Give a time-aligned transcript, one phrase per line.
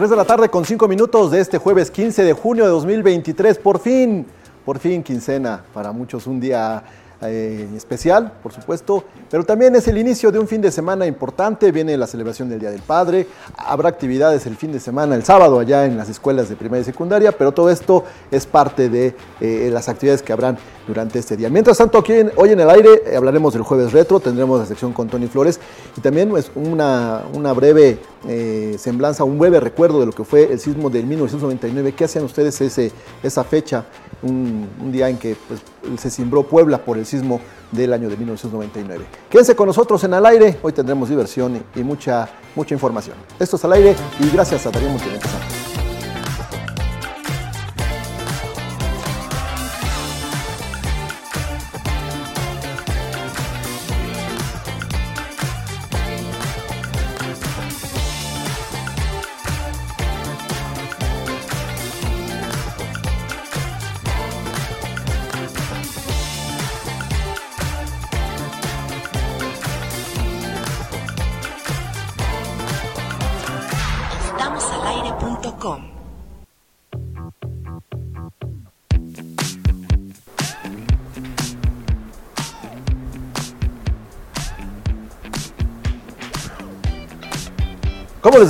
[0.00, 3.58] 3 de la tarde con 5 minutos de este jueves 15 de junio de 2023.
[3.58, 4.24] Por fin,
[4.64, 5.62] por fin quincena.
[5.74, 6.82] Para muchos un día
[7.22, 11.70] eh, especial, por supuesto, pero también es el inicio de un fin de semana importante.
[11.70, 13.26] Viene la celebración del Día del Padre.
[13.56, 16.84] Habrá actividades el fin de semana, el sábado, allá en las escuelas de primaria y
[16.84, 21.48] secundaria, pero todo esto es parte de eh, las actividades que habrán durante este día.
[21.48, 24.92] Mientras tanto, aquí hoy en el aire eh, hablaremos del jueves retro, tendremos la sección
[24.92, 25.60] con Tony Flores
[25.96, 27.98] y también pues, una, una breve
[28.28, 31.92] eh, semblanza, un breve recuerdo de lo que fue el sismo del 1999.
[31.92, 33.84] ¿Qué hacían ustedes ese, esa fecha,
[34.22, 35.60] un, día en que pues,
[36.00, 37.06] se cimbró Puebla por el
[37.72, 39.04] del año de 1999?
[39.28, 43.16] Quédense con nosotros en Al Aire, hoy tendremos diversión y, mucha, mucha información.
[43.38, 45.28] Esto es Al Aire y gracias a Darío Montenegro.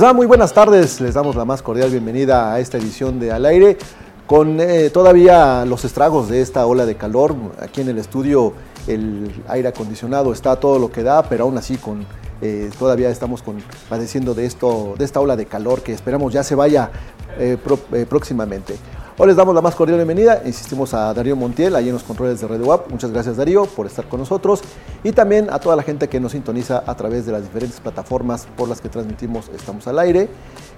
[0.03, 0.13] Va?
[0.13, 0.99] Muy buenas tardes.
[0.99, 3.77] Les damos la más cordial bienvenida a esta edición de Al Aire
[4.25, 7.35] con eh, todavía los estragos de esta ola de calor.
[7.59, 8.53] Aquí en el estudio
[8.87, 12.05] el aire acondicionado está todo lo que da, pero aún así con,
[12.41, 13.57] eh, todavía estamos con,
[13.89, 16.89] padeciendo de, esto, de esta ola de calor que esperamos ya se vaya
[17.37, 17.57] eh,
[18.09, 18.77] próximamente.
[19.21, 20.41] Hoy les damos la más cordial bienvenida.
[20.45, 22.89] Insistimos a Darío Montiel, ahí en los controles de Radio WAP.
[22.89, 24.63] Muchas gracias, Darío, por estar con nosotros.
[25.03, 28.47] Y también a toda la gente que nos sintoniza a través de las diferentes plataformas
[28.57, 30.27] por las que transmitimos Estamos al Aire,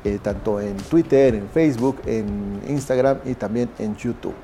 [0.03, 4.35] eh, tanto en Twitter, en Facebook, en Instagram y también en YouTube.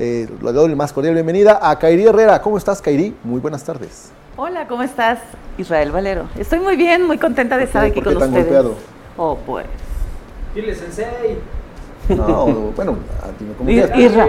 [0.00, 2.42] Eh, le doy la más cordial bienvenida a Kairi Herrera.
[2.42, 3.14] ¿Cómo estás, Kairi?
[3.22, 4.10] Muy buenas tardes.
[4.36, 5.20] Hola, ¿cómo estás,
[5.58, 6.28] Israel Valero?
[6.36, 8.46] Estoy muy bien, muy contenta de estar aquí con tan ustedes.
[8.46, 8.74] Golpeado?
[9.16, 9.66] Oh, pues.
[10.56, 11.38] Dile, sensei.
[12.08, 12.96] No, bueno,
[13.58, 14.28] como Isra.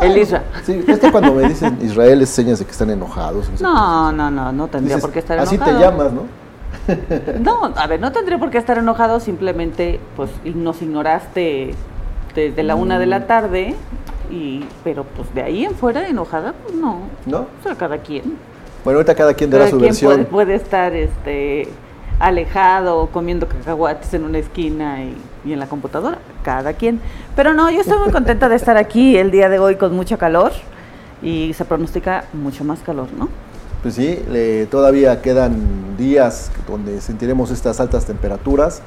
[0.00, 0.42] El Isra.
[0.64, 3.48] Sí, es que cuando me dicen Israel es señas de que están enojados.
[3.60, 5.62] No, no, no, no tendría por qué estar enojado.
[5.62, 6.22] Así te llamas, ¿no?
[7.40, 11.74] No, a ver, no tendría por qué estar enojado, simplemente pues nos ignoraste
[12.34, 13.26] desde la una de la mm.
[13.26, 13.74] tarde,
[14.30, 17.00] y pero pues de ahí en fuera enojada, pues no.
[17.26, 17.40] ¿No?
[17.40, 18.36] O sea, cada quien.
[18.84, 20.12] Bueno, ahorita cada quien dará su versión.
[20.12, 21.68] Puede, puede estar este
[22.22, 27.00] alejado, comiendo cacahuates en una esquina y, en la computadora, cada quien.
[27.34, 30.16] Pero no, yo estoy muy contenta de estar aquí el día de hoy con mucho
[30.18, 30.52] calor
[31.20, 33.28] y se pronostica mucho más calor, ¿no?
[33.82, 34.22] Pues sí,
[34.70, 38.82] todavía quedan días donde sentiremos estas altas temperaturas.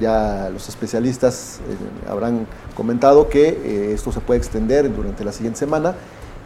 [0.00, 2.46] ya los especialistas eh, habrán
[2.76, 5.96] comentado que eh, esto se puede extender durante la siguiente semana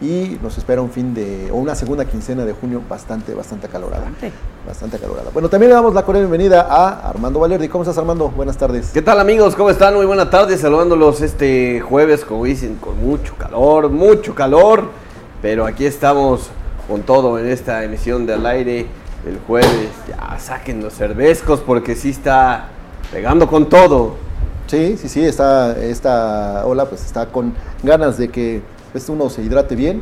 [0.01, 4.11] y nos espera un fin de, o una segunda quincena de junio bastante, bastante acalorada.
[4.65, 4.97] Bastante.
[4.97, 5.29] acalorada.
[5.31, 7.67] Bueno, también le damos la cordial bienvenida a Armando Valerdi.
[7.67, 8.29] ¿Cómo estás, Armando?
[8.29, 8.89] Buenas tardes.
[8.91, 9.55] ¿Qué tal, amigos?
[9.55, 9.93] ¿Cómo están?
[9.93, 10.59] Muy buenas tardes.
[10.59, 14.85] Saludándolos este jueves, como dicen, con mucho calor, mucho calor.
[15.39, 16.49] Pero aquí estamos
[16.87, 18.87] con todo en esta emisión de Al Aire
[19.27, 19.91] el jueves.
[20.07, 22.69] Ya saquen los cervezcos porque sí está
[23.11, 24.15] pegando con todo.
[24.65, 29.41] Sí, sí, sí, está, esta ola pues está con ganas de que pues uno se
[29.41, 30.01] hidrate bien,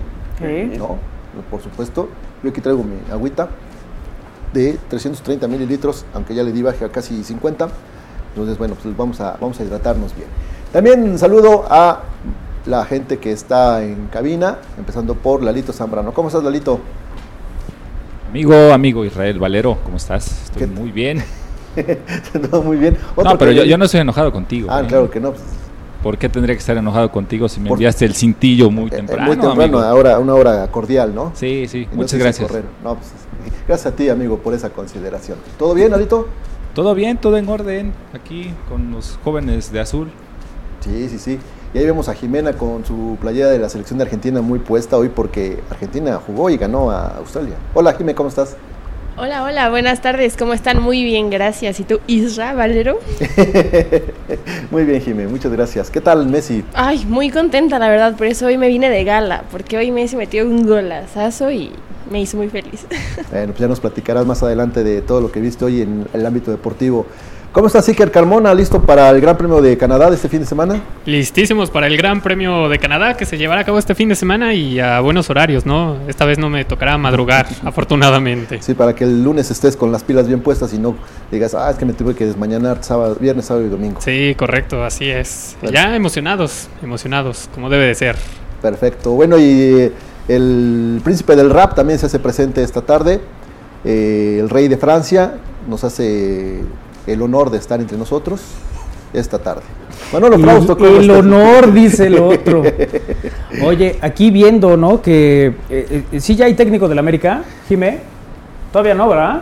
[0.77, 0.97] ¿no?
[1.50, 2.09] Por supuesto.
[2.44, 3.50] Yo aquí traigo mi agüita
[4.53, 7.69] de 330 mililitros, aunque ya le di baje a casi 50.
[8.29, 10.27] Entonces, bueno, pues vamos a, vamos a hidratarnos bien.
[10.72, 12.03] También saludo a
[12.66, 16.13] la gente que está en cabina, empezando por Lalito Zambrano.
[16.13, 16.79] ¿Cómo estás, Lalito?
[18.29, 20.44] Amigo, amigo Israel Valero, ¿cómo estás?
[20.44, 21.24] Estoy muy bien.
[22.51, 22.97] Todo muy bien.
[23.18, 24.68] no, pero yo, yo, no estoy enojado contigo.
[24.71, 24.88] Ah, ¿eh?
[24.88, 25.31] claro que no.
[25.31, 25.44] Pues,
[26.04, 28.96] ¿Por qué tendría que estar enojado contigo si me enviaste el cintillo muy eh, eh,
[28.98, 29.25] temprano?
[29.28, 31.31] muy temprano, ahora una hora cordial, ¿no?
[31.36, 32.50] Sí, sí, muchas gracias.
[32.84, 33.12] No, pues,
[33.68, 35.38] gracias a ti, amigo, por esa consideración.
[35.57, 36.28] ¿Todo bien, Alito?
[36.74, 40.10] Todo bien, todo en orden, aquí con los jóvenes de azul.
[40.80, 41.40] Sí, sí, sí.
[41.74, 44.98] Y ahí vemos a Jimena con su playera de la selección de Argentina muy puesta
[44.98, 47.56] hoy porque Argentina jugó y ganó a Australia.
[47.74, 48.56] Hola, Jimena, ¿cómo estás?
[49.21, 50.81] Hola, hola, buenas tardes, ¿cómo están?
[50.81, 51.81] Muy bien, gracias.
[51.81, 53.01] ¿Y tú, Isra Valero?
[54.71, 55.89] muy bien, Jimé, muchas gracias.
[55.89, 56.63] ¿Qué tal, Messi?
[56.74, 60.16] Ay, muy contenta, la verdad, por eso hoy me vine de gala, porque hoy Messi
[60.16, 61.74] metió un golazazo y
[62.10, 62.86] me hizo muy feliz.
[63.30, 66.25] bueno, pues ya nos platicarás más adelante de todo lo que viste hoy en el
[66.25, 67.06] ámbito deportivo.
[67.51, 68.54] ¿Cómo está Siker Carmona?
[68.54, 70.84] ¿Listo para el Gran Premio de Canadá de este fin de semana?
[71.07, 74.16] Listísimos para el Gran Premio de Canadá que se llevará a cabo este fin de
[74.16, 75.98] semana y a buenos horarios, ¿no?
[76.07, 78.62] Esta vez no me tocará madrugar, afortunadamente.
[78.62, 80.96] Sí, para que el lunes estés con las pilas bien puestas y no
[81.31, 84.00] digas, ah, es que me tuve que desmañanar sábado, viernes, sábado y domingo.
[84.00, 85.57] Sí, correcto, así es.
[85.72, 88.16] Ya emocionados, emocionados, como debe de ser.
[88.62, 89.13] Perfecto.
[89.13, 89.92] Bueno, y eh,
[90.28, 93.19] el príncipe del rap también se hace presente esta tarde.
[93.84, 95.34] Eh, el rey de Francia
[95.68, 96.62] nos hace
[97.13, 98.41] el honor de estar entre nosotros
[99.13, 99.63] esta tarde.
[100.13, 102.63] Manolo Frausto, ¿cómo El honor, dice el otro.
[103.63, 105.01] Oye, aquí viendo, ¿no?
[105.01, 108.00] Que eh, eh, sí ya hay técnico del América, Jimé.
[108.71, 109.41] Todavía no, ¿verdad?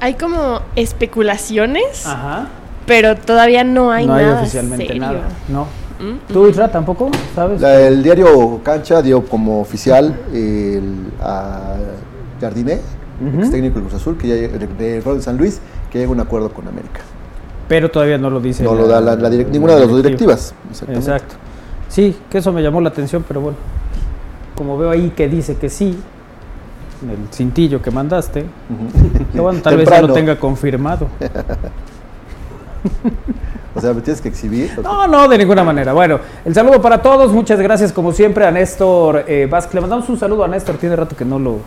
[0.00, 2.48] Hay como especulaciones, Ajá.
[2.86, 4.26] pero todavía no hay no nada.
[4.26, 5.66] No hay oficialmente nada, no.
[6.00, 7.10] Mm, ¿Tú, Isra, tampoco?
[7.34, 7.62] ¿Sabes?
[7.62, 11.76] el diario Cancha dio como oficial el, a
[12.40, 12.80] Jardiné
[13.28, 15.60] ex técnico del Cruz Azul, que ya de, de San Luis,
[15.90, 17.00] que llega a un acuerdo con América.
[17.68, 18.64] Pero todavía no lo dice.
[18.64, 20.54] No lo da la, ninguna de las dos directivas.
[20.88, 21.36] Exacto.
[21.88, 23.58] Sí, que eso me llamó la atención, pero bueno,
[24.54, 25.98] como veo ahí que dice que sí,
[27.02, 28.44] el cintillo que mandaste,
[29.34, 31.08] bueno, tal vez ya lo tenga confirmado.
[33.74, 34.70] o sea, me tienes que exhibir.
[34.82, 35.92] No, no, de ninguna manera.
[35.92, 37.32] Bueno, el saludo para todos.
[37.32, 39.74] Muchas gracias, como siempre, a Néstor eh, Vázquez.
[39.74, 40.76] Le mandamos un saludo a Néstor.
[40.76, 41.58] Tiene rato que no lo,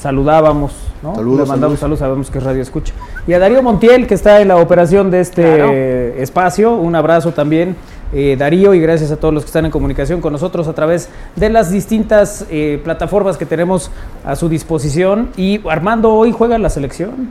[0.00, 1.14] saludábamos, ¿no?
[1.14, 1.98] Saludos, Le mandamos saludos.
[2.00, 2.94] sabemos que es Radio Escucha.
[3.26, 7.76] Y a Darío Montiel, que está en la operación de este espacio, un abrazo también.
[8.12, 11.08] Eh, Darío y gracias a todos los que están en comunicación con nosotros a través
[11.36, 13.90] de las distintas eh, plataformas que tenemos
[14.24, 15.28] a su disposición.
[15.36, 17.30] Y Armando, hoy juega la selección.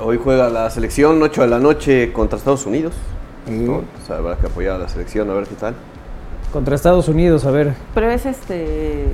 [0.00, 2.92] hoy juega la selección, 8 de la noche contra Estados Unidos.
[3.48, 5.74] o habrá que apoyar a la selección, a ver qué tal.
[6.52, 7.74] Contra Estados Unidos, a ver.
[7.94, 9.06] Pero es este.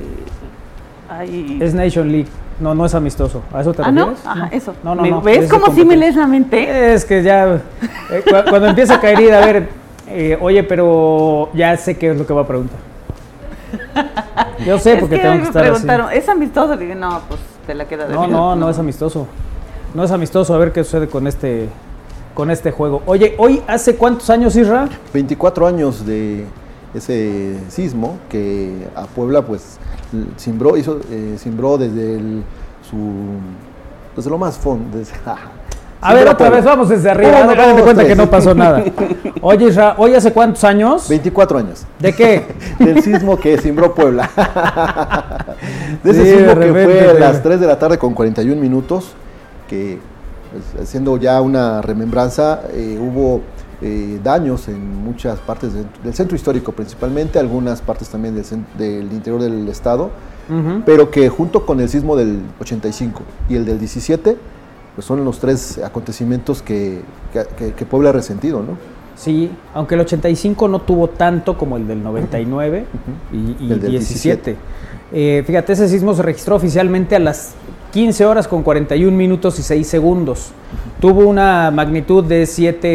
[1.61, 2.29] Es Nation League.
[2.61, 3.43] No, no es amistoso.
[3.53, 4.15] ¿A eso te ¿Ah, no?
[4.25, 4.75] Ajá, eso.
[4.83, 6.95] No, no, ¿Ves como si me lees la mente?
[6.95, 7.61] Es que ya,
[8.11, 9.69] eh, cuando empieza a caer, a ver,
[10.09, 12.79] eh, oye, pero ya sé qué es lo que va a preguntar.
[14.67, 16.77] Yo sé porque tengo que estar preguntaron, ¿es amistoso?
[16.77, 19.27] dije, no, pues te la queda de No, no, no es amistoso.
[19.95, 20.55] No es amistoso.
[20.55, 21.69] A ver qué sucede con este,
[22.35, 23.03] con este juego.
[23.07, 24.89] Oye, ¿hoy hace cuántos años, Isra?
[25.13, 26.45] 24 años de
[26.95, 29.79] ese sismo que a Puebla, pues,
[30.37, 31.37] Simbró, hizo, eh,
[31.79, 32.45] desde el,
[32.89, 32.97] su,
[34.17, 34.99] desde lo más fondo.
[36.01, 37.43] a ver, otra vez, vamos desde arriba.
[37.43, 38.85] Uno, cuenta que no pasó nada.
[39.41, 41.09] Oye, ¿hoy hace cuántos años?
[41.09, 41.85] 24 años.
[41.99, 42.47] ¿De qué?
[42.79, 44.31] Del sismo que simbró Puebla.
[46.03, 49.13] de ese sismo que fue a las 3 de la tarde con 41 minutos,
[49.69, 49.99] que
[50.53, 53.43] pues, haciendo ya una remembranza, eh, hubo
[53.87, 59.69] eh, daños en muchas partes del centro histórico principalmente, algunas partes también del, interior del
[59.69, 60.11] estado,
[60.87, 63.21] pero que junto con el sismo del 85
[63.51, 64.39] y el del 17,
[64.95, 67.03] pues son los tres acontecimientos que,
[67.77, 68.79] que, Puebla ha resentido, ¿no?
[69.17, 72.87] Sí, aunque el 85 no tuvo tanto como el del 99
[73.35, 74.57] y, el 17.
[75.13, 77.53] Eh, fíjate, ese sismo se registró oficialmente a las
[77.95, 80.51] 15 horas con 41 minutos y 6 segundos.
[81.01, 82.89] Tuvo una magnitud de 7.0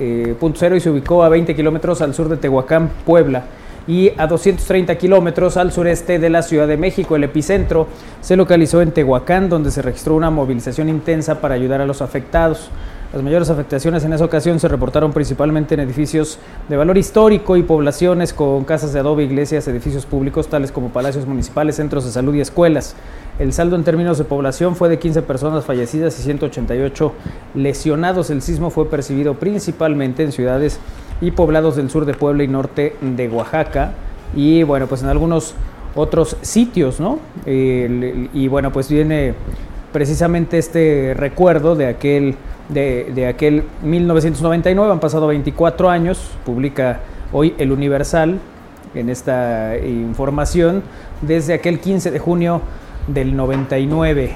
[0.00, 3.44] eh, y se ubicó a 20 kilómetros al sur de Tehuacán, Puebla,
[3.86, 7.14] y a 230 kilómetros al sureste de la Ciudad de México.
[7.14, 7.86] El epicentro
[8.20, 12.68] se localizó en Tehuacán, donde se registró una movilización intensa para ayudar a los afectados.
[13.12, 17.62] Las mayores afectaciones en esa ocasión se reportaron principalmente en edificios de valor histórico y
[17.62, 22.34] poblaciones con casas de adobe, iglesias, edificios públicos tales como palacios municipales, centros de salud
[22.34, 22.96] y escuelas.
[23.42, 27.12] El saldo en términos de población fue de 15 personas fallecidas y 188
[27.56, 28.30] lesionados.
[28.30, 30.78] El sismo fue percibido principalmente en ciudades
[31.20, 33.94] y poblados del sur de Puebla y norte de Oaxaca
[34.36, 35.56] y bueno, pues en algunos
[35.96, 37.18] otros sitios, ¿no?
[37.44, 39.34] y bueno, pues viene
[39.92, 42.36] precisamente este recuerdo de aquel
[42.68, 47.00] de, aquel 1999, han pasado 24 años, publica
[47.32, 48.38] hoy el Universal
[48.94, 50.84] en esta información,
[51.22, 52.62] desde aquel 15 de junio
[53.06, 54.32] del 99,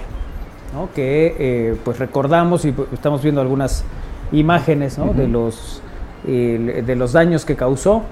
[0.94, 3.85] que eh, pues recordamos y estamos viendo algunas
[4.32, 5.80] imágenes de, los,
[6.25, 8.02] de los daños que causó.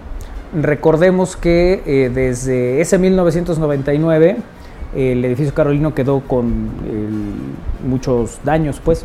[0.54, 4.36] Recordemos que eh, desde ese 1999
[4.94, 6.70] el edificio carolino quedó con
[7.84, 9.04] muchos daños, pues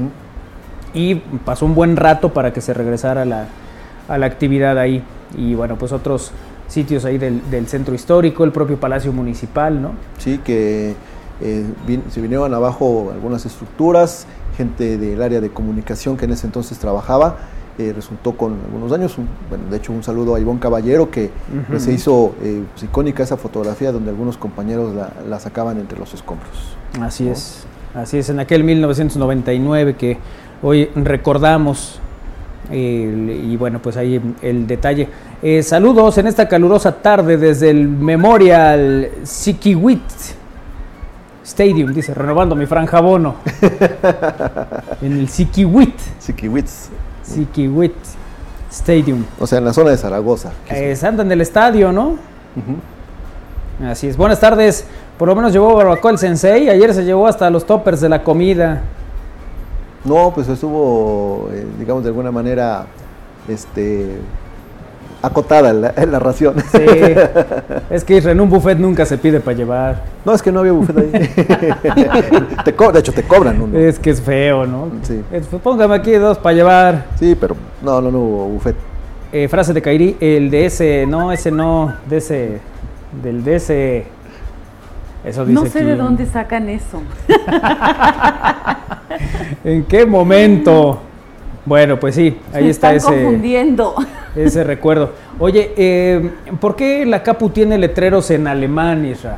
[0.94, 3.48] y pasó un buen rato para que se regresara la,
[4.08, 5.04] a la actividad ahí.
[5.38, 6.32] Y bueno, pues otros
[6.68, 9.92] sitios ahí del, centro histórico, el propio Palacio Municipal, ¿no?
[10.18, 10.96] Sí, que
[11.42, 11.66] eh,
[12.10, 14.26] se vinieron abajo algunas estructuras,
[14.58, 17.38] gente del área de comunicación que en ese entonces trabajaba,
[17.78, 19.16] eh, resultó con algunos daños.
[19.50, 21.30] bueno, de hecho, un saludo a Ivonne Caballero, que
[21.78, 26.76] se hizo eh, pues, icónica esa fotografía donde algunos compañeros la, sacaban entre los escombros.
[27.00, 30.18] Así es, así es, en aquel 1999 que
[30.62, 32.02] hoy recordamos.
[32.70, 35.08] y bueno, pues ahí el detalle.
[35.64, 40.39] Saludos en esta calurosa tarde desde el Memorial Sikiwit
[41.50, 43.38] Stadium, dice, renovando mi franja bono.
[45.02, 46.90] en el Sikiwit, Sikiwitz.
[47.24, 47.96] Sikiwit
[48.72, 49.26] Stadium.
[49.40, 50.52] O sea, en la zona de Zaragoza.
[50.70, 52.18] Eh, se anda en el estadio, ¿no?
[53.84, 54.16] Así es.
[54.16, 54.86] Buenas tardes.
[55.18, 56.70] Por lo menos llevó barbacoa el sensei.
[56.70, 58.84] Ayer se llevó hasta los toppers de la comida.
[60.06, 62.86] No, pues estuvo, eh, digamos, de alguna manera,
[63.48, 64.20] este,
[65.22, 66.56] acotada la, la ración.
[66.72, 66.80] Sí.
[67.90, 70.04] es que en un buffet nunca se pide para llevar.
[70.26, 71.12] No, es que no había buffet ahí.
[72.66, 73.78] Te co- de hecho, te cobran uno.
[73.78, 74.88] Es que es feo, ¿no?
[75.04, 75.22] Sí.
[75.32, 77.06] Es, pues, póngame aquí dos para llevar.
[77.20, 78.76] Sí, pero no, no, no hubo buffet.
[79.32, 82.60] Eh, frase de Kairi, el de ese, no, ese no, de ese,
[83.22, 84.06] del de ese.
[85.24, 85.88] Eso dice No sé aquí.
[85.88, 87.02] de dónde sacan eso.
[89.64, 91.02] ¿En qué momento?
[91.66, 93.24] Bueno, pues sí, ahí Me está están ese.
[93.24, 93.94] confundiendo.
[94.36, 95.12] Ese recuerdo.
[95.40, 99.38] Oye, eh, ¿por qué la Capu tiene letreros en alemán, Isra?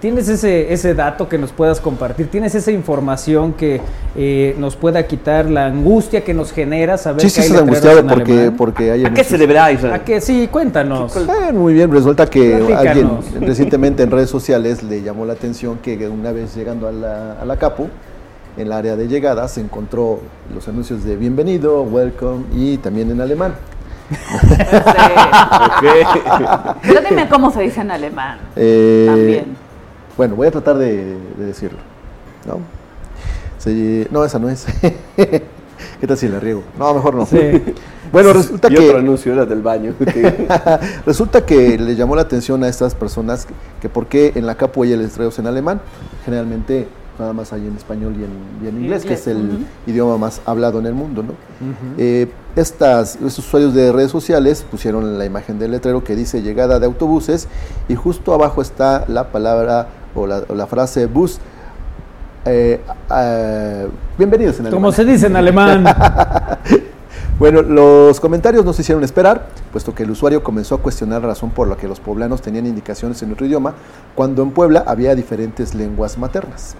[0.00, 2.26] ¿Tienes ese, ese dato que nos puedas compartir?
[2.26, 3.80] ¿Tienes esa información que
[4.16, 7.68] eh, nos pueda quitar la angustia que nos genera saber Sí, que sí, hay letreros
[7.68, 8.56] angustiado en porque, alemán?
[8.56, 9.04] porque hay...
[9.04, 9.94] ¿A qué se deberá, Israel?
[9.94, 10.20] ¿A qué?
[10.20, 11.16] Sí, cuéntanos.
[11.16, 13.26] Eh, muy bien, resulta que Platícanos.
[13.26, 17.34] alguien recientemente en redes sociales le llamó la atención que una vez llegando a la,
[17.40, 17.88] a la Capu,
[18.56, 20.18] en el área de llegada, se encontró
[20.52, 23.54] los anuncios de bienvenido, welcome y también en alemán.
[26.82, 28.38] Pero dime cómo se dice en alemán.
[28.56, 29.56] Eh, También.
[30.16, 31.78] Bueno, voy a tratar de, de decirlo.
[32.46, 32.60] ¿no?
[34.10, 34.66] No, esa no es.
[35.16, 36.62] ¿Qué tal si la riego?
[36.78, 37.26] No, mejor no.
[37.26, 37.62] Sí.
[38.12, 38.88] Bueno, resulta y que...
[38.88, 39.94] otro anuncio era del baño.
[41.06, 44.56] Resulta que le llamó la atención a estas personas que, que por qué en la
[44.56, 45.80] capu hay letreros en alemán.
[46.24, 46.88] Generalmente
[47.18, 48.30] nada más hay en español y en,
[48.64, 51.22] y en inglés, que es el idioma más hablado en el mundo.
[51.22, 51.32] ¿no?
[51.98, 56.78] Eh, estas, estos usuarios de redes sociales pusieron la imagen del letrero que dice llegada
[56.78, 57.48] de autobuses
[57.88, 61.38] y justo abajo está la palabra o la, o la frase bus.
[62.44, 62.80] eh,
[63.14, 63.88] eh,
[64.18, 64.92] bienvenidos en Como alemán.
[64.92, 65.84] se dice en alemán.
[67.38, 71.28] Bueno, los comentarios no se hicieron esperar, puesto que el usuario comenzó a cuestionar la
[71.28, 73.74] razón por la que los poblanos tenían indicaciones en otro idioma,
[74.14, 76.76] cuando en Puebla había diferentes lenguas maternas.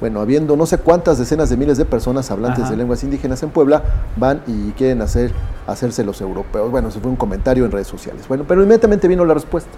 [0.00, 2.70] Bueno, habiendo no sé cuántas decenas de miles de personas hablantes Ajá.
[2.72, 3.82] de lenguas indígenas en Puebla,
[4.16, 5.32] van y quieren hacer,
[5.66, 6.70] hacerse los europeos.
[6.70, 8.26] Bueno, eso fue un comentario en redes sociales.
[8.28, 9.70] Bueno, pero inmediatamente vino la respuesta,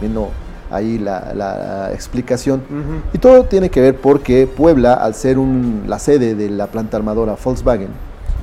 [0.00, 0.28] vino
[0.70, 2.62] ahí la, la explicación.
[3.12, 6.96] Y todo tiene que ver porque Puebla, al ser un- la sede de la planta
[6.96, 7.88] armadora Volkswagen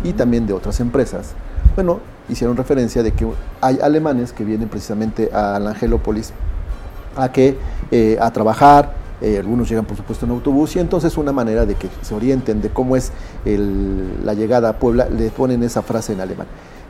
[0.03, 1.31] y también de otras empresas,
[1.75, 1.99] bueno,
[2.29, 3.27] hicieron referencia de que
[3.61, 6.31] hay alemanes que vienen precisamente a Angelópolis
[7.15, 7.57] a que
[7.91, 11.75] eh, a trabajar, eh, algunos llegan por supuesto en autobús y entonces una manera de
[11.75, 13.11] que se orienten de cómo es
[13.45, 16.47] la llegada a Puebla, le ponen esa frase en alemán.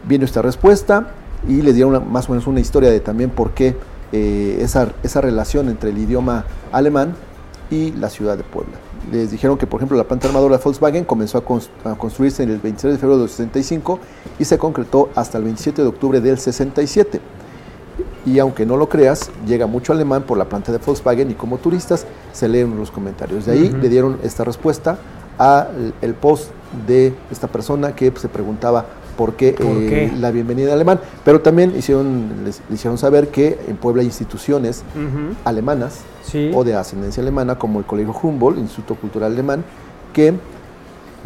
[0.08, 1.08] Vino esta respuesta
[1.48, 3.76] y le dieron más o menos una historia de también por qué
[4.14, 7.16] eh, esa, relación entre el idioma alemán
[7.70, 8.74] y la ciudad de Puebla.
[9.12, 12.60] Les dijeron que, por ejemplo, la planta armadora Volkswagen comenzó a, a construirse en el
[12.60, 14.00] 26 de febrero del 65
[14.40, 17.20] y se concretó hasta el 27 de octubre del 67
[18.26, 21.58] y aunque no lo creas, llega mucho alemán por la planta de Volkswagen y como
[21.58, 23.46] turistas se leen los comentarios.
[23.46, 24.98] De ahí le dieron esta respuesta
[25.38, 26.52] al el post
[26.88, 28.86] de esta persona que se preguntaba
[29.18, 33.28] por qué, ¿Por eh, la bienvenida en alemán, pero también hicieron, les, le hicieron saber
[33.28, 34.84] que en Puebla hay instituciones
[35.44, 36.52] alemanas Sí.
[36.54, 39.64] o de ascendencia alemana como el Colegio Humboldt, Instituto Cultural Alemán,
[40.14, 40.34] que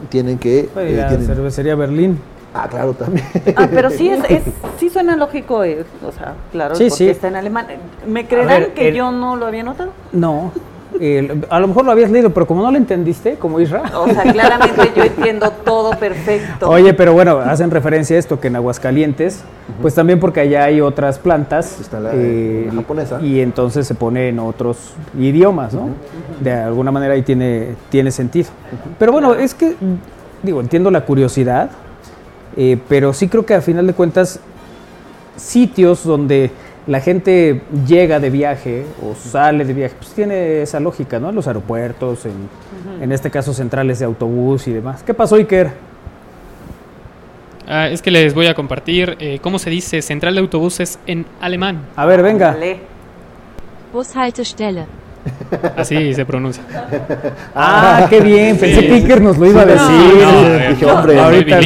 [0.09, 0.61] tienen que...
[0.75, 2.19] Eh, la tienen- cervecería Berlín.
[2.55, 3.25] Ah, claro, también.
[3.55, 4.43] Ah, pero sí, es, es-
[4.79, 7.09] sí suena lógico, eh, o sea, claro, Sí, porque sí.
[7.09, 7.67] está en alemán.
[8.07, 9.91] ¿Me creerán ver, que el- yo no lo había notado?
[10.11, 10.51] No.
[10.97, 13.83] el- a lo mejor lo habías leído, pero como no lo entendiste, como Isra.
[13.99, 16.69] O sea, claramente yo entiendo todo perfecto.
[16.69, 19.43] Oye, pero bueno, hacen referencia a esto que en Aguascalientes,
[19.81, 23.19] pues también porque allá hay otras plantas Está la- eh, la japonesa.
[23.21, 25.89] y entonces se pone en otros idiomas, ¿no?
[26.39, 28.47] De alguna manera ahí tiene, tiene sentido.
[28.97, 29.75] Pero bueno, es que,
[30.43, 31.71] digo, entiendo la curiosidad,
[32.57, 34.39] eh, pero sí creo que a final de cuentas,
[35.35, 36.51] sitios donde
[36.87, 41.29] la gente llega de viaje o sale de viaje, pues tiene esa lógica, ¿no?
[41.29, 42.33] En los aeropuertos, en,
[43.01, 45.01] en este caso centrales de autobús y demás.
[45.03, 45.71] ¿Qué pasó, Iker?
[47.67, 51.25] Ah, es que les voy a compartir eh, cómo se dice central de autobuses en
[51.41, 51.81] alemán.
[51.95, 52.55] A ver, venga.
[53.91, 54.85] Bushaltestelle.
[55.77, 56.63] Así se pronuncia.
[57.55, 58.57] Ah, qué bien.
[58.57, 58.87] Pensé Sí.
[58.87, 60.21] que Iker nos lo iba a No, decir.
[60.25, 61.57] no, Dije, no, hombre, no, ahorita.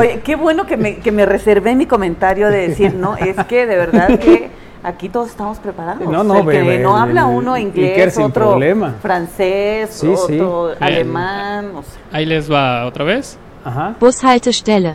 [0.00, 3.66] Oye, qué bueno que me, que me reservé mi comentario de decir, no, es que
[3.66, 4.50] de verdad que
[4.82, 6.06] aquí todos estamos preparados.
[6.08, 8.94] No, no, El que no habla uno Iker inglés, sin otro problema.
[9.00, 10.38] francés, Sí, sí.
[10.40, 13.38] otro alemán, o sea, Ahí les va otra vez.
[13.64, 13.94] Ajá.
[14.00, 14.94] Bushaltestelle.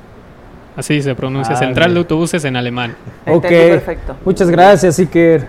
[0.76, 2.00] Así se pronuncia, Ah, Central de.
[2.00, 2.96] Autobuses en alemán.
[3.28, 3.44] Ok.
[3.48, 4.16] Perfecto.
[4.26, 5.48] Muchas gracias, Iker.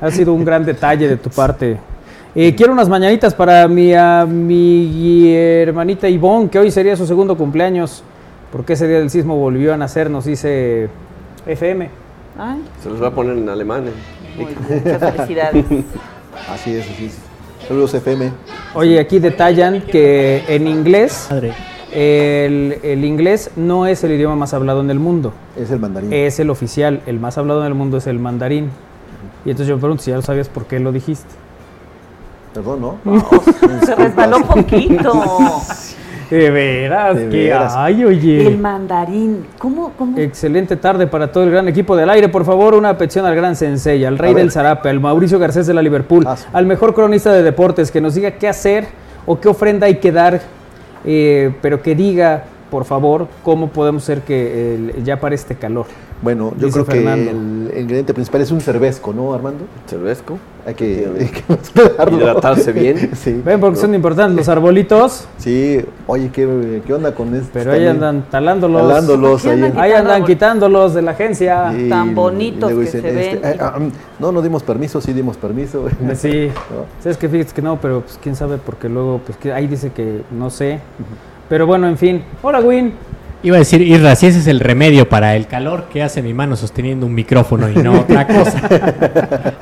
[0.00, 1.78] Ha sido un gran detalle de tu parte.
[2.38, 7.34] Eh, quiero unas mañanitas para mi, a- mi hermanita Ivonne, que hoy sería su segundo
[7.36, 8.02] cumpleaños,
[8.52, 10.88] porque ese día del sismo volvió a nacer, nos dice
[11.46, 11.88] FM.
[12.38, 13.84] Ay, Se los va a poner en alemán.
[13.88, 13.90] eh.
[14.36, 15.64] muy muchas felicidades.
[16.52, 17.18] Así es, así es.
[17.66, 18.30] Saludos FM.
[18.74, 21.28] Oye, aquí detallan que en inglés,
[21.92, 26.12] el, el inglés no es el idioma más hablado en el mundo, Es el mandarín.
[26.12, 28.68] es el oficial, el más hablado en el mundo es el mandarín.
[29.46, 31.24] Y entonces yo me pregunto si ya lo sabías por qué lo dijiste.
[32.56, 32.98] Perdón, ¿no?
[33.84, 35.12] Se resbaló poquito.
[36.30, 37.74] De veras, De que veras.
[37.76, 38.48] ay, oye.
[38.48, 39.46] El mandarín.
[39.58, 39.92] ¿Cómo?
[39.96, 40.18] cómo?
[40.18, 42.28] Excelente tarde para todo el gran equipo del aire.
[42.28, 45.74] Por favor, una petición al gran Sensei, al rey del Zarape, al Mauricio Garcés de
[45.74, 46.44] la Liverpool, Ah, sí.
[46.52, 48.88] al mejor cronista de deportes, que nos diga qué hacer
[49.24, 50.40] o qué ofrenda hay que dar,
[51.04, 52.42] eh, pero que diga,
[52.76, 55.86] por favor, cómo podemos hacer que el- ya pare este calor.
[56.20, 57.30] Bueno, yo Dice creo que Fernando.
[57.30, 59.64] el ingrediente principal es un cervezco, ¿no, Armando?
[59.86, 60.38] Cervezco.
[60.66, 61.42] Hay que, hay que.
[62.16, 63.12] Hidratarse bien.
[63.16, 63.40] Sí.
[63.42, 67.48] Ven, porque son importantes los arbolitos, Sí, oye, ¿qué, qué onda con esto?
[67.54, 68.82] pero ahí andan talándolos.
[68.88, 69.62] Talándolos ¿Qué ahí.
[69.62, 71.72] andan Ahí andan quitándolos de la agencia.
[71.74, 73.18] Sí, Tan bonitos que dicen, se ven.
[73.36, 75.86] este, eh, ah, mm, no, no dimos permiso, sí dimos permiso.
[76.14, 76.84] Sí, ¿No?
[77.02, 79.92] sabes que fíjate que no, pero pues quién sabe, porque luego, pues que ahí dice
[79.92, 80.80] que no sé.
[81.48, 82.22] Pero bueno, en fin.
[82.42, 82.92] Hola, Win.
[83.42, 86.34] Iba a decir, Irra, si ese es el remedio para el calor, ¿qué hace mi
[86.34, 88.62] mano sosteniendo un micrófono y no otra cosa?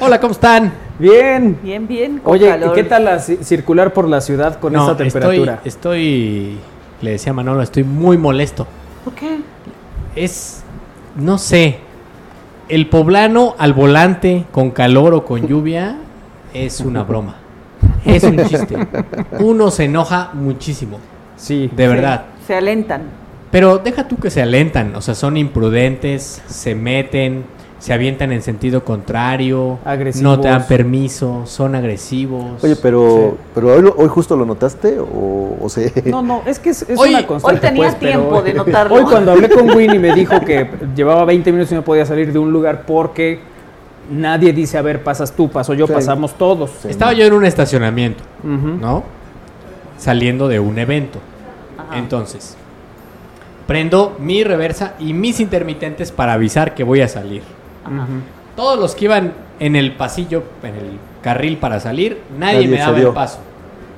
[0.00, 0.72] Hola, ¿cómo están?
[0.98, 1.58] Bien.
[1.62, 2.18] Bien, bien.
[2.20, 2.72] con Oye, calor.
[2.74, 5.60] ¿qué tal la ci- circular por la ciudad con No, esta temperatura?
[5.64, 5.68] Estoy,
[6.54, 6.58] estoy,
[7.02, 8.66] le decía a Manolo, estoy muy molesto.
[9.04, 9.40] ¿Por qué?
[10.16, 10.62] Es,
[11.16, 11.78] no sé,
[12.70, 15.96] el poblano al volante con calor o con lluvia
[16.54, 17.34] es una broma.
[18.06, 18.76] Es un chiste.
[19.40, 21.00] Uno se enoja muchísimo,
[21.44, 21.70] Sí.
[21.74, 22.24] de verdad.
[22.46, 23.02] Se alentan.
[23.50, 27.44] Pero deja tú que se alentan, o sea, son imprudentes, se meten,
[27.78, 30.22] se avientan en sentido contrario, Agresivos.
[30.38, 32.64] no te dan permiso, son agresivos.
[32.64, 35.92] Oye, pero, pero hoy, lo- hoy justo lo notaste o, o se...
[36.06, 37.54] No, no, es que es, es Hoy- una constante.
[37.56, 38.94] hoy tenía pues, pero tiempo de notarlo.
[38.96, 42.06] Hoy cuando hablé con Win y me dijo que llevaba 20 minutos y no podía
[42.06, 43.38] salir de un lugar porque
[44.10, 45.92] nadie dice, a ver, pasas tú, paso yo, Sí.
[45.92, 46.84] pasamos todos.
[46.86, 48.24] Estaba yo en un estacionamiento.
[48.42, 49.04] ¿no?
[49.98, 51.20] Saliendo de un evento.
[51.94, 52.02] Ajá.
[52.02, 52.56] Entonces,
[53.66, 57.42] prendo mi reversa y mis intermitentes para avisar que voy a salir.
[57.84, 58.06] Ajá.
[58.56, 62.78] Todos los que iban en el pasillo, en el carril para salir, nadie, Nadie me
[62.78, 63.08] daba salió.
[63.08, 63.38] el paso.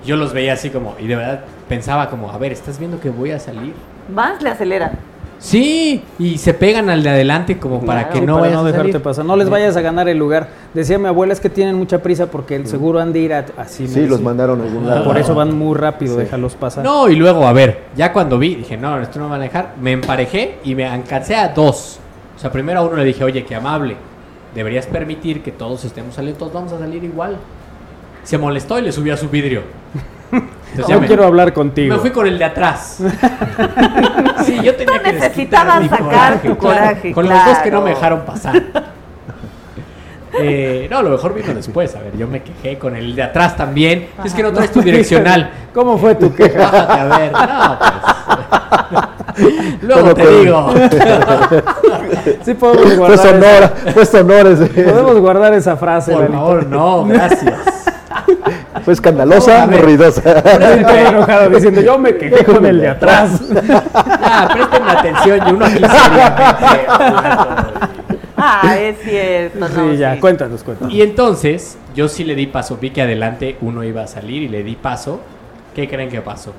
[0.04, 3.10] Yo los veía así como, y de verdad pensaba como, a ver, ¿estás viendo que
[3.10, 3.74] voy a salir?
[4.14, 4.92] Más le aceleran.
[5.38, 8.20] Sí, y se pegan al de adelante como para Claro.
[8.20, 9.02] que no para no a dejarte salir.
[9.02, 9.24] pasar.
[9.26, 10.48] No les vayas a ganar el lugar.
[10.72, 13.44] Decía mi abuela, es que tienen mucha prisa porque el seguro han de ir a-
[13.58, 13.82] así.
[13.82, 15.04] me Sí, los mandaron a algún lado.
[15.04, 16.20] Por eso van muy rápido, Sí.
[16.20, 16.84] déjalos pasar.
[16.84, 19.74] No, y luego, a ver, ya cuando vi, dije, no, esto no va a dejar.
[19.80, 21.98] Me emparejé y me alcancé a dos.
[22.34, 23.96] O sea, primero a uno le dije, oye, qué amable.
[24.54, 27.36] Deberías permitir que todos estemos saliendo, todos vamos a salir igual.
[28.24, 29.62] Se molestó y le subió a su vidrio.
[30.32, 31.94] Entonces no me, quiero hablar contigo.
[31.94, 32.98] me fui con el de atrás.
[34.44, 37.80] sí, yo tenía Tú que necesitabas mi sacar tu coraje, Con los dos que no
[37.82, 38.62] me dejaron pasar.
[40.38, 41.94] Eh, no, a lo mejor vino después.
[41.96, 44.08] A ver, yo me quejé con el de atrás también.
[44.22, 45.50] Es que no traes tu direccional.
[45.74, 46.58] ¿Cómo fue tu queja?
[46.58, 47.32] Bájate a ver.
[47.32, 47.78] No,
[49.38, 49.78] pues.
[49.80, 50.74] Luego te con- digo.
[52.44, 54.64] sí podemos Fue guardar, sonora, fue sonora ese.
[54.64, 56.12] esa, podemos guardar esa frase.
[56.12, 57.54] Por favor, no, gracias.
[58.86, 59.82] Fue escandalosa, A ver.
[59.82, 60.20] ruidosa.
[60.38, 63.40] Estoy todo enojado diciendo, yo me quejé con el de atrás.
[63.92, 66.86] Ah, presten atención y uno aquí seriamente.
[68.36, 69.58] Ah, es cierto.
[69.58, 70.20] No, sí, ya, sí.
[70.20, 70.92] cuéntanos, cuéntanos.
[70.94, 72.76] Y entonces, yo sí le di paso.
[72.80, 75.20] Vi que adelante uno iba a salir y le di paso.
[75.74, 76.52] ¿Qué creen que pasó?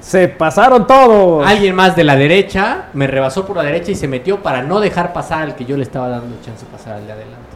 [0.00, 1.46] Se pasaron todos.
[1.46, 4.80] Alguien más de la derecha me rebasó por la derecha y se metió para no
[4.80, 7.48] dejar pasar al que yo le estaba dando chance de pasar al de adelante.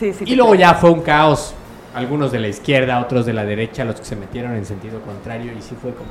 [0.00, 0.60] Sí, sí, Y luego creo.
[0.60, 1.54] ya fue un caos.
[1.94, 5.52] Algunos de la izquierda, otros de la derecha, los que se metieron en sentido contrario.
[5.56, 6.10] Y sí fue como.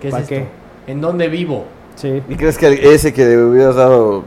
[0.00, 0.28] ¿Qué es ¿Pa' esto?
[0.28, 0.46] qué?
[0.86, 1.64] ¿En dónde vivo?
[1.96, 2.22] Sí.
[2.28, 4.24] ¿Y crees que ese que le hubieras dado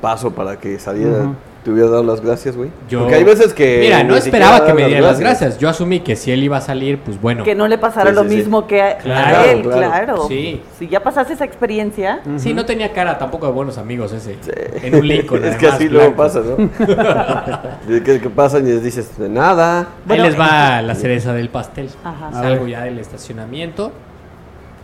[0.00, 1.34] paso para que saliera, Ujú.
[1.64, 2.68] Te hubieras dado las gracias, güey?
[2.90, 3.78] Yo- Porque hay veces que.
[3.80, 5.58] Mira, no esperaba que me diera las gracias.
[5.58, 7.42] Yo asumí que si él iba a salir, pues bueno.
[7.42, 8.36] Que no le pasara Sí, lo sí, sí.
[8.36, 9.78] mismo que a, Claro, a él, claro.
[9.78, 10.28] claro.
[10.28, 10.60] Sí.
[10.78, 14.36] Si ya pasaste esa experiencia, Sí, no tenía cara tampoco de buenos amigos ese.
[14.82, 15.42] En un Lincoln.
[15.44, 16.56] es que además, así luego pasa, ¿no?
[17.88, 19.88] De que, que pasan y les dices de nada.
[20.08, 21.88] Ahí les va la cereza del pastel.
[22.04, 22.30] Ajá.
[22.32, 23.90] Salgo ya del estacionamiento.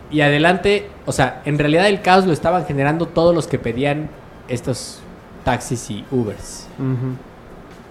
[0.09, 4.09] Y adelante, o sea, en realidad el caos lo estaban generando todos los que pedían
[4.49, 4.99] estos
[5.43, 6.67] taxis y Ubers.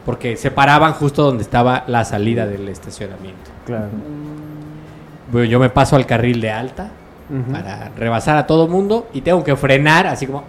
[0.04, 3.50] Porque se paraban justo donde estaba la salida del estacionamiento.
[3.66, 3.88] Claro.
[5.30, 6.90] Bueno, yo me paso al carril de alta
[7.52, 10.44] para rebasar a todo mundo y tengo que frenar así como...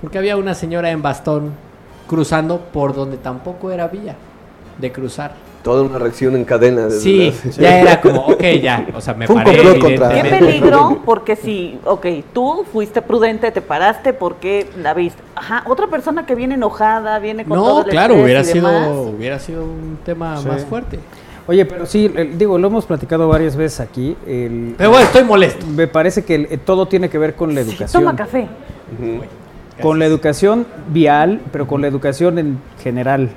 [0.00, 1.52] Porque había una señora en bastón
[2.06, 4.14] cruzando por donde tampoco era vía
[4.78, 5.47] de cruzar.
[5.62, 6.84] Toda una reacción en cadena.
[6.84, 10.08] desde Sí, ya era como, ok, ya, o sea, me Fue un paré complot contra-
[10.22, 15.20] Qué peligro, porque si, ok, tú fuiste prudente, te paraste porque la viste.
[15.34, 18.68] Ajá, otra persona que viene enojada, viene con todo No, el claro, hubiera y sido,
[18.70, 18.88] demás.
[19.16, 20.46] hubiera sido un tema Sí.
[20.48, 20.98] más fuerte.
[21.48, 24.16] Oye, pero sí, el- digo, lo hemos platicado varias veces aquí.
[24.26, 25.66] el- Pero bueno, estoy molesto.
[25.66, 28.02] me parece que el- eh, todo tiene que ver con la Sí, educación.
[28.04, 28.46] toma café.
[29.82, 33.30] Con la educación vial, pero con la educación en general.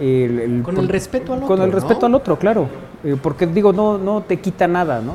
[0.00, 1.74] El- el- Con por- el respeto al Con otro, el ¿no?
[1.76, 2.68] respeto al otro, claro.
[3.04, 5.14] Eh, porque digo, no, no te quita nada, ¿no?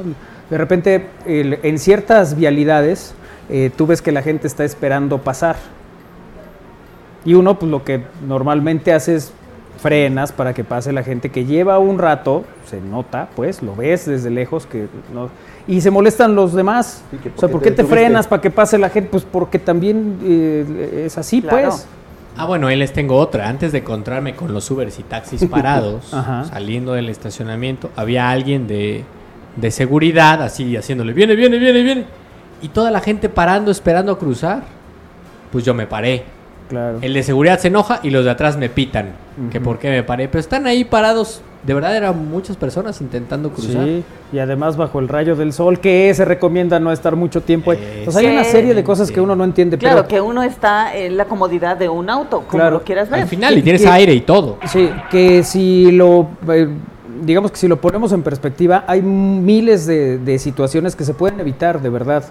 [0.49, 3.13] De repente, el- en ciertas vialidades,
[3.49, 5.55] eh, tú ves que la gente está esperando pasar.
[7.25, 9.31] Y uno, pues lo que normalmente hace es
[9.79, 14.05] frenas para que pase la gente que lleva un rato, se nota, pues, lo ves
[14.05, 15.29] desde lejos que no,
[15.67, 17.01] y se molestan los demás.
[17.11, 19.09] Sí, que o sea, porque ¿por qué te frenas para que pase la gente?
[19.09, 21.69] Pues porque también eh, es así, Claro.
[21.69, 21.87] pues.
[22.35, 23.47] Ah, bueno, ahí les tengo otra.
[23.47, 26.05] Antes de encontrarme con los Ubers y taxis parados,
[26.49, 29.03] saliendo del estacionamiento, había alguien de,
[29.55, 32.05] de seguridad así haciéndole, viene, viene, viene, viene.
[32.61, 34.63] Y toda la gente parando, esperando a cruzar.
[35.51, 36.23] Pues yo me paré.
[36.69, 36.99] Claro.
[37.01, 39.11] El de seguridad se enoja y los de atrás me pitan.
[39.51, 40.27] Que por qué me paré.
[40.27, 41.41] Pero están ahí parados.
[41.65, 43.85] De verdad eran muchas personas intentando cruzar.
[43.85, 47.71] Sí, y además bajo el rayo del sol, que se recomienda no estar mucho tiempo
[47.71, 48.03] ahí.
[48.05, 49.77] O sea, hay una serie de cosas que uno no entiende.
[49.77, 52.77] Claro, pero, que uno está en la comodidad de un auto, como Claro.
[52.79, 53.21] lo quieras ver.
[53.21, 54.57] Al final, y Que- tienes que- aire y todo.
[54.67, 56.67] Sí, que si lo, eh,
[57.23, 61.39] digamos que si lo ponemos en perspectiva, hay miles de, de situaciones que se pueden
[61.39, 62.25] evitar, de verdad.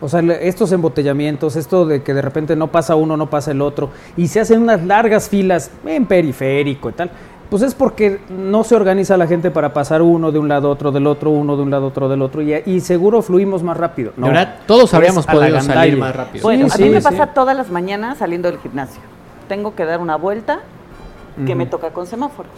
[0.00, 3.60] O sea, estos embotellamientos, esto de que de repente no pasa uno, no pasa el
[3.60, 7.10] otro, y se hacen unas largas filas en periférico y tal,
[7.50, 10.92] pues es porque no se organiza la gente para pasar uno de un lado, otro
[10.92, 14.12] del otro, uno de un lado, otro del otro, y, y seguro fluimos más rápido.
[14.14, 16.42] De No, verdad, todos es habríamos podido salir más rápido.
[16.42, 17.04] Bueno, Sí, a mí sí, me sí.
[17.04, 19.00] pasa todas las mañanas saliendo del gimnasio.
[19.48, 20.60] Tengo que dar una vuelta
[21.46, 22.48] que me toca con semáforo.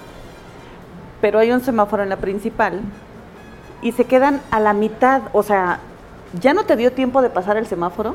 [1.20, 2.80] Pero hay un semáforo en la principal
[3.82, 5.80] y se quedan a la mitad, o sea,
[6.40, 8.14] ya no te dio tiempo de pasar el semáforo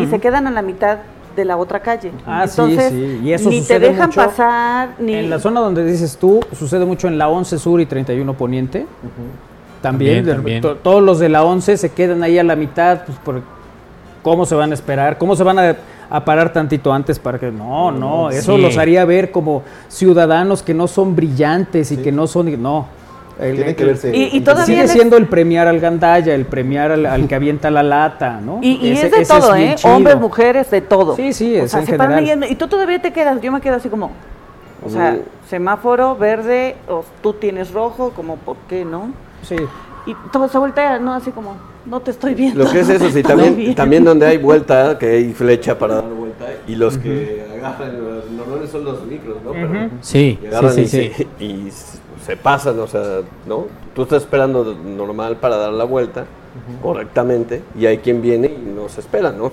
[0.00, 0.98] y se quedan a la mitad
[1.34, 2.12] de la otra calle.
[2.26, 5.14] Ah, sí, Entonces, sí, y eso ni te dejan mucho pasar, ni...
[5.14, 8.86] En la zona donde dices tú, sucede mucho en la 11 Sur y 31 Poniente.
[9.80, 10.60] También, También, de- también.
[10.62, 13.42] to- todos los de la 11 se quedan ahí a la mitad, pues por
[14.22, 15.76] cómo se van a esperar, cómo se van a,
[16.08, 18.62] a parar tantito antes para que no, no, eso Sí.
[18.62, 22.86] los haría ver como ciudadanos que no son brillantes y que no son no.
[23.40, 24.16] El- Tiene que verse.
[24.16, 27.34] Y- y todavía Sigue les- siendo el premiar al gandalla, el premiar al, al que
[27.34, 28.58] avienta la lata, ¿no?
[28.62, 29.74] Y, y Ese- es de todo, ¿eh?
[29.76, 29.94] chido.
[29.96, 31.16] Hombres, mujeres, de todo.
[31.16, 32.46] Sí, sí, O es sea, en se general.
[32.50, 34.10] y tú todavía te quedas, yo me quedo así como,
[34.84, 35.18] o sea,
[35.48, 39.12] semáforo verde, o tú tienes rojo, como, ¿por qué no?
[39.42, 39.56] Sí.
[40.06, 41.14] Y todo se voltea, ¿no?
[41.14, 42.64] Así como, no te estoy viendo.
[42.64, 43.74] Lo que es eso, sí, también, bien.
[43.74, 48.30] también donde hay vuelta, que hay flecha para dar vuelta, y los que agarran, los
[48.30, 49.52] normales son los micros, ¿no?
[49.52, 49.90] Pero.
[50.00, 51.91] Sí, y agarran sí, y, sí, y s-
[52.24, 53.66] se pasan, o sea, ¿no?
[53.94, 56.24] Tú estás esperando normal para dar la vuelta
[56.82, 59.50] correctamente, y hay quien viene y no se espera, ¿no?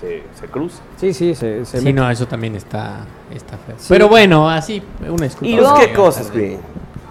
[0.00, 0.80] Se, se cruza.
[0.96, 1.92] Sí, sí, se, se Sí, mete.
[2.00, 3.76] no, eso también está, está feo.
[3.88, 5.46] Pero bueno, así, una disculpa.
[5.52, 6.58] Y luego- ¿Qué cosas, güey?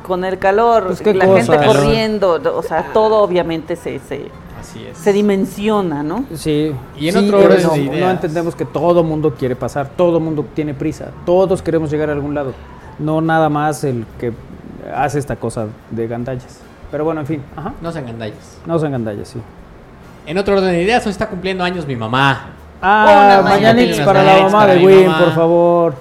[0.05, 1.37] Con el calor, Pues, qué la cosa.
[1.37, 1.75] gente Calor.
[1.77, 4.27] corriendo, o sea, todo obviamente se, se,
[4.59, 4.97] Así es.
[4.97, 6.25] se dimensiona, ¿no?
[6.35, 6.73] Sí.
[6.99, 10.45] Y en Sí, otro orden no, no entendemos que todo mundo quiere pasar, todo mundo
[10.53, 12.53] tiene prisa, todos queremos llegar a algún lado,
[12.99, 14.33] no nada más el que
[14.95, 16.59] hace esta cosa de gandallas.
[16.91, 17.73] Pero bueno, en fin, ajá.
[17.81, 18.57] No sean gandallas.
[18.65, 19.39] No sean gandallas, sí.
[20.25, 22.51] En otro orden de ideas, hoy está cumpliendo años mi mamá.
[22.81, 24.05] Ah, mañanitas mañanita.
[24.05, 25.95] para la mamá para de Win, por favor.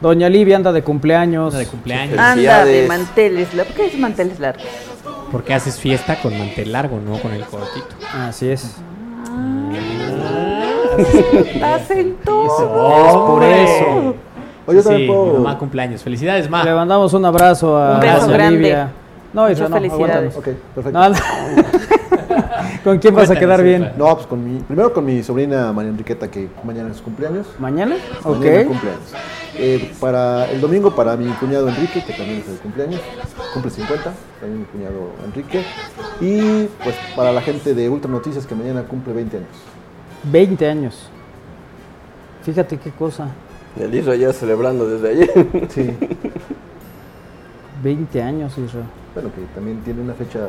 [0.00, 1.54] Doña Livia anda de cumpleaños.
[1.54, 2.18] Anda de cumpleaños.
[2.18, 3.74] Anda de manteles largos.
[3.74, 4.64] ¿Por qué es manteles largos?
[5.32, 7.86] Porque haces fiesta con mantel largo, no con el cortito.
[8.12, 8.76] Así es.
[11.62, 12.46] Hacen todo.
[12.46, 14.14] Es por eso.
[14.66, 15.34] Yo Sí, también mi puedo.
[15.34, 16.02] mamá cumpleaños.
[16.02, 16.64] Felicidades, ma.
[16.64, 18.58] Le mandamos un abrazo a Un beso grande.
[18.58, 18.88] Livia.
[19.32, 20.34] No, Isra, no, felicidades.
[20.34, 20.36] aguántanos.
[20.36, 20.98] Ok, perfecto.
[20.98, 21.16] No, no.
[22.84, 23.92] ¿Con quién vas a quedar bien?
[23.96, 27.46] No, pues con mi, primero con mi sobrina María Enriqueta, que mañana es su cumpleaños.
[27.58, 27.96] ¿Mañana?
[28.24, 28.38] Ok.
[28.38, 29.02] Mañana cumpleaños.
[29.58, 33.00] Eh, para el domingo para mi cuñado Enrique, que también es el cumpleaños,
[33.54, 35.64] cumple 50, también mi cuñado Enrique.
[36.20, 39.48] Y pues para la gente de Ultra Noticias, que mañana cumple 20 años.
[40.24, 41.08] 20 años.
[42.42, 43.28] Fíjate qué cosa.
[43.80, 45.46] El Isra ya celebrando desde ayer.
[45.70, 45.90] Sí.
[47.82, 48.80] 20 años, Isra.
[49.14, 50.40] bueno, que también tiene una fecha.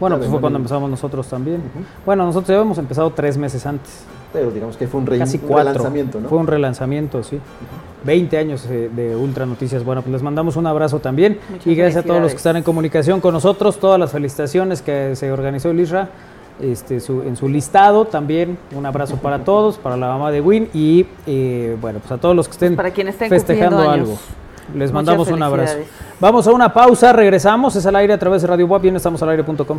[0.00, 1.62] Bueno, pues fue cuando empezamos nosotros también.
[2.06, 4.04] Bueno, nosotros ya habíamos empezado tres meses antes.
[4.32, 5.68] Pero digamos que fue un, re- Casi un cuatro.
[5.72, 6.28] relanzamiento, ¿no?
[6.28, 7.38] Fue un relanzamiento, sí.
[8.04, 9.84] 20 años eh, de Ultra Noticias.
[9.84, 12.56] Bueno, pues les mandamos un abrazo también Muchas y gracias a todos los que están
[12.56, 16.08] en comunicación con nosotros, todas las felicitaciones que se organizó el ISRA
[16.60, 18.58] este, su- en su listado también.
[18.74, 22.34] Un abrazo para todos, para la mamá de Win y eh, bueno, pues a todos
[22.36, 23.90] los que estén Para estén festejando algo.
[24.12, 24.20] años.
[24.68, 25.76] Les Muchas mandamos un abrazo.
[26.20, 29.22] Vamos a una pausa, regresamos, es al aire a través de Radio Wap, bien estamos
[29.22, 29.78] al aire.com.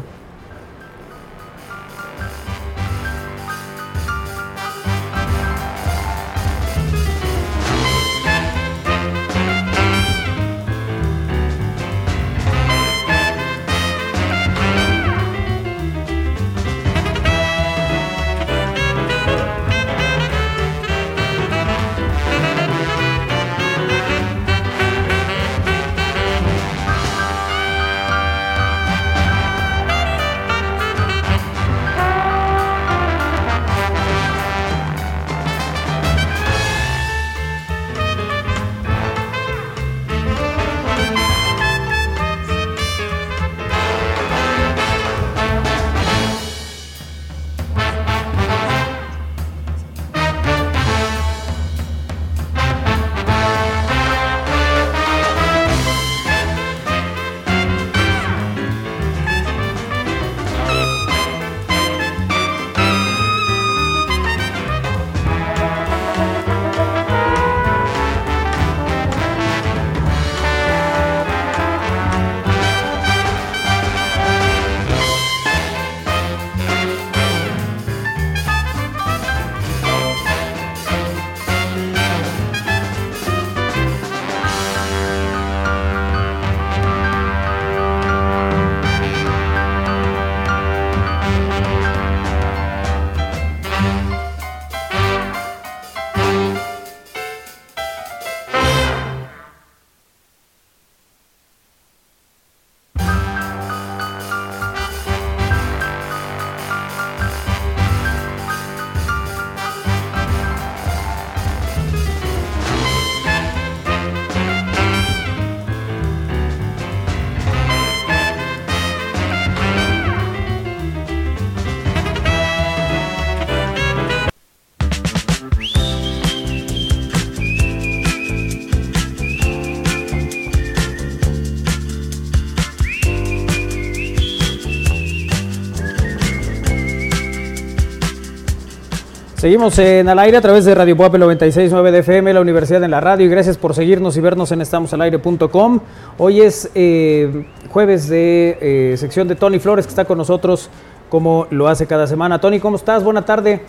[139.45, 142.89] Seguimos en al aire a través de Radio Puebla 969 de FM, la Universidad en
[142.89, 145.81] la Radio, y gracias por seguirnos y vernos en estamosalaire.com.
[146.17, 150.71] Hoy es eh, jueves de eh, sección de Tony Flores, que está con nosotros
[151.09, 152.41] como lo hace cada semana.
[152.41, 153.03] Tony, ¿cómo estás?
[153.03, 153.61] Buena tarde.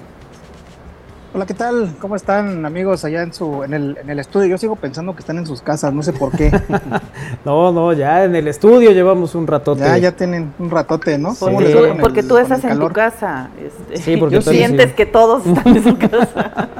[1.36, 1.94] Hola, ¿qué tal?
[2.00, 4.46] ¿Cómo están amigos allá en su en el, en el estudio?
[4.46, 6.50] Yo sigo pensando que están en sus casas, no sé por qué.
[7.44, 9.80] No, no, ya en el estudio llevamos un ratote.
[9.82, 11.34] ya, ya tienen un ratote, ¿no?
[11.38, 13.50] ¿Cómo Porque, les tú, va con porque el- tú con estás en tu casa.
[13.62, 14.96] este, Sí, porque tú sientes sí.
[14.96, 16.70] que todos están en su casa.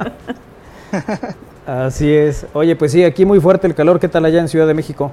[1.85, 2.47] Así es.
[2.53, 3.99] Oye, pues sí, aquí muy fuerte el calor.
[3.99, 5.11] ¿Qué tal allá en Ciudad de México?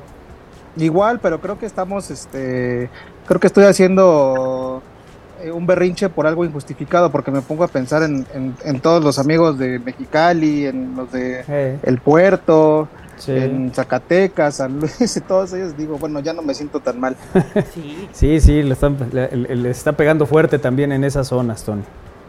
[0.76, 2.88] Igual, pero creo que estamos, este,
[3.26, 4.83] creo que estoy haciendo
[5.52, 9.18] un berrinche por algo injustificado, porque me pongo a pensar en, en- en todos los
[9.18, 13.33] amigos de Mexicali, en los de Eh, El Puerto, sí.
[13.33, 15.76] en Zacatecas, San Luis y todos ellos.
[15.76, 17.16] Digo, bueno, ya no me siento tan mal.
[17.74, 18.09] Sí.
[18.12, 21.83] Sí, sí, le, están, le, le- le está pegando fuerte también en esas zonas, Tony.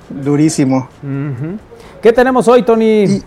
[0.09, 0.87] Durísimo.
[2.01, 3.03] ¿Qué tenemos hoy, Tony?
[3.05, 3.23] Y-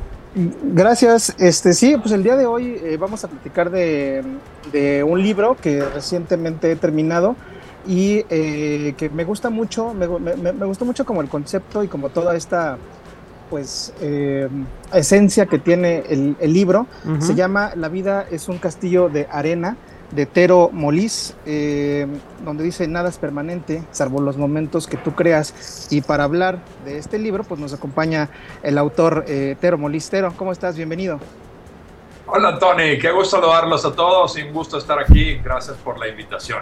[0.63, 1.35] Gracias.
[1.39, 4.23] Este sí, pues el día de hoy eh, vamos a platicar de,
[4.71, 7.35] de un libro que recientemente he terminado
[7.87, 12.09] y eh, que me gusta mucho, me, me- gustó mucho como el concepto y como
[12.11, 12.77] toda esta
[13.51, 14.47] pues eh,
[14.93, 16.87] esencia que tiene el, el libro.
[17.21, 19.77] Se llama La vida es un castillo de arena
[20.11, 22.07] de Tero Molís, eh,
[22.45, 25.87] donde dice nada es permanente, salvo los momentos que tú creas.
[25.91, 28.29] Y para hablar de este libro, pues nos acompaña
[28.63, 30.11] el autor eh, Tero Molís.
[30.11, 30.77] Tero, ¿cómo estás?
[30.77, 31.19] Bienvenido.
[32.27, 35.37] Hola Tony, qué gusto saludarlos a todos y un gusto estar aquí.
[35.43, 36.59] Gracias por la invitación.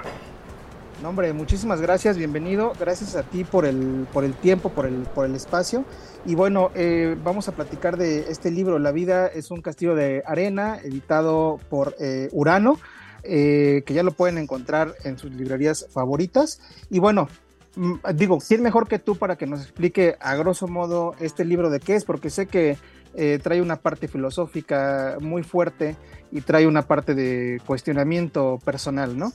[1.02, 2.72] No, hombre, muchísimas gracias, bienvenido.
[2.80, 5.84] Gracias a ti por el, por el tiempo, por el, por el espacio.
[6.24, 10.22] Y bueno, eh, vamos a platicar de este libro, La vida es un castillo de
[10.26, 12.80] arena, editado por eh, Urano,
[13.24, 16.60] eh, que ya lo pueden encontrar en sus librerías favoritas.
[16.88, 17.28] Y bueno,
[17.76, 21.68] mm, digo, ¿quién mejor que tú para que nos explique a grosso modo este libro
[21.68, 22.06] de qué es?
[22.06, 22.78] Porque sé que
[23.14, 25.94] eh, trae una parte filosófica muy fuerte
[26.32, 29.32] y trae una parte de cuestionamiento personal, ¿no?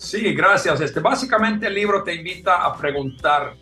[0.00, 0.80] Sí, gracias.
[0.80, 3.54] Este, básicamente el libro te invita a preguntar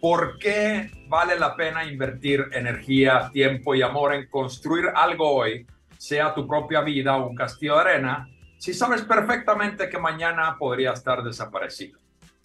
[0.00, 5.66] por qué vale la pena invertir energía, tiempo y amor en construir algo hoy
[5.98, 8.26] sea tu propia vida un castillo de arena
[8.56, 11.98] si sabes perfectamente que mañana podría estar desaparecido?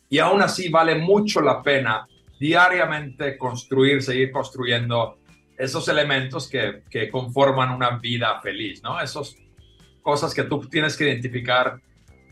[0.10, 2.06] Y aún así vale mucho la pena
[2.38, 5.20] diariamente construir, seguir construyendo
[5.58, 9.00] esos elementos que, que conforman una vida feliz, ¿no?
[9.00, 9.38] Esas
[10.02, 11.80] cosas que tú tienes que identificar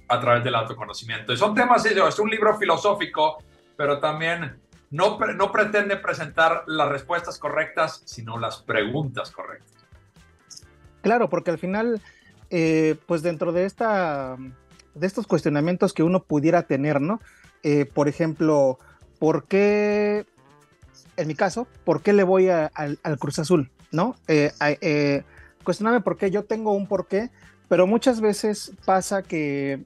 [0.07, 1.33] a través del autoconocimiento.
[1.33, 3.37] Y son temas, es un libro filosófico,
[3.75, 4.59] pero también
[4.91, 9.73] no, no pretende presentar las respuestas correctas, sino las preguntas correctas.
[11.01, 12.01] Claro, porque al final,
[12.49, 14.37] eh, pues dentro de, esta,
[14.93, 17.19] de estos cuestionamientos que uno pudiera tener, ¿no?
[17.63, 18.79] Eh, por ejemplo,
[19.19, 20.25] ¿por qué,
[21.17, 23.71] en mi caso, por qué le voy al Cruz Azul?
[23.91, 24.15] ¿No?
[24.27, 25.23] Eh, eh,
[26.03, 27.31] por qué, yo tengo un por qué,
[27.67, 29.83] pero muchas veces pasa que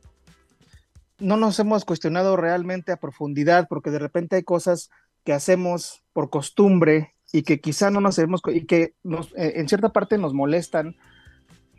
[1.19, 4.89] no nos hemos cuestionado realmente a profundidad, porque de repente hay cosas
[5.23, 9.67] que hacemos por costumbre y que quizá no nos hemos, y que nos, eh, en
[9.67, 10.95] cierta parte nos molestan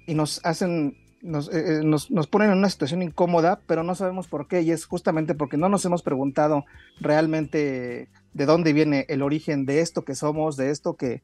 [0.06, 4.26] y nos hacen eh, eh, nos, nos, ponen en una situación incómoda, pero no sabemos
[4.26, 6.64] por qué, y es justamente porque no nos hemos preguntado
[6.98, 11.22] realmente de dónde viene el origen de esto que somos, de esto que,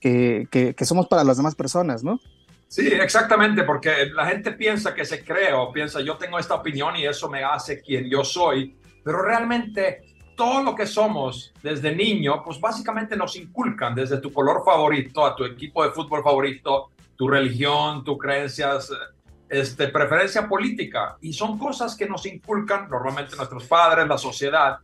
[0.00, 2.18] que, que, somos para las demás personas, ¿no?
[2.68, 6.96] Sí, exactamente, porque la gente piensa que se cree o piensa yo tengo esta opinión
[6.96, 10.02] y eso me hace quien yo soy, pero realmente
[10.36, 15.34] todo lo que somos desde niño, pues básicamente nos inculcan desde tu color favorito a
[15.34, 18.92] tu equipo de fútbol favorito, tu religión, tus creencias
[19.48, 24.78] este, preferencia política y son cosas que nos inculcan normalmente nuestros padres, la sociedad,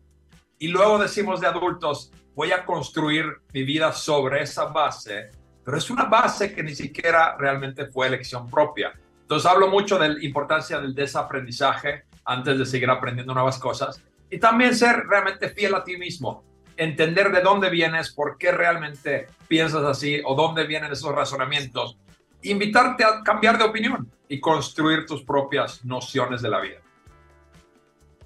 [0.59, 5.31] y luego decimos de adultos, voy a construir mi vida sobre esa base,
[5.65, 8.93] pero es una base que ni siquiera realmente fue elección propia.
[9.23, 14.39] Entonces hablo mucho de la importancia del desaprendizaje antes de seguir aprendiendo nuevas cosas y
[14.39, 16.45] también ser realmente fiel a ti mismo,
[16.77, 21.99] entender de dónde vienes, por qué realmente piensas así o dónde vienen esos razonamientos
[22.43, 26.79] invitarte a cambiar de opinión y construir tus propias nociones de la vida.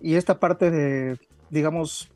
[0.01, 1.19] Y esta parte de,
[1.51, 2.11] digamos,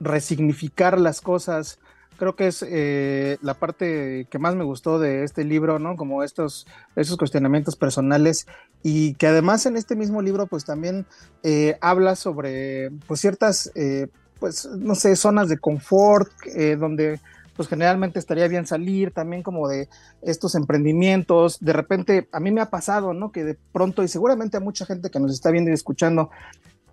[0.00, 1.78] resignificar las cosas,
[2.16, 5.96] creo que es eh, la parte que más me gustó de este libro, ¿no?
[5.96, 8.46] Como estos, esos cuestionamientos personales
[8.82, 11.06] y que además en este mismo libro pues también
[11.42, 16.30] eh, habla sobre pues ciertas, eh, pues no sé, zonas de confort
[16.78, 17.20] donde
[17.56, 19.88] pues generalmente estaría bien salir también como de
[20.20, 21.58] estos emprendimientos.
[21.60, 23.32] De repente, a mí me ha pasado, ¿no?
[23.32, 26.30] Que de pronto, y seguramente a mucha gente que nos está viendo y escuchando,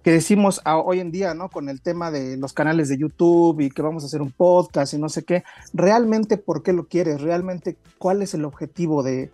[0.04, 1.50] que decimos hoy en día, ¿no?
[1.50, 4.94] Con el tema de los canales de YouTube y que vamos a hacer un podcast
[4.94, 9.32] y no sé qué, realmente por qué lo quieres, realmente cuál es el objetivo de,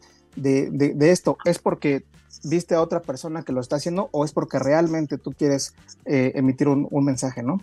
[1.02, 2.04] esto, es porque
[2.44, 5.74] viste a otra persona que lo está haciendo o es porque realmente tú quieres
[6.06, 7.60] eh, emitir un, un mensaje, ¿no?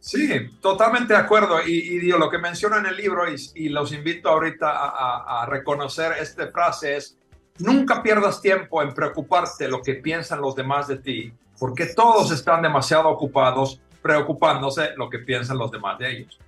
[0.00, 0.28] Sí,
[0.62, 1.60] totalmente de acuerdo.
[1.64, 6.50] Y, digo, lo que menciono en el libro, y, los invito ahorita a, reconocer esta
[6.50, 7.18] frase, es,
[7.58, 12.62] nunca pierdas tiempo en preocuparte lo que piensan los demás de ti, porque todos están
[12.62, 16.40] demasiado ocupados preocupándose lo que piensan los demás de ellos.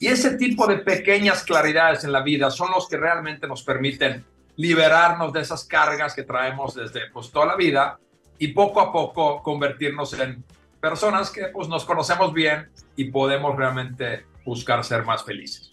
[0.00, 4.24] Y ese tipo de pequeñas claridades en la vida son los que realmente nos permiten
[4.56, 8.00] liberarnos de esas cargas que traemos desde pues, toda la vida
[8.36, 10.44] y poco a poco convertirnos en
[10.80, 15.70] personas que pues nos conocemos bien y podemos realmente buscar ser más felices.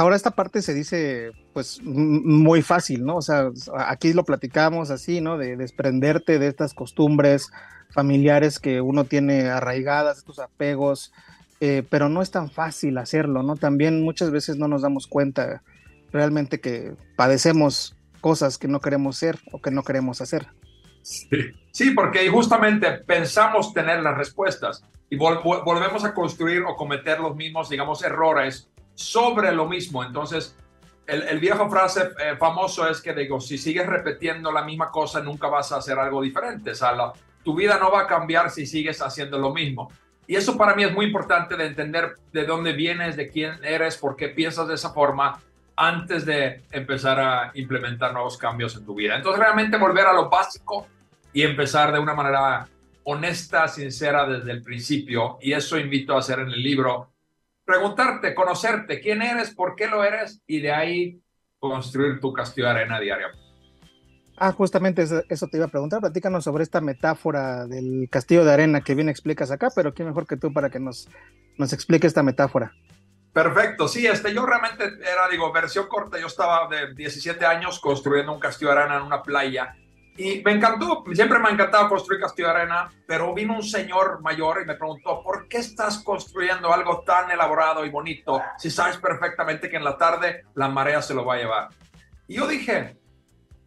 [0.00, 3.16] Ahora esta parte se dice pues muy fácil, ¿no?
[3.16, 3.50] O sea,
[3.86, 5.36] aquí lo platicamos así, ¿no?
[5.36, 7.50] De desprenderte de estas costumbres
[7.90, 11.12] familiares que uno tiene arraigadas, estos apegos,
[11.60, 13.56] eh, pero no es tan fácil hacerlo, ¿no?
[13.56, 15.62] También muchas veces no nos damos cuenta
[16.14, 20.46] realmente que padecemos cosas que no queremos ser o que no queremos hacer.
[21.02, 27.68] Sí, porque justamente pensamos tener las respuestas y volvemos a construir o cometer los mismos,
[27.68, 30.04] digamos, errores sobre lo mismo.
[30.04, 30.56] Entonces,
[31.06, 35.48] el, viejo frase eh, famoso es que digo, si sigues repitiendo la misma cosa, nunca
[35.48, 36.72] vas a hacer algo diferente.
[36.72, 39.90] O tu vida no va a cambiar si sigues haciendo lo mismo.
[40.26, 43.96] Y eso para mí es muy importante de entender de dónde vienes, de quién eres,
[43.96, 45.40] por qué piensas de esa forma
[45.74, 49.16] antes de empezar a implementar nuevos cambios en tu vida.
[49.16, 50.86] Entonces realmente volver a lo básico
[51.32, 52.68] y empezar de una manera
[53.04, 55.38] honesta, sincera desde el principio.
[55.40, 57.10] Y eso invito a hacer en el libro.
[57.64, 61.22] Preguntarte, conocerte, quién eres, por qué lo eres y de ahí
[61.58, 63.28] construir tu castillo de arena diaria.
[64.36, 66.00] Ah, justamente eso, te iba a preguntar.
[66.00, 70.26] Platícanos sobre esta metáfora del castillo de arena que bien explicas acá, pero quién mejor
[70.26, 71.08] que tú para que nos,
[71.58, 72.72] nos explique esta metáfora.
[73.34, 78.32] Perfecto, sí, este, yo realmente era, digo, versión corta, yo estaba de 17 años construyendo
[78.32, 79.76] un castillo de arena en una playa
[80.16, 84.60] y me encantó, siempre me ha encantado construir castillo arena, pero vino un señor mayor
[84.62, 89.70] y me preguntó, ¿por qué estás construyendo algo tan elaborado y bonito si sabes perfectamente
[89.70, 91.68] que en la tarde la marea se lo va a llevar?
[92.28, 92.96] Y yo dije,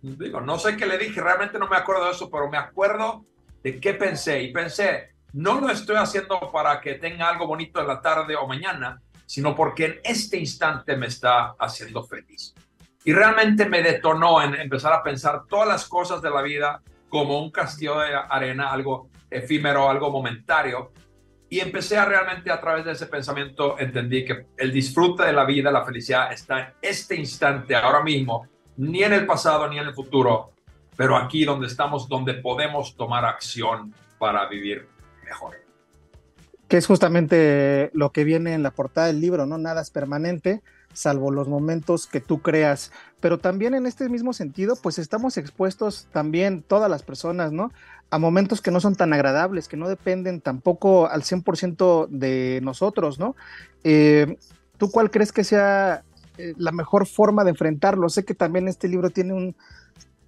[0.01, 3.25] digo, no sé qué le dije, realmente no me acuerdo de eso, pero me acuerdo
[3.63, 7.87] de qué pensé y pensé, no lo estoy haciendo para que tenga algo bonito en
[7.87, 12.53] la tarde o mañana, sino porque en este instante me está haciendo feliz.
[13.05, 17.39] Y realmente me detonó en empezar a pensar todas las cosas de la vida como
[17.39, 20.91] un castillo de arena, algo efímero, algo momentario.
[21.49, 25.45] Y empecé a realmente a través de ese pensamiento entendí que el disfrute de la
[25.45, 28.47] vida, la felicidad está en este instante, ahora mismo,
[28.77, 30.53] ni en el pasado ni en el futuro,
[30.95, 34.87] pero aquí donde estamos, donde podemos tomar acción para vivir
[35.25, 35.57] mejor.
[36.67, 39.57] Que es justamente lo que viene en la portada del libro, ¿no?
[39.57, 42.91] Nada es permanente, salvo los momentos que tú creas.
[43.19, 47.71] Pero también en este mismo sentido, pues estamos expuestos también todas las personas, ¿no?
[48.09, 53.19] A momentos que no son tan agradables, que no dependen tampoco al 100% de nosotros,
[53.19, 53.35] ¿no?
[53.83, 54.37] Eh,
[54.77, 56.03] ¿Tú cuál crees que sea
[56.37, 58.09] eh, la mejor forma de enfrentarlo?
[58.09, 59.33] Sé que también este libro tiene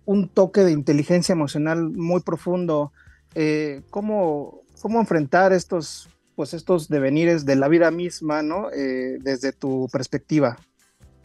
[0.06, 2.92] un, toque de inteligencia emocional muy profundo.
[3.34, 8.70] Eh, ¿cómo, ¿Cómo enfrentar estos, pues estos devenires de la vida misma, ¿no?
[8.72, 10.58] Eh, desde tu perspectiva.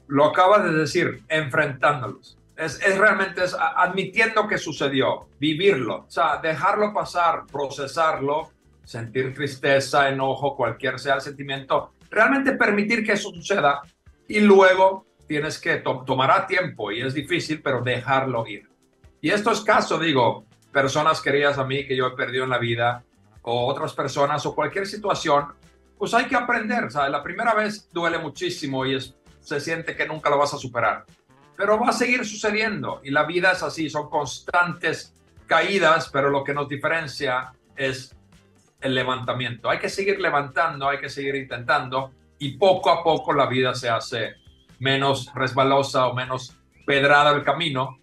[0.07, 2.39] Lo acabas de decir, enfrentándolos.
[2.57, 8.51] Es, es, realmente es admitiendo que sucedió, vivirlo, o sea, dejarlo pasar, procesarlo,
[8.85, 13.81] sentir tristeza, enojo, cualquier sea el sentimiento, realmente permitir que eso suceda
[14.29, 18.69] y luego tienes que to tomará tiempo y es difícil, pero dejarlo ir.
[19.21, 22.59] Y esto es caso, digo, personas queridas a mí que yo he perdido en la
[22.59, 23.05] vida
[23.43, 25.47] o otras personas o cualquier situación,
[25.99, 26.91] pues hay que aprender.
[26.91, 28.99] Sea, la primera vez duele muchísimo y
[29.41, 31.05] se siente que nunca lo vas a superar.
[31.57, 35.14] Pero va a seguir sucediendo y la vida es así, son constantes
[35.47, 38.16] caídas, pero lo que nos diferencia es
[38.80, 39.68] el levantamiento.
[39.68, 43.91] Hay que seguir levantando, hay que seguir intentando y poco a poco la vida se
[43.91, 44.36] hace
[44.78, 47.99] menos resbalosa o menos pedrada el camino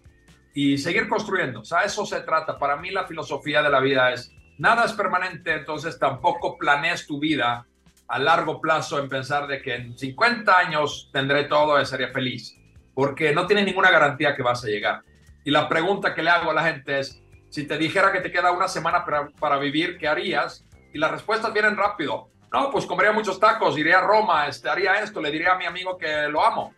[0.54, 1.60] y seguir construyendo.
[1.60, 2.58] O eso se trata.
[2.58, 7.18] Para mí la filosofía de la vida es nada es permanente, entonces tampoco planees tu
[7.18, 7.66] vida
[8.08, 12.56] a largo plazo en pensar de que en 50 años tendré todo y sería feliz,
[12.94, 15.02] porque no tienes ninguna garantía que vas a llegar.
[15.44, 18.30] Y la pregunta que le hago a la gente es, si te dijera que te
[18.30, 20.64] queda una semana para, para vivir, ¿qué harías?
[20.92, 22.30] Y las respuestas vienen rápido.
[22.52, 25.66] No, pues comería muchos tacos, iría a Roma, este, haría esto, le diría a mi
[25.66, 26.74] amigo que lo amo.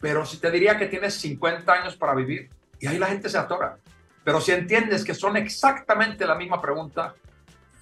[0.00, 3.38] Pero si te diría que tienes 50 años para vivir, y ahí la gente se
[3.38, 3.78] atora.
[4.24, 7.14] Pero si entiendes que son exactamente la misma pregunta,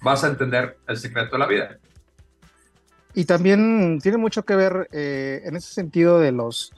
[0.01, 1.77] vas a entender el secreto de la vida.
[3.13, 6.71] Y también tiene mucho que ver eh, en ese sentido de los,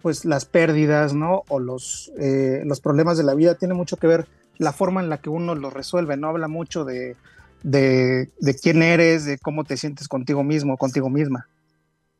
[0.00, 1.42] pues las pérdidas, ¿no?
[1.48, 4.26] O los, eh, los problemas de la vida, tiene mucho que ver
[4.58, 6.28] la forma en la que uno los resuelve, ¿no?
[6.28, 7.16] Habla mucho de,
[7.62, 11.48] de, de quién eres, de cómo te sientes contigo mismo, contigo misma.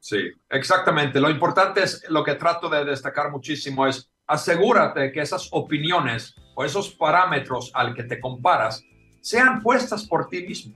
[0.01, 0.19] Sí,
[0.51, 1.21] exactamente.
[1.21, 6.65] Lo importante es, lo que trato de destacar muchísimo es asegúrate que esas opiniones o
[6.65, 8.83] esos parámetros al que te comparas
[9.23, 10.75] sean puestas por ti mismo.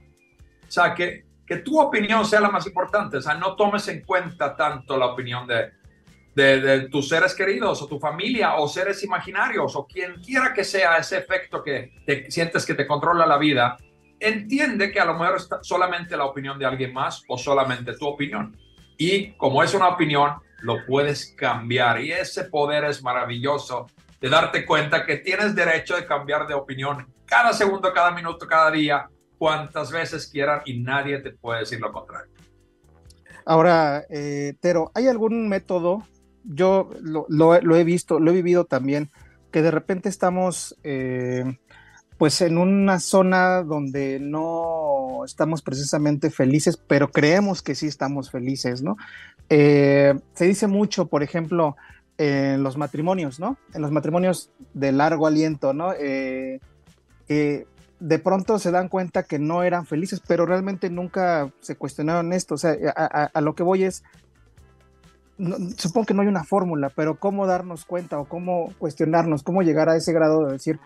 [0.67, 3.19] O sea, que, que tu opinión sea la más importante.
[3.19, 5.73] O sea, no tomes en cuenta tanto la opinión de,
[6.35, 10.97] de, tus seres queridos o tu familia o seres imaginarios o quien quiera que sea
[10.99, 13.77] ese efecto que te sientes que te controla la vida.
[14.21, 18.07] Entiende que a lo mejor es solamente la opinión de alguien más o solamente tu
[18.07, 18.57] opinión.
[18.97, 22.01] Y como es una opinión, lo puedes cambiar.
[22.01, 23.87] Y ese poder es maravilloso
[24.21, 28.71] de darte cuenta que tienes derecho de cambiar de opinión cada segundo, cada minuto, cada
[28.71, 29.09] día,
[29.39, 32.33] cuantas veces quieran y nadie te puede decir lo contrario.
[33.45, 36.07] Ahora, eh, Tero, ¿hay algún método?
[36.45, 39.11] Yo lo, he visto, lo he vivido también,
[39.53, 41.45] que de repente estamos eh,
[42.19, 48.83] pues en una zona donde no estamos precisamente felices, pero creemos que sí estamos felices,
[48.83, 48.97] ¿no?
[49.49, 51.77] Eh, se dice mucho, por ejemplo,
[52.19, 53.57] en los matrimonios, ¿no?
[53.75, 55.93] En los matrimonios de largo aliento, ¿no?
[55.93, 56.61] Eh,
[57.29, 62.55] de pronto se dan cuenta que no eran felices, pero realmente nunca se cuestionaron esto.
[62.55, 64.05] O sea, a, lo que voy es,
[65.77, 69.89] supongo que no hay una fórmula, pero cómo darnos cuenta o cómo cuestionarnos, cómo llegar
[69.89, 70.79] a ese grado de decir,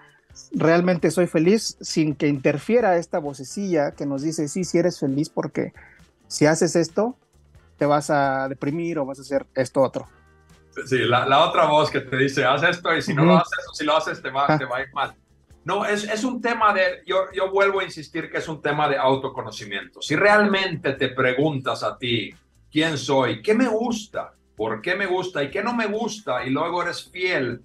[0.53, 5.29] realmente soy feliz sin que interfiera esta vocecilla que nos dice, sí, sí eres feliz
[5.29, 5.73] porque
[6.29, 7.17] si haces esto,
[7.77, 10.07] te vas a deprimir o vas a hacer esto otro.
[10.87, 13.29] Sí, la, la otra voz que te dice, haz esto y si no uh -huh.
[13.29, 15.15] lo haces o si lo haces te va, te va a ir mal.
[15.65, 18.89] No, es, es un tema de, yo, yo vuelvo a insistir que es un tema
[18.89, 20.01] de autoconocimiento.
[20.01, 22.35] Si realmente te preguntas a ti,
[22.73, 23.43] ¿quién soy?
[23.43, 24.33] ¿Qué me gusta?
[24.57, 25.43] ¿Por qué me gusta?
[25.43, 26.45] ¿Y qué no me gusta?
[26.45, 27.63] Y luego eres fiel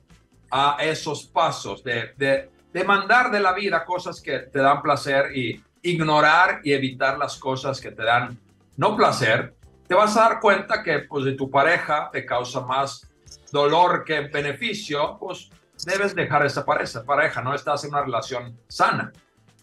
[0.52, 5.64] a esos pasos de, de demandar de la vida cosas que te dan placer y
[5.82, 8.38] ignorar y evitar las cosas que te dan
[8.78, 9.55] no placer,
[9.88, 13.08] te vas a dar cuenta que pues de tu pareja te causa más
[13.52, 15.50] dolor que beneficio, pues
[15.86, 19.12] debes dejar esa pareja, pareja, no estás en una relación sana.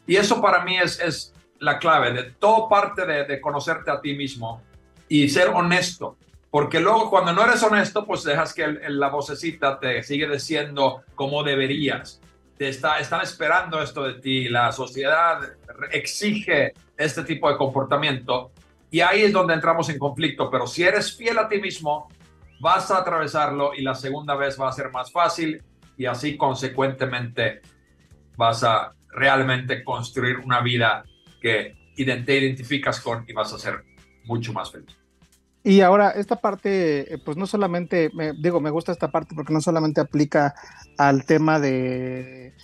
[0.07, 4.01] Y eso para mí es, es la clave de todo parte de, de conocerte a
[4.01, 4.63] ti mismo
[5.09, 6.17] y ser honesto.
[6.51, 10.29] Porque luego cuando no eres honesto, pues dejas que el- el- la vocecita te sigue
[10.29, 12.21] diciendo cómo deberías.
[12.59, 15.39] Te está, están esperando esto de ti, la sociedad
[15.93, 18.53] exige este tipo de comportamiento
[18.93, 20.51] y ahí es donde entramos en conflicto.
[20.51, 22.09] Pero si eres fiel a ti mismo,
[22.61, 25.63] vas a atravesarlo y la segunda vez va a ser más fácil
[25.97, 27.63] y así consecuentemente
[28.37, 31.05] vas a realmente construir una vida
[31.41, 33.83] que te identificas con y vas a ser
[34.25, 34.95] mucho más feliz.
[35.65, 39.55] Y ahora, esta parte, eh, pues no solamente, me, digo, me gusta esta parte porque
[39.55, 40.55] no solamente aplica
[40.99, 42.55] al tema de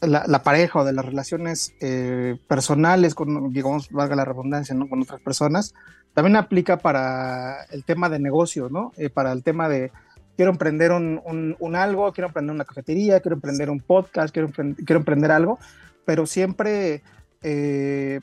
[0.00, 4.88] la, la pareja o de las relaciones eh, personales, con, digamos, valga la redundancia, ¿no?
[4.88, 5.74] Con otras personas,
[6.14, 8.92] también aplica para el tema de negocio, ¿no?
[8.96, 9.92] Eh, para el tema de,
[10.36, 14.48] quiero emprender un, un- un algo, quiero emprender una cafetería, quiero emprender un podcast, quiero,
[14.48, 15.58] emprend- quiero emprender algo,
[16.04, 17.02] pero siempre...
[17.42, 18.20] eh,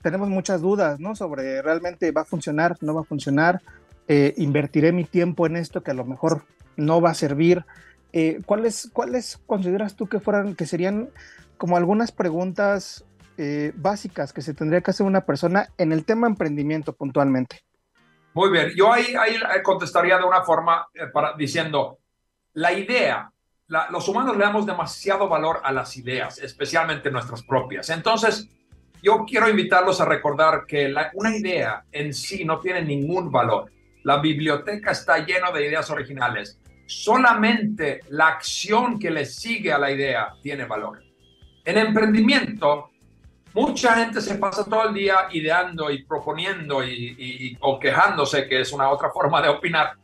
[0.00, 1.16] tenemos muchas dudas, ¿no?
[1.16, 3.60] Sobre realmente va a funcionar, no va a funcionar,
[4.06, 6.44] eh, invertiré mi tiempo en esto que a lo mejor
[6.76, 7.64] no va a servir.
[8.12, 11.10] Eh, ¿cuáles, ¿Cuáles consideras tú que fueran, que serían
[11.56, 13.04] como algunas preguntas
[13.36, 17.60] eh, básicas que se tendría que hacer una persona en el tema emprendimiento puntualmente?
[18.34, 21.98] Muy bien, yo ahí, ahí contestaría de una forma eh, para, diciendo,
[22.54, 23.30] la idea,
[23.90, 27.90] los humanos le damos demasiado valor a las ideas, especialmente nuestras propias.
[27.90, 28.48] Entonces,
[29.02, 33.70] yo quiero invitarlos a recordar que una idea en sí no tiene ningún valor.
[34.02, 36.58] La biblioteca está llena de ideas originales.
[36.88, 41.02] Solamente la acción que le sigue a la idea tiene valor.
[41.62, 42.88] En emprendimiento,
[43.52, 48.72] mucha gente se pasa todo el día ideando y proponiendo y, o quejándose, que es
[48.72, 49.98] una otra forma de opinar,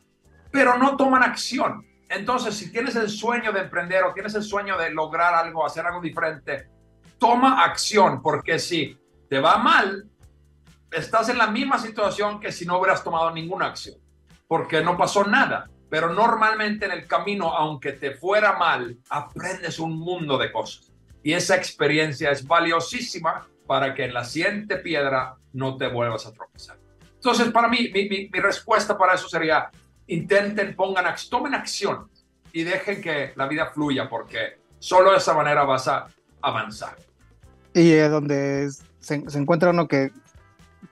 [0.51, 1.83] pero no toman acción.
[2.07, 5.87] Entonces, si tienes el sueño de emprender o tienes el sueño de lograr algo, hacer
[5.87, 6.69] algo diferente,
[7.17, 8.95] toma acción, porque si
[9.27, 10.07] te va mal,
[10.91, 13.95] estás en la misma situación que si no hubieras tomado ninguna acción,
[14.47, 15.67] porque no pasó nada.
[15.89, 20.91] Pero normalmente en el camino, aunque te fuera mal, aprendes un mundo de cosas.
[21.23, 26.33] Y esa experiencia es valiosísima para que en la siguiente piedra no te vuelvas a
[26.33, 26.77] tropezar.
[27.15, 29.69] Entonces, para mí, mi, mi- respuesta para eso sería,
[30.07, 32.09] intenten, pongan, tomen acción
[32.51, 36.07] y dejen que la vida fluya, porque solo de esa manera vas a
[36.41, 36.95] avanzar.
[37.73, 38.69] Y eh, donde
[38.99, 40.11] se, se encuentra uno que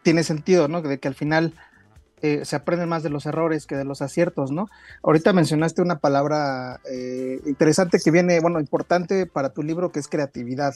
[0.02, 0.82] tiene sentido, ¿no?
[0.82, 1.54] De que al final
[2.24, 4.70] eh, se aprenden más de los errores que de los aciertos, ¿no?
[5.04, 10.08] Ahorita mencionaste una palabra eh, interesante que viene, bueno, importante para tu libro, que es
[10.08, 10.74] creatividad.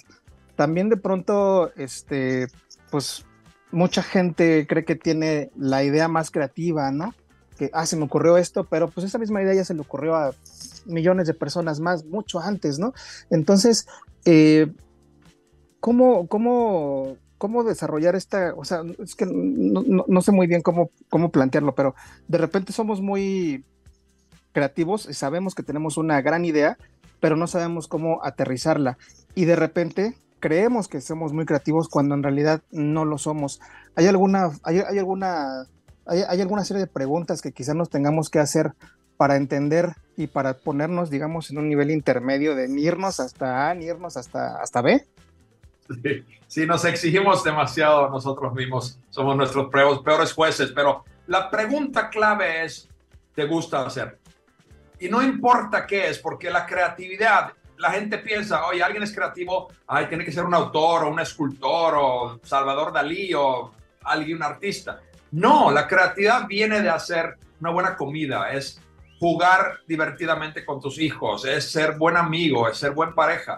[0.57, 2.47] También de pronto, este,
[2.91, 3.25] pues,
[3.71, 7.13] mucha gente cree que tiene la idea más creativa, ¿no?
[7.57, 10.17] Que, ah, se me ocurrió esto, pero pues esa misma idea ya se le ocurrió
[10.17, 10.33] a
[10.85, 12.93] millones de personas más, mucho antes, ¿no?
[13.29, 13.87] Entonces,
[14.25, 14.67] eh,
[15.79, 20.89] ¿cómo, cómo, cómo desarrollar esta, o sea, es que no, no- sé muy bien cómo,
[21.09, 21.95] cómo plantearlo, pero
[22.27, 23.63] de repente somos muy
[24.51, 26.77] creativos y sabemos que tenemos una gran idea,
[27.19, 28.97] pero no sabemos cómo aterrizarla.
[29.35, 33.59] Y de repente creemos que somos muy creativos cuando en realidad no lo somos.
[33.95, 35.65] ¿Hay alguna, hay, hay alguna,
[36.05, 38.73] hay, hay alguna serie de preguntas que quizás nos tengamos que hacer
[39.17, 43.73] para entender y para ponernos, digamos, en un nivel intermedio de ni irnos hasta A,
[43.75, 45.05] ni irnos hasta, hasta B?
[45.89, 52.65] Sí, sí, nos exigimos demasiado nosotros mismos, somos nuestros peores, jueces, pero la pregunta clave
[52.65, 52.89] es,
[53.33, 54.19] ¿te gusta hacer?
[54.99, 59.69] Y no importa qué es, porque la creatividad, la gente piensa, oye, alguien es creativo,
[59.87, 63.71] ay, tiene que ser un autor o un escultor o Salvador Dalí o
[64.03, 65.01] alguien, artista.
[65.31, 68.81] No, la creatividad viene de hacer una buena comida, es
[69.19, 73.57] jugar divertidamente con tus hijos, es ser buen amigo, es ser buen pareja.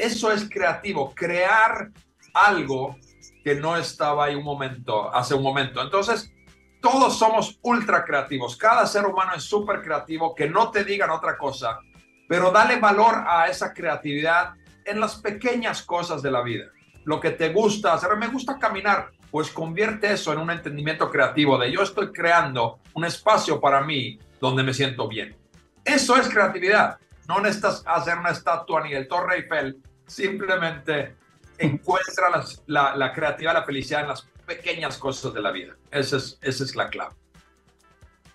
[0.00, 1.90] Eso es creativo, crear
[2.32, 2.96] algo
[3.44, 5.82] que no estaba ahí un momento, hace un momento.
[5.82, 6.32] Entonces,
[6.80, 8.56] todos somos ultra creativos.
[8.56, 11.80] Cada ser humano es súper creativo, que no te digan otra cosa,
[12.26, 14.54] pero dale valor a esa creatividad
[14.86, 16.64] en las pequeñas cosas de la vida.
[17.04, 21.58] Lo que te gusta hacer, me gusta caminar, pues convierte eso en un entendimiento creativo
[21.58, 25.36] de yo estoy creando un espacio para mí donde me siento bien.
[25.84, 26.98] Eso es creatividad.
[27.28, 29.80] No necesitas hacer una estatua ni el Torre Eiffel,
[30.10, 31.14] simplemente
[31.58, 35.76] encuentra la, la creatividad, la felicidad en las pequeñas cosas de la vida.
[35.90, 37.14] Esa es, esa es la clave.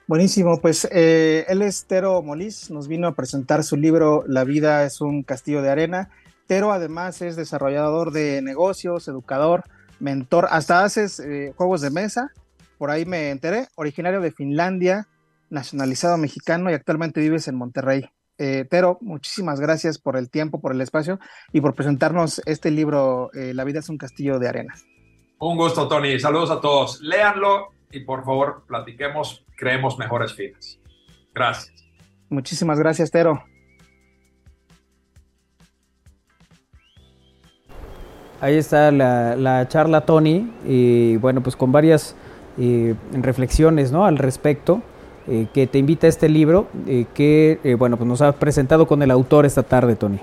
[0.08, 4.86] Buenísimo, pues eh, él es Tero Molís, nos vino a presentar su libro La vida
[4.86, 6.10] es un castillo de arena.
[6.48, 9.64] Tero además es desarrollador de negocios, educador,
[10.00, 12.32] mentor, hasta haces eh, juegos de mesa,
[12.78, 15.08] por ahí me enteré, originario de Finlandia,
[15.50, 18.10] nacionalizado mexicano y actualmente vives en Monterrey.
[18.38, 21.20] Eh, pero muchísimas gracias por el tiempo, por el espacio
[21.54, 24.74] y por presentarnos este libro, eh, La vida es un castillo de arena.
[25.40, 26.20] Un gusto, Tony.
[26.20, 27.02] Saludos a todos.
[27.02, 30.80] Léanlo y por favor platiquemos, creemos mejores fines.
[31.34, 31.86] Gracias.
[32.30, 33.44] Muchísimas gracias, Tero.
[38.42, 42.16] Ahí está la, la charla, Tony, y bueno, pues con varias
[42.58, 44.06] eh, reflexiones ¿no?
[44.06, 44.82] al respecto,
[45.28, 48.86] eh, que te invita a este libro, eh, que eh, bueno, pues nos ha presentado
[48.86, 50.20] con el autor esta tarde, Tony.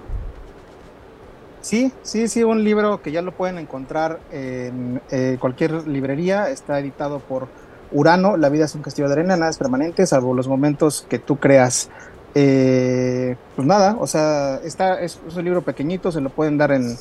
[1.60, 5.00] Sí, sí, sí, un libro que ya lo pueden encontrar en
[5.38, 7.46] cualquier librería, está editado por
[7.92, 11.18] Urano, La vida es un castillo de arena, nada es permanente, salvo los momentos que
[11.18, 11.88] tú creas.
[12.34, 16.96] Eh, pues nada, o sea, está, es, un libro pequeñito, se lo pueden dar en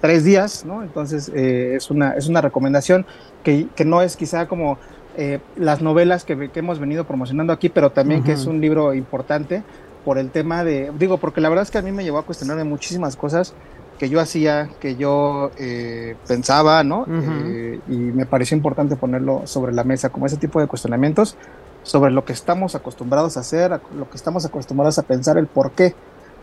[0.00, 0.82] tres días, ¿no?
[0.82, 3.04] Entonces es, una, es una recomendación
[3.42, 4.78] que, que no es quizá como
[5.16, 8.94] eh, las novelas que, que hemos venido promocionando aquí, pero también que es un libro
[8.94, 9.62] importante
[10.04, 12.24] por el tema de, digo, porque la verdad es que a mí me llevó a
[12.24, 13.54] cuestionarme muchísimas cosas
[13.98, 17.02] que yo hacía, que yo eh, pensaba, ¿no?
[17.02, 17.12] Ujú.
[17.46, 21.36] Eh, y me pareció importante ponerlo sobre la mesa, como ese tipo de cuestionamientos
[21.84, 25.70] sobre lo que estamos acostumbrados a hacer, lo que estamos acostumbrados a pensar, el por
[25.72, 25.94] qué,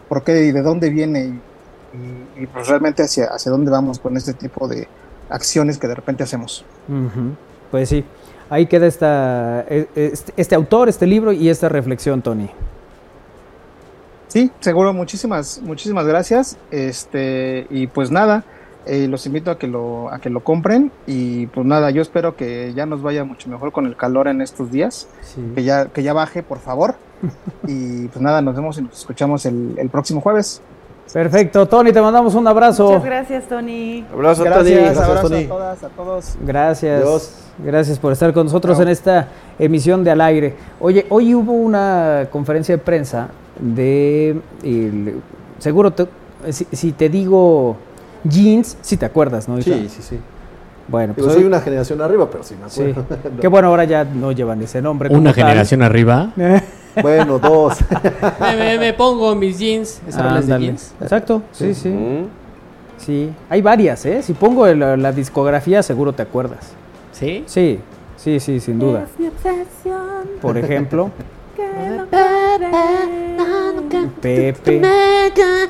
[0.07, 4.15] por qué y de dónde viene y, y- pues realmente hacia, hacia dónde vamos con
[4.15, 4.87] este tipo de
[5.29, 6.63] acciones que de repente hacemos.
[6.87, 7.35] Ujú.
[7.71, 8.03] Pues sí,
[8.49, 12.49] ahí queda esta, e- este, este autor, este libro y esta reflexión, Tony.
[14.27, 16.57] Sí, seguro, muchísimas, muchísimas gracias.
[16.69, 18.43] Este, y pues nada,
[18.85, 20.91] eh, los invito a que lo, a que lo compren.
[21.07, 24.41] Y pues nada, yo espero que ya nos vaya mucho mejor con el calor en
[24.41, 25.07] estos días.
[25.55, 26.95] Que ya, que ya baje, por favor.
[27.67, 30.61] y pues nada, nos vemos y nos escuchamos el, el próximo jueves.
[31.13, 32.85] Perfecto, Tony, te mandamos un abrazo.
[32.87, 34.05] Muchas gracias, Tony.
[34.13, 34.87] Abrazo, Gracias, Tony.
[34.87, 35.43] abrazo Gracias, Tony.
[35.43, 36.35] a todas, a todos.
[36.45, 37.01] Gracias.
[37.01, 37.31] Dios.
[37.57, 38.83] Gracias por estar con nosotros Chao.
[38.83, 40.55] en esta emisión de Al Aire.
[40.79, 43.27] Oye, hoy hubo una conferencia de prensa
[43.59, 44.39] de...
[44.63, 45.19] el-
[45.57, 46.07] seguro, te-
[46.51, 47.75] si, si te digo
[48.23, 49.61] jeans, si te acuerdas, ¿no?
[49.61, 50.19] Sí, sí, sí.
[50.87, 52.81] Bueno, Digo, pues soy hoy- una generación arriba, pero sí me sí.
[52.91, 53.41] acuerdo.
[53.41, 55.09] Que bueno, ahora ya no llevan ese nombre.
[55.09, 55.43] como Una tal.
[55.43, 56.29] generación arriba.
[57.01, 57.77] Bueno, dos.
[58.41, 60.01] me, me- me pongo mis jeans.
[60.07, 60.93] ¿Es hablas de jeans?
[61.01, 61.89] Exacto, sí, sí.
[61.89, 62.25] Mm.
[62.97, 64.21] Sí, hay varias, ¿eh?
[64.21, 66.71] Si pongo la, la discografía, seguro te acuerdas.
[67.13, 67.43] ¿Sí?
[67.47, 67.79] Sí,
[68.17, 69.05] sí, sí, sin duda.
[69.13, 71.09] Es mi obsesión Por ejemplo.
[74.21, 74.81] Pepe.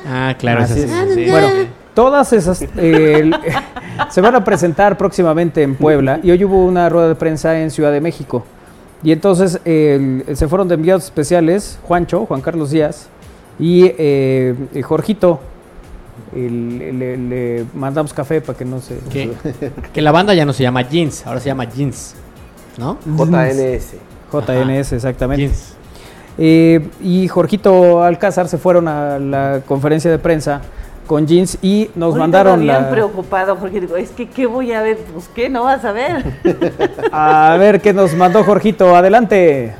[0.06, 0.62] Ah, claro.
[0.62, 1.14] Así esas es.
[1.14, 1.30] sí, sí.
[1.30, 1.48] Bueno,
[1.94, 3.30] todas esas eh,
[4.10, 7.70] se van a presentar próximamente en Puebla y hoy hubo una rueda de prensa en
[7.70, 8.44] Ciudad de México.
[9.02, 13.08] Y entonces el- se fueron de enviados especiales Juancho, Juan Carlos Díaz
[13.58, 15.40] y eh, Jorgito.
[16.34, 18.98] Le, mandamos café para que no se...
[19.10, 19.32] que,
[19.92, 22.14] que la banda ya no se llama jeans, ahora se llama jeans.
[22.78, 22.98] ¿No?
[23.04, 23.94] JNS.
[24.32, 25.42] JNS, exactamente.
[25.42, 25.74] Jeans.
[26.38, 30.62] Eh, y Jorgito Alcázar se fueron a la conferencia de prensa
[31.10, 32.88] con jeans y nos Ahorita mandaron la...
[32.88, 34.96] preocupado porque digo, es que ¿qué voy a ver?
[35.12, 35.48] Pues ¿qué?
[35.48, 36.24] No vas a ver.
[37.12, 39.74] A ver qué nos mandó Jorgito, adelante.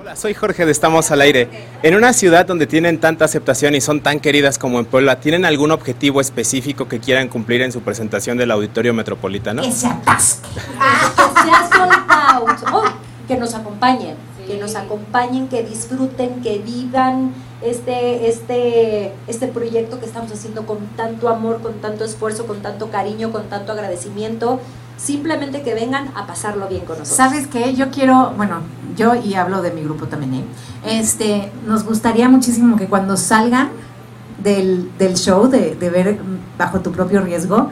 [0.00, 1.48] Hola, soy Jorge de Estamos al Aire.
[1.82, 5.44] En una ciudad donde tienen tanta aceptación y son tan queridas como en Puebla, ¿tienen
[5.44, 9.60] algún objetivo específico que quieran cumplir en su presentación del Auditorio Metropolitano?
[9.60, 12.84] que se atasque, que sea sold out, Oh,
[13.28, 14.14] que nos acompañen,
[14.46, 17.34] que nos acompañen, que disfruten, que vivan
[17.64, 22.90] este, este, este proyecto que estamos haciendo con tanto amor, con tanto esfuerzo, con tanto
[22.90, 24.60] cariño, con tanto agradecimiento.
[24.96, 27.16] Simplemente que vengan a pasarlo bien con nosotros.
[27.16, 27.74] ¿Sabes qué?
[27.74, 28.60] Yo quiero, bueno,
[28.96, 30.44] yo y hablo de mi grupo también, ¿eh?
[30.84, 33.70] Este, nos gustaría muchísimo que cuando salgan
[34.42, 36.18] del, del show, de, de ver
[36.58, 37.70] bajo tu propio riesgo,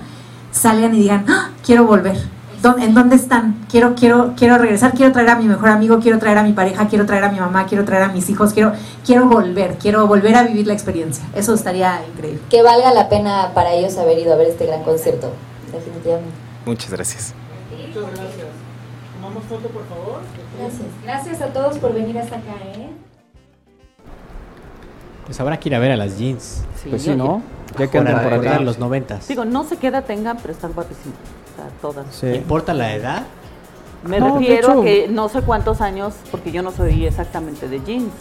[0.51, 2.17] salgan y digan, "Ah, quiero volver.
[2.63, 3.65] ¿Dó- ¿En dónde están?
[3.71, 6.89] Quiero, quiero, quiero regresar, quiero traer a mi mejor amigo, quiero traer a mi pareja,
[6.89, 8.73] quiero traer a mi mamá, quiero traer a mis hijos, quiero,
[9.05, 11.25] quiero volver, quiero volver a vivir la experiencia.
[11.35, 12.41] Eso estaría increíble.
[12.51, 15.33] Que valga la pena para ellos haber ido a ver este gran concierto,
[15.73, 16.31] definitivamente.
[16.67, 17.35] Muchas gracias.
[20.59, 20.83] Gracias.
[21.05, 22.91] Gracias a todos por venir hasta acá, ¿eh?
[25.25, 26.63] Pues habrá que ir a ver a las jeans.
[26.89, 27.43] Pues sí, ¿no?
[27.79, 28.59] Ya que andan por acá.
[28.61, 29.29] los noventas.
[29.29, 31.17] Digo, no sé qué edad tengan, pero están guapísimas.
[31.81, 32.07] Todas.
[32.11, 32.27] Sí.
[32.29, 33.23] ¿Importa la edad?
[34.05, 37.69] Me No, refiero hecho- a que no sé cuántos años, porque yo no soy exactamente
[37.69, 38.13] de jeans.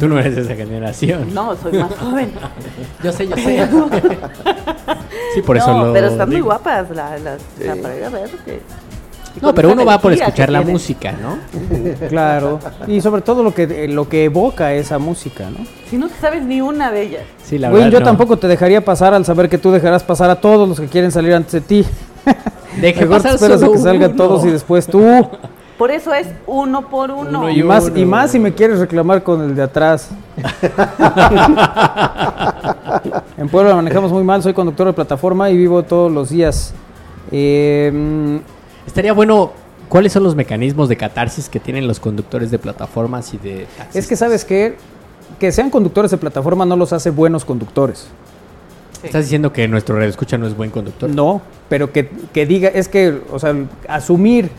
[0.00, 1.34] Tú no eres de esa generación.
[1.34, 2.32] No, soy más joven.
[3.02, 3.68] Yo sé, yo sé.
[5.34, 7.20] sí, por eso no, lo pero están muy guapas las,
[7.58, 8.30] sea, para ir a ver.
[8.44, 8.60] que-
[9.42, 11.36] No, pero uno va por escuchar la música, ¿no?
[12.08, 12.60] Claro.
[12.86, 15.66] Y sobre todo lo que, lo que evoca esa música, ¿no?
[15.90, 17.22] Si no te sabes ni una de ellas.
[17.42, 17.92] Sí, la Güey, verdad.
[17.92, 18.06] yo no.
[18.06, 21.10] tampoco te dejaría pasar al saber que tú dejarás pasar a todos los que quieren
[21.12, 21.84] salir antes de ti.
[22.80, 24.16] Deje Mejor te esperas a que salgan uno.
[24.16, 25.02] todos y después tú.
[25.78, 27.50] Por eso es uno por uno.
[27.50, 30.10] y, más, y más si me quieres reclamar con el de atrás.
[33.36, 36.72] en Puebla manejamos muy mal, soy conductor de plataforma y vivo todos los días.
[37.32, 38.40] Eh,
[38.86, 39.52] Estaría bueno,
[39.88, 43.96] ¿cuáles son los mecanismos de catarsis que tienen los conductores de plataformas y de taxis?
[43.96, 44.76] es que sabes que
[45.38, 48.06] que sean conductores de plataforma no los hace buenos conductores.
[49.04, 51.08] ¿Estás diciendo que nuestro radio escucha no es buen conductor?
[51.10, 53.54] No, pero que, que diga, es que, o sea,
[53.88, 54.50] asumir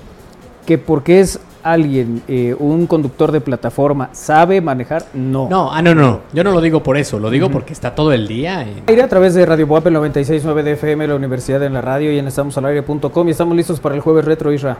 [0.65, 5.49] que porque es alguien, eh, un conductor de plataforma, sabe manejar, no.
[5.49, 6.19] No, ah, no, no.
[6.31, 8.61] Yo no lo digo por eso, lo digo porque está todo el día.
[8.61, 11.81] en- Aire a través de Radio Boap el 96.9 de FM, la Universidad en la
[11.81, 14.77] Radio y en estamosalaire.com y estamos listos para el jueves retro, Isra.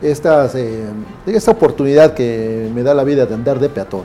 [0.00, 0.84] Estas, eh,
[1.26, 4.04] esta oportunidad que me da la vida de andar de peatón.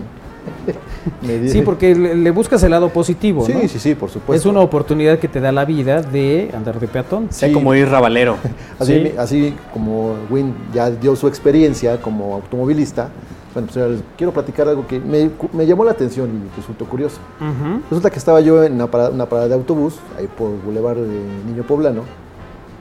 [1.22, 3.60] Me Sí, porque le, le buscas el lado positivo, Sí, ¿no?
[3.68, 4.34] sí, sí, por supuesto.
[4.34, 7.28] Es una oportunidad que te da la vida de andar de peatón.
[7.32, 8.38] Sea como ir rabalero.
[8.80, 9.14] Así, Sí.
[9.18, 13.10] así como Win ya dio su experiencia como automovilista,
[13.54, 17.18] bueno, pues les quiero platicar algo que me, me llamó la atención y resultó curioso.
[17.40, 17.82] Ujú.
[17.90, 21.20] Resulta que estaba yo en una parada, una parada de autobús, ahí por Boulevard de
[21.46, 22.02] Niño Poblano,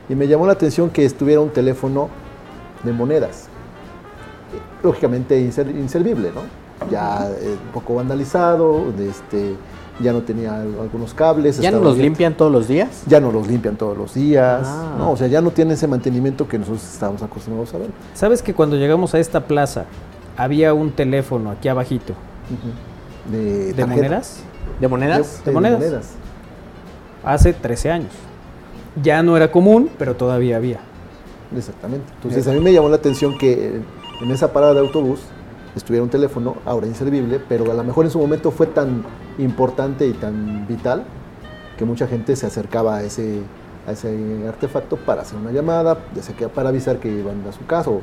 [0.08, 2.08] y me llamó la atención que estuviera un teléfono
[2.84, 3.48] de monedas.
[4.82, 6.40] Lógicamente inser- inservible, ¿no?
[6.90, 9.54] Ya eh, un poco vandalizado, de este,
[10.00, 11.58] ya no tenía al- algunos cables.
[11.60, 13.02] ¿Ya no los limpian todos los días?
[13.06, 14.94] Ya no los limpian todos los días, Ah.
[14.98, 15.10] ¿no?
[15.12, 17.88] O sea, ya no tiene ese mantenimiento que nosotros estábamos acostumbrados a ver.
[18.14, 19.84] ¿Sabes que cuando llegamos a esta plaza
[20.36, 22.14] había un teléfono aquí abajito
[23.30, 24.40] De, monedas?
[24.80, 25.42] ¿De monedas?
[25.44, 26.10] ¿De monedas?
[27.24, 28.12] Hace 13 años.
[29.02, 30.80] Ya no era común, pero todavía había.
[31.56, 32.04] Exactamente.
[32.16, 33.80] Entonces a mí me llamó la atención que
[34.20, 35.20] en esa parada de autobús
[35.74, 39.04] estuviera un teléfono, ahora inservible, pero a lo mejor en su momento fue tan
[39.38, 41.04] importante y tan vital
[41.76, 43.40] que mucha gente se acercaba a ese,
[43.86, 47.64] a ese artefacto para hacer una llamada, ya sea para avisar que iban a su
[47.66, 48.02] casa o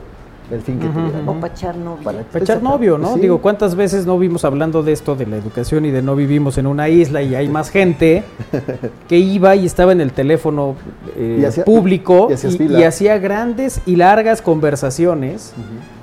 [0.51, 1.31] el fin que Ujú, tuviera, ¿no?
[1.31, 2.03] O para echar novio.
[2.03, 3.13] Para, Para echar novio, ¿no?
[3.15, 3.19] Sí.
[3.21, 6.57] Digo, ¿cuántas veces no vimos hablando de esto, de la educación y de no vivimos
[6.57, 8.23] en una isla y hay más gente
[9.07, 10.75] que iba y estaba en el teléfono
[11.15, 12.29] eh, Y público
[12.59, 15.53] y hacía grandes y largas conversaciones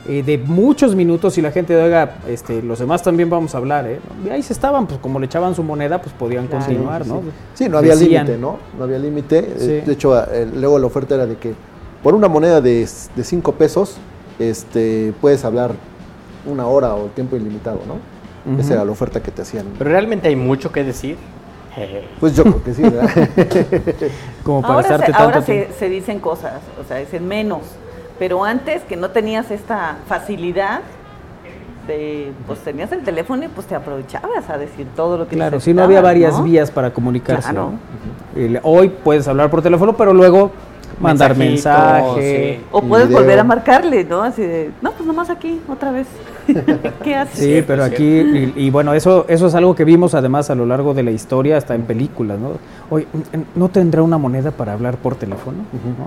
[0.09, 3.86] eh, de muchos minutos y la gente, oiga, este, los demás también vamos a hablar,
[3.88, 3.99] ¿eh?
[4.24, 6.64] Y ahí se estaban, pues como le echaban su moneda, pues podían Claro.
[6.64, 7.16] continuar, Sí, ¿no?
[7.22, 7.64] sí.
[7.64, 8.59] Sí, no había límite, ¿no?
[8.78, 9.55] No había límite.
[9.59, 9.66] Sí.
[9.84, 11.55] De hecho, eh, luego la oferta era de que
[12.05, 13.97] por una moneda de 5 pesos
[14.39, 15.72] este, puedes hablar
[16.45, 18.16] una hora o tiempo ilimitado, ¿no?
[18.61, 19.66] Esa era la oferta que te hacían.
[19.76, 21.16] Pero realmente hay mucho que decir.
[22.20, 23.11] Pues yo creo que sí, ¿verdad?
[24.43, 27.61] Como para Ahora, estarte se, tanto ahora se, dicen cosas, o sea, dicen menos.
[28.18, 30.80] Pero antes que no tenías esta facilidad,
[31.87, 35.61] de, pues tenías el teléfono y pues te aprovechabas a decir todo lo que Claro,
[35.61, 36.45] si no había varias ¿no?
[36.45, 37.51] vías para comunicarse.
[37.51, 37.72] Claro.
[38.34, 38.61] ¿no?
[38.62, 40.53] Hoy puedes hablar por teléfono, pero luego
[41.01, 42.61] mandar mensaje.
[42.72, 43.20] O puedes video.
[43.20, 44.22] volver a marcarle, ¿no?
[44.22, 46.07] Así de, no, pues nomás aquí, otra vez.
[47.05, 47.38] ¿Qué haces?
[47.38, 50.64] Sí, pero aquí, y, y bueno, eso, eso es algo que vimos además a lo
[50.66, 52.53] largo de la historia, hasta en películas, ¿no?
[52.90, 53.07] Oye,
[53.55, 55.59] ¿no tendrá una moneda para hablar por teléfono?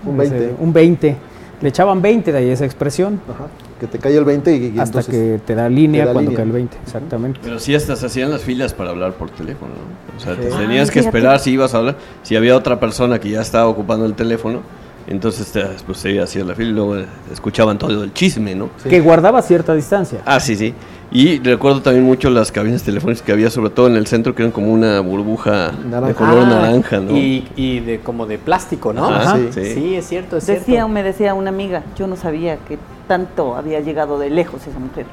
[0.06, 0.12] ¿No?
[0.12, 0.56] Un Ese- 20.
[0.64, 1.18] un 20.
[1.62, 3.48] Le echaban 20 de ahí esa expresión, Ajá.
[3.82, 5.14] Que te cae el 20 y, y hasta entonces...
[5.14, 6.38] que te da línea te da cuando línea.
[6.38, 7.40] cae el 20, exactamente.
[7.44, 10.18] Pero sí, hasta se hacían las filas para hablar por teléfono, ¿no?
[10.18, 11.96] O sea, te tenías Ah, que esperar si ibas a hablar.
[12.24, 14.62] Si había otra persona que ya estaba ocupando el teléfono,
[15.08, 16.96] entonces te, pues, se hacía la fila y luego
[17.32, 18.70] escuchaban todo el chisme, ¿no?
[18.88, 20.20] Que guardaba cierta distancia.
[20.26, 20.74] Ah, sí, sí.
[21.12, 24.44] Y recuerdo también mucho las cabinas telefónicas que había, sobre todo en el centro, que
[24.44, 27.18] eran como una burbuja de color Ah, naranja, ¿no?
[27.18, 29.08] Y, y de como de plástico, ¿no?
[29.10, 29.48] Ajá, sí.
[29.52, 29.74] sí.
[29.74, 30.88] Sí, es cierto, es Decía, cierto.
[30.90, 32.78] me decía una amiga, yo no sabía que
[33.08, 35.08] tanto había llegado de lejos esa mujer,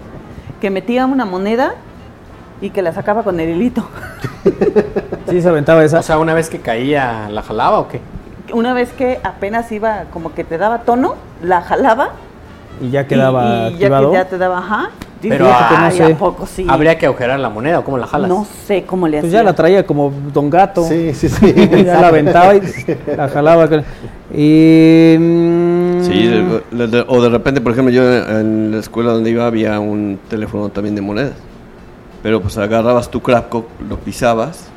[0.61, 1.74] que metía una moneda
[2.61, 3.89] y que la sacaba con el hilito.
[5.28, 5.99] Sí, se aventaba esa.
[5.99, 8.01] O sea, una vez que caía, ¿la jalaba o qué?
[8.53, 12.11] Una vez que apenas iba, como que te daba tono, la jalaba
[12.80, 14.11] y ya y- quedaba y, ya activado.
[14.11, 14.90] que ya te daba, ajá.
[15.22, 16.05] Pero, fíjate que no "Ay, sé.
[16.12, 16.66] ¿a poco sí?
[16.68, 18.28] Habría que agujerar la moneda o cómo la jalas.
[18.28, 19.40] No sé cómo le Pues hacía.
[19.40, 20.84] ya la traía como Don Gato.
[20.84, 21.55] Sí, sí, sí.
[21.84, 22.61] ya la aventaba y
[23.16, 23.66] la jalaba.
[24.32, 29.12] Y, mm, Sí, de- de- de- o de repente, por ejemplo, yo en la escuela
[29.12, 31.32] donde iba había un teléfono también de monedas.
[32.22, 34.68] Pero pues agarrabas tu crapco, lo pisabas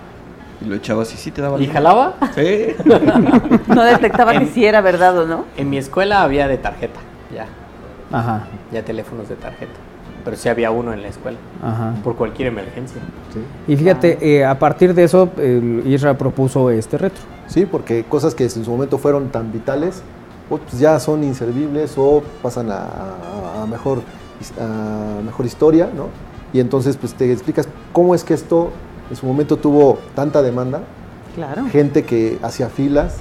[0.62, 2.16] y lo echabas y sí te daba ¿Y jalaba?
[2.36, 2.76] Sí.
[3.68, 5.46] No detectaba que si era verdad o no.
[5.58, 7.00] En mi escuela había de tarjeta,
[7.34, 7.46] ya.
[8.12, 9.72] Ajá, Ya teléfonos de tarjeta.
[10.26, 11.38] Pero sí había uno en la escuela.
[11.64, 11.94] ajá.
[12.04, 13.02] Por cualquier emergencia.
[13.68, 17.22] Y fíjate, eh, a partir de eso, el Isra propuso este retro.
[17.48, 20.04] Sí, porque cosas que en su momento fueron tan vitales,
[20.50, 24.02] pues ya son inservibles o pasan a, a- a mejor,
[24.60, 26.08] a mejor historia, ¿no?
[26.54, 28.72] Y entonces pues te explicas cómo es que esto
[29.10, 30.82] en su momento tuvo tanta demanda,
[31.36, 31.66] Claro.
[31.72, 33.18] gente que hacía filas,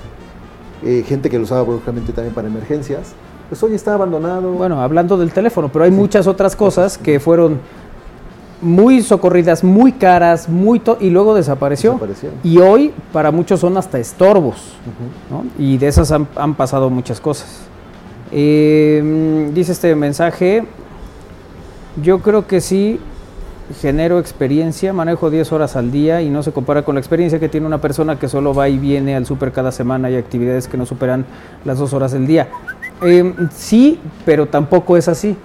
[0.84, 3.12] eh, gente que lo usaba lógicamente también para emergencias,
[3.48, 4.52] pues hoy está abandonado.
[4.52, 7.58] Bueno, hablando del teléfono, pero hay muchas otras cosas que fueron
[8.60, 11.92] muy socorridas, muy caras, muy to- y luego desapareció.
[11.92, 12.38] Desaparecieron.
[12.42, 14.74] Y hoy para muchos son hasta estorbos,
[15.30, 15.44] ¿no?
[15.58, 17.60] Y de esas han, han pasado muchas cosas.
[18.32, 20.64] Eh, dice este mensaje,
[22.02, 23.00] yo creo que sí
[23.80, 27.48] genero experiencia, manejo 10 horas al día y no se compara con la experiencia que
[27.48, 30.76] tiene una persona que solo va y viene al súper cada semana y actividades que
[30.76, 31.24] no superan
[31.64, 32.48] las dos horas del día.
[33.02, 35.36] Eh, sí, pero tampoco es así.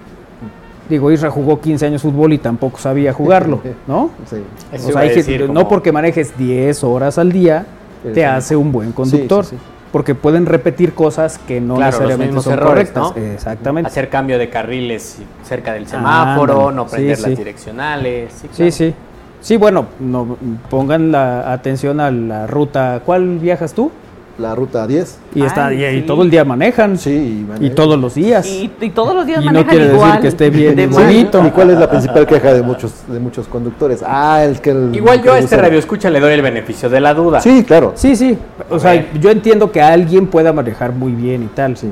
[0.88, 4.10] Digo, Isra jugó 15 años fútbol y tampoco sabía jugarlo, ¿no?
[4.28, 4.36] Sí.
[4.74, 7.66] O sea, hay que- no como- porque manejes 10 horas al día
[8.12, 9.44] te hace un buen conductor.
[9.46, 9.62] sí, sí.
[9.94, 13.16] Porque pueden repetir cosas que no Claro, los necesariamente mismos son errores, correctas.
[13.16, 13.32] ¿no?
[13.32, 13.86] Exactamente.
[13.86, 17.22] Hacer cambio de carriles cerca del semáforo, no prender sí.
[17.28, 18.32] las direccionales.
[18.32, 18.94] Sí, Sí, sí.
[19.40, 20.36] Sí, bueno, no,
[20.68, 23.02] pongan la atención a la ruta.
[23.06, 23.92] ¿Cuál viajas tú?
[24.36, 25.18] La ruta 10.
[25.36, 26.98] Y, está, Ay, y, todo el día manejan.
[26.98, 27.74] Sí, y Y manejan.
[27.76, 28.44] todos los días.
[28.46, 31.46] Y, y todos los días Y no manejan quiere decir que esté bien de bonito.
[31.46, 34.02] ¿Y cuál es la principal queja de muchos de muchos conductores?
[34.04, 37.00] Ah, el que el Igual yo a este radio escucha le doy el beneficio de
[37.00, 37.40] la duda.
[37.40, 37.92] Sí, claro.
[37.94, 38.36] Sí, sí.
[38.70, 41.76] O sea, yo entiendo que alguien pueda manejar muy bien y tal.
[41.76, 41.90] Sí.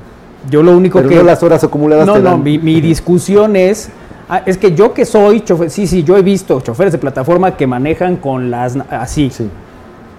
[0.51, 1.15] Yo lo único Pero que...
[1.17, 2.43] no las horas acumuladas No, te no, dan.
[2.43, 3.89] mi, mi discusión es...
[4.29, 7.57] ah, es que yo que soy chofer, sí, sí, yo he visto choferes de plataforma
[7.57, 9.49] que manejan con las así, Sí,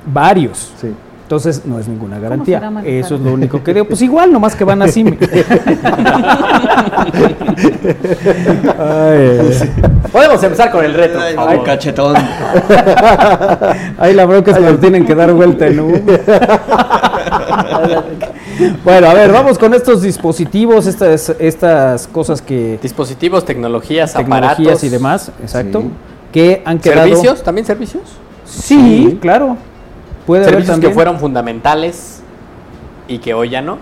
[0.06, 0.72] varios.
[0.80, 0.94] sí.
[1.24, 2.62] Entonces no es ninguna garantía.
[2.86, 3.88] Eso es lo único que digo.
[3.88, 5.04] Pues igual, nomás que van así.
[8.78, 9.50] Ay,
[10.12, 11.20] Podemos empezar con el reto.
[11.38, 12.16] Ay, cachetón.
[13.98, 15.94] ay, la bronca es que tienen que dar vuelta en U.
[18.84, 24.84] Bueno, a ver, vamos con estos dispositivos, estas, estas cosas que Dispositivos, tecnologías, tecnologías aparatos
[24.84, 25.90] y demás, exacto, Sí.
[26.32, 27.08] que han quedado.
[27.08, 27.44] ¿Servicios?
[27.44, 28.04] ¿También servicios?
[28.46, 29.58] Sí, claro.
[30.26, 30.92] Puede haber Servicios también.
[30.92, 32.22] que fueron fundamentales
[33.08, 33.78] y que hoy ya no.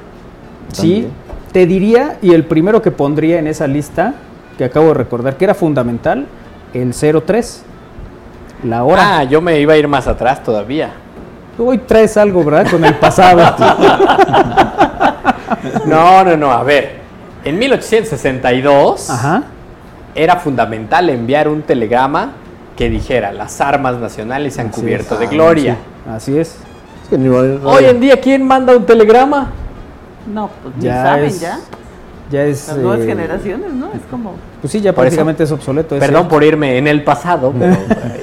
[0.73, 1.11] Sí, También.
[1.51, 4.13] te diría, y el primero que pondría en esa lista,
[4.57, 6.25] que acabo de recordar, que era fundamental,
[6.73, 7.63] el 03,
[8.63, 9.19] la hora.
[9.19, 10.91] Ah, yo me iba a ir más atrás todavía.
[11.57, 12.71] Hoy traes algo, ¿verdad?
[12.71, 13.41] Con el pasado.
[15.85, 17.01] No, no, no, a ver.
[17.43, 19.43] En 1862 Ajá.
[20.15, 22.31] era fundamental enviar un telegrama
[22.75, 25.19] que dijera las armas nacionales se han Así cubierto es.
[25.19, 25.73] de Ah, gloria.
[25.75, 25.79] sí,
[26.09, 26.57] Así es.
[27.03, 29.51] Es que ni- Hoy en día, ¿quién manda un telegrama?
[30.31, 31.59] No, pues ni Ya saben es- ya.
[32.31, 32.67] Ya es.
[32.69, 33.87] Las nuevas eh, generaciones, ¿no?
[33.87, 34.35] Es como.
[34.61, 35.95] Pues sí, ya Por eso- prácticamente es obsoleto.
[35.95, 36.29] es Perdón cierto.
[36.29, 37.75] por irme en el pasado, pero,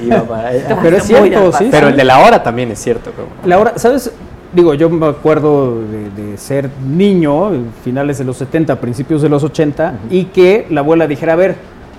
[0.03, 0.79] iba para allá.
[0.83, 1.69] Pero es cierto, sí.
[1.71, 3.11] Pero el de la hora también es cierto.
[3.11, 3.27] creo.
[3.45, 4.11] La hora, ¿sabes?
[4.51, 7.51] Digo, yo me acuerdo de, de ser niño,
[7.85, 11.57] finales de los 70, principios de los 80, y que la abuela dijera, a ver,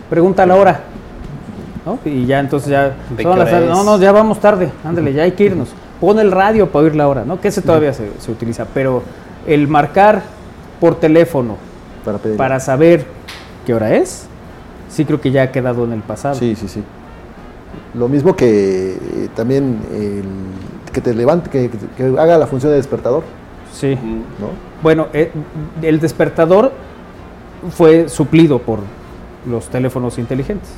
[0.09, 0.79] pregunta la hora.
[1.89, 1.99] ¿No?
[2.05, 2.95] Y ya entonces ya...
[3.15, 5.69] ¿De son qué las no, no, ya vamos tarde, ándale, ya hay que irnos.
[5.99, 7.41] Pon el radio para oír la hora, ¿no?
[7.41, 9.01] Que ese todavía se, se utiliza, pero
[9.47, 10.21] el marcar
[10.79, 11.57] por teléfono
[12.05, 12.37] Para pedir.
[12.37, 13.05] para saber
[13.65, 14.27] qué hora es,
[14.89, 16.35] sí creo que ya ha quedado en el pasado.
[16.35, 16.83] Sí, sí, sí.
[17.95, 20.23] Lo mismo que eh, también el,
[20.93, 23.23] que te levante, que, que haga la función de despertador,
[23.73, 23.95] Sí.
[23.95, 24.49] ¿no?
[24.81, 25.31] Bueno, eh,
[25.81, 26.71] el despertador
[27.71, 28.79] fue suplido por
[29.47, 30.69] los teléfonos inteligentes,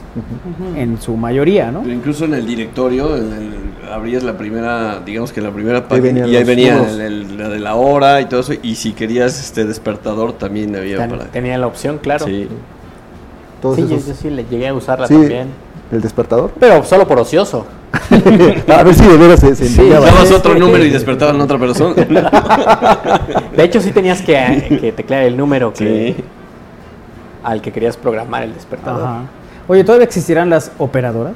[0.78, 1.82] en su mayoría, ¿no?
[1.82, 6.28] Pero incluso en el directorio, en el- abrías la primera, digamos que la primera página
[6.28, 6.94] y ahí venía números.
[6.96, 8.54] el- el- la de la hora y todo eso.
[8.62, 11.26] Y si querías este despertador también había Ten- para.
[11.26, 12.26] Tenía la opción, claro.
[12.26, 12.48] Sí.
[13.62, 15.48] Todos Sí, yo, esos- yo sí le llegué a usarla Sí, también.
[15.92, 16.52] el despertador.
[16.60, 17.66] Pero solo por ocioso.
[18.68, 19.90] a ver si de veras se, se Sí.
[19.90, 21.94] Dabas otro número y despertaban a otra persona.
[23.56, 26.24] De hecho, sí tenías que, que teclear el número que, Sí.
[27.44, 29.04] Al que querías programar el despertador.
[29.08, 29.22] Ajá.
[29.68, 31.36] Oye, ¿todavía existirán las operadoras?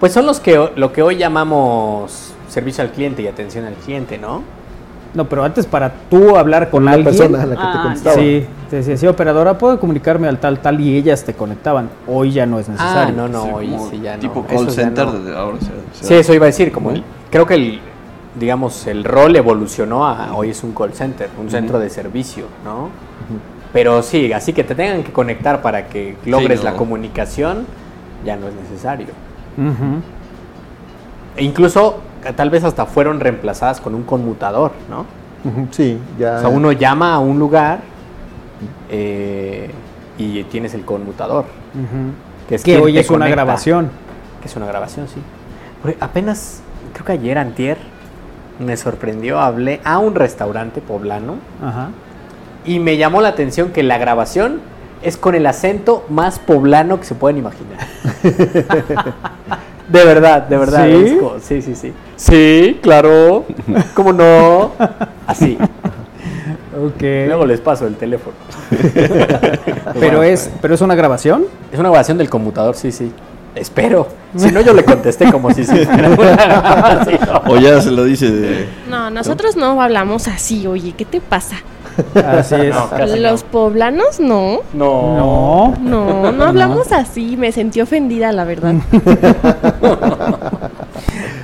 [0.00, 4.16] Pues son los que lo que hoy llamamos servicio al cliente y atención al cliente,
[4.18, 4.42] ¿no?
[5.14, 7.16] No, pero antes para tú hablar con Una alguien.
[7.16, 8.16] persona a la que te Ah, contestaba.
[8.16, 11.88] Sí, te decía, sí, operadora, puedo comunicarme al tal, tal, y ellas te conectaban.
[12.06, 13.14] Hoy ya no es Ah, necesario.
[13.16, 14.20] no, no, Sí, hoy sí ya no.
[14.20, 15.12] Tipo call center no.
[15.12, 15.56] desde ahora.
[15.60, 17.80] se- se- Sí, eso iba a decir, como el- creo que el
[18.38, 22.90] digamos el rol evolucionó a hoy es un call center, un centro de servicio, ¿no?
[23.72, 26.70] Pero sí, así que te tengan que conectar para que logres no.
[26.70, 27.66] la comunicación,
[28.24, 29.08] ya no es necesario.
[31.36, 35.06] E incluso eh, tal vez hasta fueron reemplazadas con un conmutador, ¿no?
[35.70, 36.36] Sí, ya.
[36.36, 37.80] O sea, uno llama a un lugar
[38.90, 39.70] eh,
[40.16, 41.44] y tienes el conmutador.
[42.48, 43.90] Que, es Que hoy es una grabación.
[44.40, 45.20] Que es una grabación, sí.
[45.82, 46.62] Porque apenas,
[46.92, 47.78] creo que ayer, antier,
[48.58, 51.90] me sorprendió, hablé a un restaurante poblano Ajá.
[52.68, 54.60] Y me llamó la atención que la grabación
[55.02, 57.78] es con el acento más poblano que se pueden imaginar.
[59.88, 60.86] de verdad, de verdad.
[60.86, 61.18] ¿Sí?
[61.40, 61.92] sí, sí, sí.
[62.16, 63.46] Sí, claro.
[63.94, 64.72] ¿Cómo no?
[65.26, 65.56] Así.
[66.76, 67.00] Ok.
[67.00, 68.36] Luego les paso el teléfono.
[69.98, 71.46] pero, es, pero es una grabación.
[71.72, 73.10] Es una grabación del conmutador, sí, sí.
[73.54, 74.08] Espero.
[74.36, 75.88] Si no, yo le contesté como si se.
[77.46, 78.68] O ya se lo dice de...
[78.90, 81.56] No, nosotros no hablamos así, oye, ¿qué te pasa?
[82.14, 82.74] Así es.
[82.74, 84.60] No, Los poblanos no.
[84.72, 85.16] No.
[85.16, 85.74] No.
[85.80, 88.74] No, no hablamos así, me sentí ofendida, la verdad.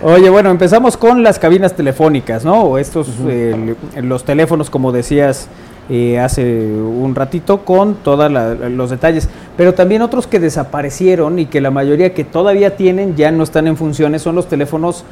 [0.02, 2.62] Oye, bueno, empezamos con las cabinas telefónicas, ¿no?
[2.62, 5.48] O estos, eh, los teléfonos, como decías
[5.88, 9.28] eh, hace un ratito, con todos los detalles.
[9.56, 13.66] Pero también otros que desaparecieron y que la mayoría que todavía tienen ya no están
[13.66, 15.04] en funciones son los teléfonos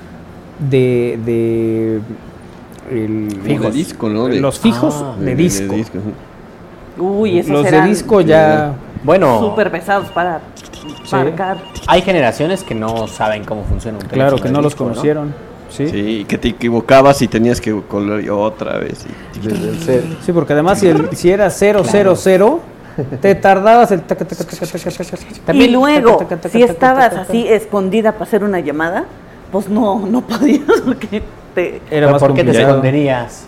[0.70, 1.18] de...
[1.24, 2.00] de
[2.92, 3.66] el- Fijos.
[3.66, 4.26] De disco, ¿no?
[4.28, 5.74] De- los fijos Ah, de, de- de disco.
[5.74, 5.98] disco,
[6.98, 8.74] Uy, esos Los de disco ya...
[9.02, 10.40] Bueno, súper pesados para
[11.10, 11.56] marcar.
[11.88, 14.28] hay generaciones que no saben cómo funciona un teléfono.
[14.30, 15.34] Claro, que no los disco, conocieron.
[15.70, 15.88] ¿sí?
[15.88, 19.04] Sí, que te equivocabas y tenías que color otra vez.
[19.34, 20.02] y- Desde el cero.
[20.24, 22.60] Sí, porque además si, el- si era 000,
[23.20, 24.02] te tardabas el...
[24.02, 24.26] taca.
[25.54, 26.18] Y luego,
[26.50, 29.06] si estabas así escondida para hacer una llamada,
[29.50, 31.22] pues no, no podías porque
[31.54, 33.46] te, Era ¿Pero más ¿Por qué te esconderías?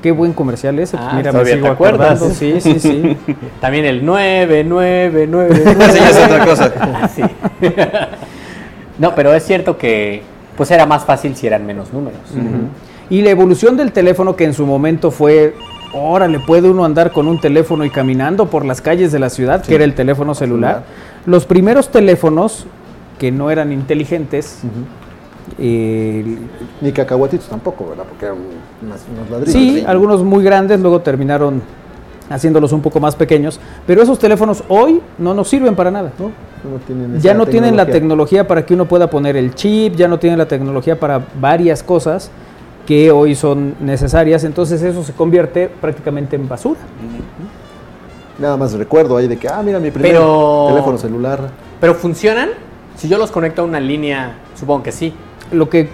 [0.04, 0.98] Qué buen comercial ese.
[1.00, 2.30] Ah, Mira, me sigo acordando.
[2.30, 3.18] Sí, sí, sí.
[3.62, 5.56] También el 9, 9, 9.
[5.56, 7.08] Esa ya es otra cosa.
[7.16, 7.22] Sí.
[9.00, 10.22] no, pero es cierto que
[10.58, 12.20] pues era más fácil si eran menos números.
[13.10, 15.56] Y la evolución del teléfono que en su momento fue,
[15.94, 19.64] órale, puede uno andar con un teléfono y caminando por las calles de la ciudad,
[19.64, 20.84] que era el teléfono celular.
[21.26, 22.66] Los primeros teléfonos
[23.20, 24.64] que no eran inteligentes,
[25.60, 26.38] eh,
[26.82, 28.06] Ni cacahuatitos tampoco, ¿verdad?
[28.08, 28.38] Porque eran
[28.82, 29.54] unas- unos ladrillos.
[29.54, 31.62] sí, algunos muy grandes, luego terminaron
[32.30, 36.12] haciéndolos un poco más pequeños, pero esos teléfonos hoy no nos sirven para nada.
[36.18, 36.26] ¿no?
[36.70, 37.94] No tienen Ya no tienen la tecnología.
[37.94, 41.84] tecnología para que uno pueda poner el chip, ya no tienen la tecnología para varias
[41.84, 42.32] cosas
[42.88, 46.80] que hoy son necesarias, entonces eso se convierte prácticamente en basura.
[48.40, 51.40] Nada más recuerdo ahí de que, ah, mira mi primer Pero- teléfono celular.
[51.80, 52.50] Pero funcionan.
[52.96, 55.14] Si yo los conecto a una línea, supongo que sí.
[55.54, 55.90] Lo que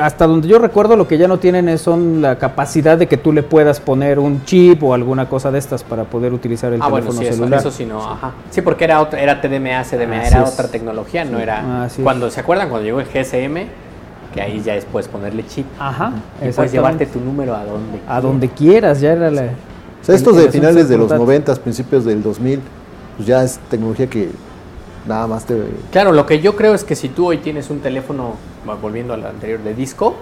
[0.00, 3.16] hasta donde yo recuerdo lo que ya no tienen es son la capacidad de que
[3.16, 6.80] tú le puedas poner un chip o alguna cosa de estas para poder utilizar el
[6.82, 7.60] ah, bueno, teléfono sí, eso, celular.
[7.60, 8.32] eso sí, no, ajá.
[8.50, 10.52] Sí, porque era otra, era TDMA, CDMA, Así era es.
[10.52, 11.84] otra tecnología, no era...
[11.84, 12.04] Así es.
[12.04, 13.68] cuando, ¿se acuerdan cuando llegó el GSM?
[14.34, 15.66] Que ahí ya es puedes ponerle chip.
[15.78, 20.04] Ajá, Y puedes llevarte tu número a donde a donde quieras, ya era la O
[20.04, 21.26] sea, estos de finales de los portátil.
[21.26, 22.60] 90, principios del 2000,
[23.16, 24.30] pues ya es tecnología que
[25.06, 25.62] nada más te...
[25.90, 28.36] Claro, lo que yo creo es que si tú hoy tienes un teléfono,
[28.80, 30.14] volviendo al anterior, de disco,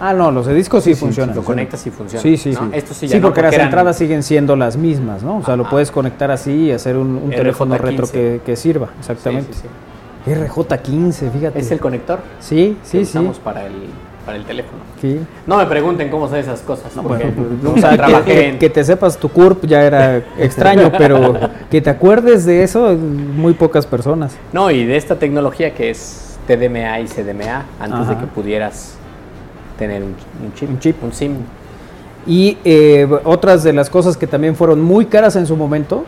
[0.00, 1.36] Ah, no, los de discos sí, funcionan.
[1.36, 2.20] lo conectas y funciona.
[2.22, 2.60] Sí, sí, ¿no?
[2.62, 2.66] sí.
[2.72, 5.36] Esto sí Sí, ya no, porque, las eran- entradas siguen siendo las mismas, ¿no?
[5.38, 7.36] O sea, lo puedes conectar así y hacer un, un RJ15.
[7.36, 9.52] teléfono retro que, que sirva, exactamente.
[9.52, 9.60] Sí,
[10.24, 11.58] sí, RJ15, fíjate.
[11.60, 13.02] Es el conector Sí, que sí, sí.
[13.18, 13.72] usamos para el,
[14.26, 14.78] para el teléfono.
[15.00, 15.20] sí.
[15.46, 18.48] No me pregunten cómo son esas cosas, No, porque bueno, nunca o sea, trabajé que,
[18.48, 18.58] en...
[18.58, 21.34] que te sepas tu CURP ya era extraño, pero
[21.70, 24.36] que te acuerdes de eso, muy pocas personas.
[24.52, 28.94] No, y de esta tecnología que es TDMA y CDMA, antes de que pudieras
[29.78, 30.14] tener un,
[30.44, 31.02] un chip, Un chip.
[31.02, 31.36] un SIM.
[32.26, 36.04] Y eh, otras de las cosas que también fueron muy caras en su momento,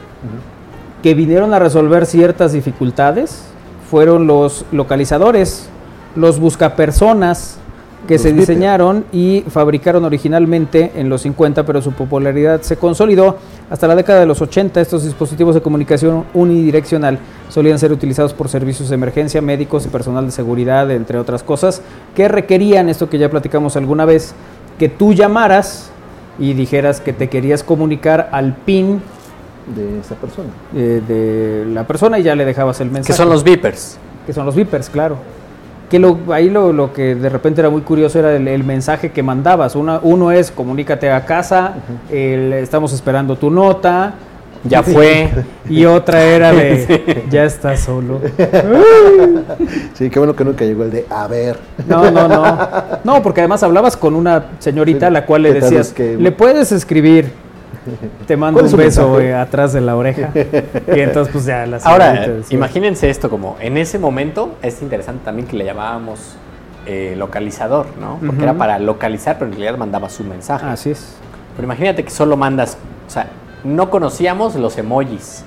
[1.02, 3.44] que vinieron a resolver ciertas dificultades,
[3.90, 5.68] fueron los localizadores,
[6.14, 7.58] los buscapersonas,
[8.06, 13.36] que Los se diseñaron y fabricaron originalmente en los 50, pero su popularidad se consolidó
[13.70, 14.80] hasta la década de los 80.
[14.80, 20.26] Estos dispositivos de comunicación unidireccional solían ser utilizados por servicios de emergencia, médicos y personal
[20.26, 21.82] de seguridad, entre otras cosas,
[22.14, 24.34] que requerían esto que ya platicamos alguna vez,
[24.78, 25.90] que tú llamaras
[26.38, 29.00] y dijeras que te querías comunicar al PIN
[29.74, 30.48] De esa persona.
[30.74, 33.12] eh, de la persona y ya le dejabas el mensaje.
[33.12, 33.96] Que son los beepers.
[34.26, 35.16] Que son los beepers, claro.
[35.94, 39.12] Que lo, ahí lo, lo que de repente era muy curioso era el, el mensaje
[39.12, 39.76] que mandabas.
[39.76, 41.74] Una, uno es comunícate a casa,
[42.10, 44.14] el, estamos esperando tu nota.
[44.64, 45.30] Ya fue.
[45.70, 48.20] Y otra era de ya estás solo.
[49.94, 51.58] Sí, qué bueno que nunca llegó el de a ver.
[51.86, 52.58] No, no, no.
[53.04, 56.16] No, porque además hablabas con una señorita a la cual le ¿Qué tal decías, que-
[56.16, 57.30] le puedes escribir,
[58.26, 60.30] te mando ¿Cuál un beso eh, atrás de la oreja.
[60.34, 65.46] Y entonces pues ya la Ahora, imagínense esto como en ese momento es interesante también
[65.46, 66.36] que le llamábamos
[66.86, 68.18] eh, localizador, ¿no?
[68.24, 70.66] Porque era para localizar, pero en realidad mandabas un mensaje.
[70.66, 71.16] Así es.
[71.56, 72.76] Pero imagínate que solo mandas,
[73.06, 73.28] o sea,
[73.64, 75.44] no conocíamos los emojis.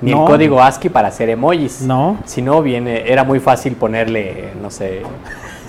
[0.00, 0.22] Ni No.
[0.22, 1.82] el código ASCII para hacer emojis.
[1.82, 2.16] No.
[2.24, 5.02] Si no, viene, era muy fácil ponerle, no sé,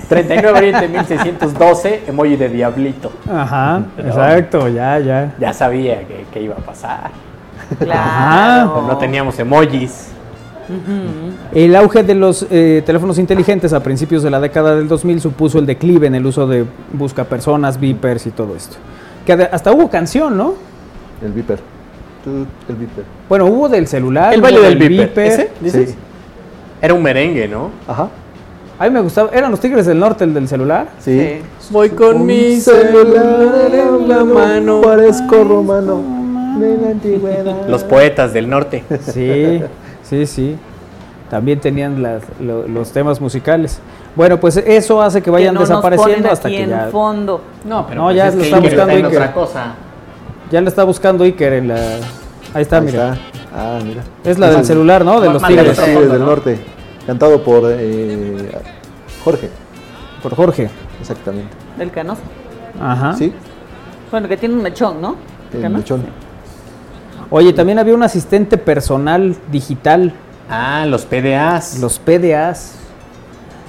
[0.09, 3.11] 39 Oriente 1612, emoji de diablito.
[3.31, 5.33] Ajá, Pero exacto, ya, ya.
[5.39, 7.11] Ya sabía que, que iba a pasar.
[7.79, 8.73] Claro.
[8.75, 10.09] Pero no teníamos emojis.
[11.53, 15.59] El auge de los eh, teléfonos inteligentes a principios de la década del 2000 supuso
[15.59, 18.77] el declive en el uso de busca personas, beepers y todo esto.
[19.25, 20.53] Que hasta hubo canción, ¿no?
[21.21, 21.59] El Viper.
[22.69, 23.03] El Viper.
[23.27, 24.33] Bueno, hubo del celular.
[24.33, 25.31] El baile del beeper.
[25.31, 25.51] ¿Ese?
[25.59, 25.89] ¿Dices?
[25.91, 25.95] Sí.
[26.81, 27.69] Era un merengue, ¿no?
[27.87, 28.07] Ajá.
[28.81, 29.29] A mí me gustaba.
[29.31, 30.87] ¿Eran los Tigres del Norte el del celular?
[30.99, 31.37] Sí.
[31.69, 34.81] Voy con mi celular en la mano.
[34.81, 36.01] Parezco romano
[36.59, 37.67] de la antigüedad.
[37.67, 38.83] Los poetas del norte.
[39.01, 39.61] Sí,
[40.01, 40.55] sí, sí.
[41.29, 43.79] También tenían las- lo- los temas musicales.
[44.15, 46.87] Bueno, pues eso hace que vayan no nos desapareciendo hasta aquí que en ya.
[46.91, 47.41] fondo.
[47.63, 49.17] No, pero No, pues ya es lo está Iker buscando en Iker.
[49.19, 49.73] otra cosa.
[50.51, 51.75] Ya le está buscando Iker en la.
[52.53, 53.13] Ahí está, Ahí mira.
[53.13, 53.21] está.
[53.55, 54.01] Ah, mira.
[54.25, 55.21] Es la del celular, ¿no?
[55.21, 55.77] De los Tigres.
[55.77, 56.25] del ¿no?
[56.25, 56.59] norte.
[57.05, 58.51] Cantado por eh,
[59.23, 59.49] Jorge.
[60.21, 60.69] Por Jorge.
[60.99, 61.49] Exactamente.
[61.77, 62.21] Del canoso.
[62.79, 63.13] Ajá.
[63.15, 63.33] Sí,
[64.11, 65.15] Bueno, que tiene un mechón, ¿no?
[65.53, 65.79] el ¿Canoso?
[65.97, 66.03] mechón.
[67.29, 70.13] Oye, también había un asistente personal digital,
[70.49, 71.79] Ah, los PDAs.
[71.79, 72.75] los PDAs,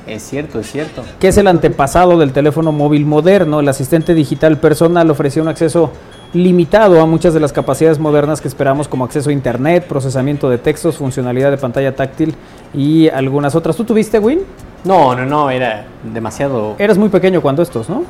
[0.06, 1.02] Es cierto, es cierto.
[1.20, 3.60] que es el antepasado del teléfono móvil moderno.
[3.60, 5.92] El asistente digital personal ofrecía un acceso
[6.34, 10.58] limitado a muchas de las capacidades modernas que esperamos como acceso a internet, procesamiento de
[10.58, 12.34] textos, funcionalidad de pantalla táctil
[12.72, 13.76] y algunas otras.
[13.76, 14.40] ¿Tú tuviste, Win?
[14.84, 16.74] No, no, no, era demasiado...
[16.78, 18.04] Eras muy pequeño cuando estos, ¿no?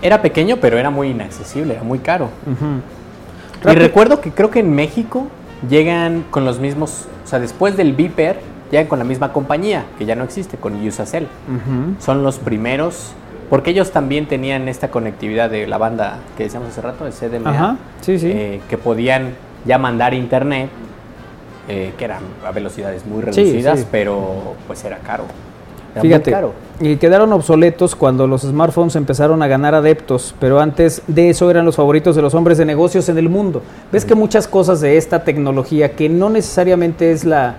[0.00, 2.28] Era pequeño, pero era muy inaccesible, era muy caro.
[3.64, 5.26] Y recuerdo que creo que en México
[5.68, 8.38] llegan con los mismos, o sea, después del Viper,
[8.70, 11.24] llegan con la misma compañía, que ya no existe, con Usacell.
[11.24, 12.00] Ujú.
[12.00, 13.12] Son los primeros,
[13.48, 17.50] porque ellos también tenían esta conectividad de la banda que decíamos hace rato, el CDMA,
[17.50, 18.30] Ajá, sí, sí.
[18.30, 19.34] eh, que podían
[19.64, 20.68] ya mandar internet,
[21.68, 23.86] eh, que eran a velocidades muy reducidas, sí.
[23.90, 25.24] pero pues era caro.
[25.94, 26.52] Era Fíjate, muy caro.
[26.78, 31.64] y quedaron obsoletos cuando los smartphones empezaron a ganar adeptos, pero antes de eso eran
[31.64, 33.62] los favoritos de los hombres de negocios en el mundo.
[33.90, 37.56] Ves que muchas cosas de esta tecnología, que no necesariamente es la,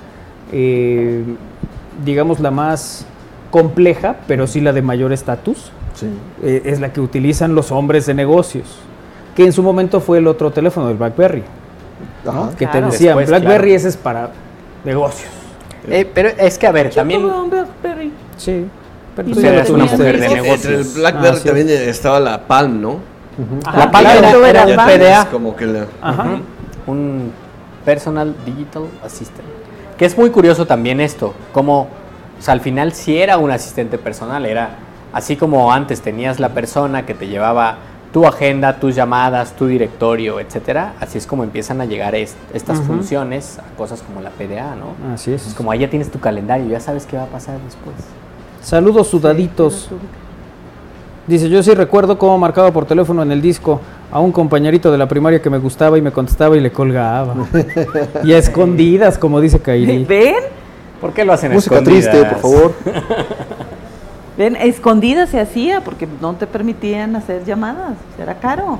[0.52, 1.24] eh,
[2.06, 3.06] digamos, la más
[3.52, 6.08] compleja, pero sí la de mayor estatus, Sí.
[6.44, 8.66] eh, es la que utilizan los hombres de negocios,
[9.36, 11.44] que en su momento fue el otro teléfono, el BlackBerry,
[12.26, 12.50] Ajá.
[12.58, 13.76] que te decían, Después, BlackBerry claro.
[13.78, 14.30] ese es para
[14.84, 15.30] negocios.
[15.90, 17.22] Eh, pero es que, a ver, Yo también...
[17.22, 18.12] tuve un Blackberry.
[18.36, 18.66] Sí,
[19.16, 20.88] pero tú eres una mujer de Entre negocios.
[20.96, 21.46] el BlackBerry Ah, sí.
[21.48, 22.98] también estaba la Palm, ¿no?
[23.66, 24.46] Ajá, La palma claro.
[24.46, 25.28] era, era PDA.
[25.32, 25.86] como que la...
[26.02, 26.24] Ajá.
[26.24, 26.92] Ujú.
[26.92, 27.32] Un
[27.86, 29.48] Personal Digital Assistant.
[29.98, 31.88] Que es muy curioso también esto, como,
[32.40, 34.70] o sea, al final sí era un asistente personal, era
[35.14, 37.78] así como antes tenías la persona que te llevaba
[38.14, 42.80] tu agenda, tus llamadas, tu directorio, etcétera, así es como empiezan a llegar est- estas
[42.82, 45.14] funciones a cosas como la PDA, ¿no?
[45.14, 45.46] Así es.
[45.48, 47.96] Es como ahí ya tienes tu calendario, ya sabes qué va a pasar después.
[48.62, 49.90] Saludos sudaditos.
[51.28, 53.82] Dice, yo sí recuerdo cómo marcaba por teléfono en el disco
[54.12, 57.36] a un compañerito de la primaria que me gustaba y me contestaba y le colgaba.
[58.24, 60.06] y a escondidas, como dice Kairi.
[60.06, 60.36] ¿Ven?
[61.02, 62.10] ¿Por qué lo hacen Música escondidas?
[62.12, 62.74] triste, por favor.
[64.38, 64.56] ¿Ven?
[64.56, 67.94] Escondida se hacía porque no te permitían hacer llamadas.
[68.22, 68.80] Era caro.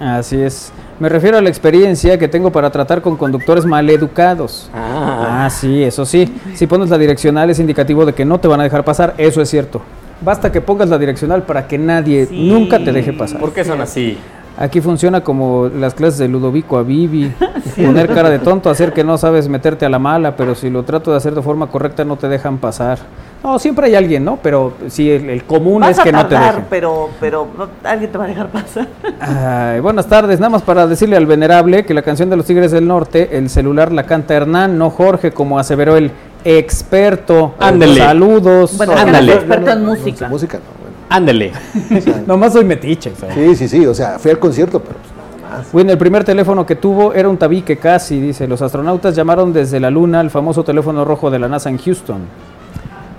[0.00, 0.72] Así es.
[0.98, 4.70] Me refiero a la experiencia que tengo para tratar con conductores maleducados.
[4.74, 6.32] Ah, Ah, sí, eso sí.
[6.54, 9.40] Si pones la direccional es indicativo de que no te van a dejar pasar, eso
[9.42, 9.82] es cierto.
[10.20, 12.48] Basta que pongas la direccional para que nadie Sí.
[12.48, 13.40] nunca te deje pasar.
[13.40, 14.16] ¿por qué son así?
[14.56, 17.32] Aquí funciona como las clases de Ludovico a Vivi.
[17.76, 20.82] Poner cara de tonto, hacer que no sabes meterte a la mala, pero si lo
[20.84, 22.98] trato de hacer de forma correcta no te dejan pasar.
[23.42, 24.38] No, siempre hay alguien, ¿no?
[24.42, 26.66] Pero sí, el, el común Vas es a que no te tardar, dejen.
[26.70, 28.86] pero, pero no- alguien te va a dejar pasar.
[29.20, 32.70] Ay, buenas tardes, nada más para decirle al venerable que la canción de los Tigres
[32.72, 36.10] del Norte, el celular la canta Hernán, no Jorge, como aseveró el
[36.44, 37.54] experto.
[37.58, 38.00] Ándele.
[38.00, 38.76] Saludos.
[38.76, 39.34] Bueno, Ándale.
[39.34, 40.28] experto en música.
[40.28, 40.73] Música no,
[41.14, 41.52] Ándele.
[42.26, 43.10] Nomás soy metiche.
[43.10, 43.32] o sea.
[43.32, 45.72] Sí, sí, sí, o sea, fui al concierto, pero pues, nada más.
[45.72, 48.48] Bueno, el primer teléfono que tuvo era un tabique casi, dice.
[48.48, 52.22] Los astronautas llamaron desde la luna al famoso teléfono rojo de la NASA en Houston.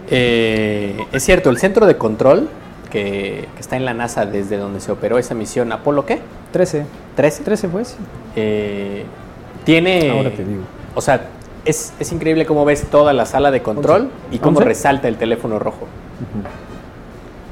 [0.09, 2.49] Eh, es cierto, el centro de control
[2.91, 6.19] que, que está en la NASA desde donde se operó esa misión Apolo, ¿qué?
[6.51, 6.85] 13.
[7.15, 7.43] 13.
[7.43, 7.95] 13 fue, sí.
[8.35, 9.05] Eh,
[9.63, 10.11] tiene.
[10.11, 10.63] Ahora te digo.
[10.95, 11.27] O sea,
[11.63, 15.59] es, es increíble cómo ves toda la sala de control y cómo resalta el teléfono
[15.59, 15.87] rojo.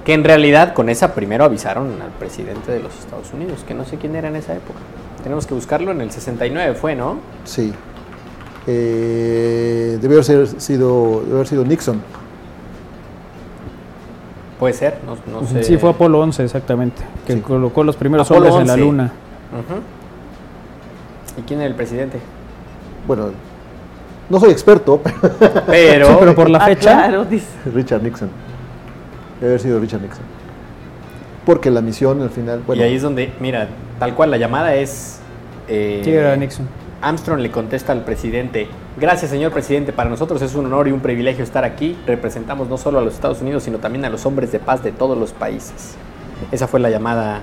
[0.05, 3.85] Que en realidad con esa primero avisaron al presidente de los Estados Unidos, que no
[3.85, 4.79] sé quién era en esa época.
[5.23, 7.17] Tenemos que buscarlo en el 69, fue, ¿no?
[7.45, 7.73] Sí.
[8.67, 12.01] Eh, debe haber sido, haber sido Nixon.
[14.59, 15.63] Puede ser, no, no sé.
[15.63, 17.01] Sí, fue Apolo 11, exactamente.
[17.25, 17.39] Que Sí.
[17.41, 18.85] colocó los primeros Apolo hombres en la 11.
[18.85, 19.11] luna.
[21.37, 22.19] ¿Y quién era el presidente?
[23.07, 23.31] Bueno,
[24.29, 25.17] no soy experto, pero
[25.67, 26.81] Pero, Sí, pero por la Ah, fecha.
[26.93, 27.47] claro, dice.
[27.73, 28.29] Richard Nixon.
[29.43, 30.23] Debe haber sido Richard Nixon.
[31.45, 33.67] Porque la misión al final, bueno, y ahí es donde, mira,
[33.99, 35.19] tal cual la llamada es...
[35.67, 36.65] eh, Sí, era Nixon.
[37.01, 38.67] Armstrong le contesta al presidente,
[38.97, 41.97] gracias señor presidente, para nosotros es un honor y un privilegio estar aquí.
[42.07, 44.93] Representamos no solo a los Estados Unidos, sino también a los hombres de paz de
[44.93, 45.95] todos los países.
[46.53, 47.41] Esa fue la llamada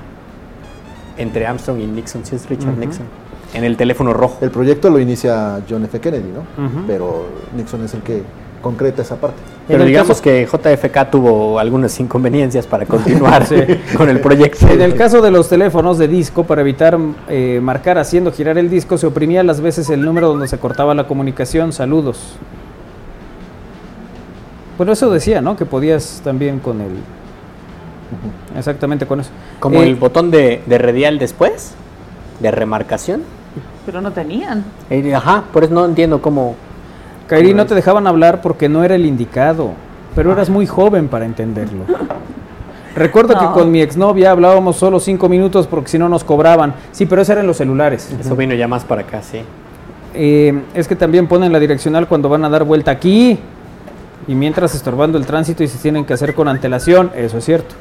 [1.18, 2.78] entre Armstrong y Nixon, sí es Richard.
[2.78, 3.04] Nixon,
[3.52, 4.38] en el teléfono rojo.
[4.40, 6.00] el proyecto lo inicia John F.
[6.00, 6.44] Kennedy, ¿no?
[6.86, 8.22] Pero Nixon es el que
[8.62, 9.38] concreta esa parte.
[9.68, 13.56] Pero digamos caso- que JFK tuvo algunas inconveniencias para continuar Sí.
[13.96, 14.66] con el proyecto.
[14.68, 18.68] En el caso de los teléfonos de disco, para evitar eh, marcar haciendo girar el
[18.68, 21.72] disco, se oprimía las veces el número donde se cortaba la comunicación.
[21.72, 22.36] Saludos.
[24.76, 25.56] Bueno, eso decía, ¿no?
[25.56, 26.92] Que podías también con el...
[28.56, 29.30] Exactamente con eso.
[29.60, 31.74] Como Eh, el botón de, de radial después,
[32.40, 33.22] de remarcación.
[33.86, 34.64] Pero no tenían.
[34.88, 36.56] Eh, Ajá, por eso no entiendo cómo...
[37.30, 39.70] Kairi, no te dejaban hablar porque no era el indicado,
[40.16, 41.84] pero eras muy joven para entenderlo.
[42.96, 46.74] Recuerdo que con mi exnovia hablábamos solo cinco minutos porque si no nos cobraban.
[46.90, 48.12] Sí, pero eso era en los celulares.
[48.18, 49.42] Eso vino ya más para acá, sí.
[50.12, 53.38] Eh, es que también ponen la direccional cuando van a dar vuelta aquí
[54.26, 57.76] y mientras estorbando el tránsito y se tienen que hacer con antelación, eso es cierto.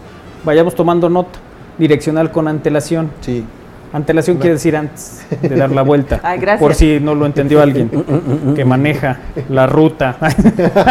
[0.46, 1.40] Vayamos tomando nota.
[1.80, 3.10] Direccional con antelación.
[3.22, 3.44] Sí.
[3.92, 6.20] Antelación quiere decir antes de dar la vuelta.
[6.22, 6.60] Ay, gracias.
[6.60, 7.90] Por si no lo entendió alguien
[8.56, 9.18] que maneja
[9.50, 10.18] la ruta.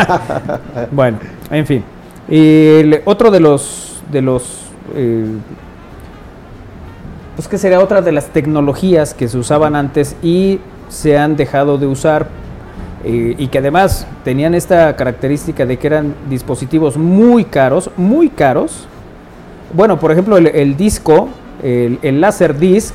[0.90, 1.18] bueno,
[1.50, 1.84] en fin.
[2.28, 5.26] El otro de los de los eh,
[7.36, 10.58] pues que sería otra de las tecnologías que se usaban antes y
[10.88, 12.26] se han dejado de usar
[13.04, 18.88] eh, y que además tenían esta característica de que eran dispositivos muy caros, muy caros.
[19.72, 21.28] Bueno, por ejemplo, el, el disco,
[21.62, 22.94] el, el Laserdisc,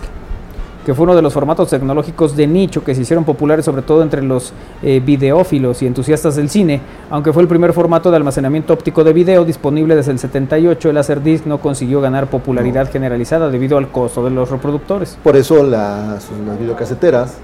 [0.85, 4.03] que fue uno de los formatos tecnológicos de nicho que se hicieron populares sobre todo
[4.03, 8.73] entre los eh, videófilos y entusiastas del cine, aunque fue el primer formato de almacenamiento
[8.73, 13.77] óptico de video disponible desde el 78, el Laserdisc no consiguió ganar popularidad generalizada debido
[13.77, 15.17] al costo de los reproductores.
[15.23, 17.37] Por eso las, las videocaseteras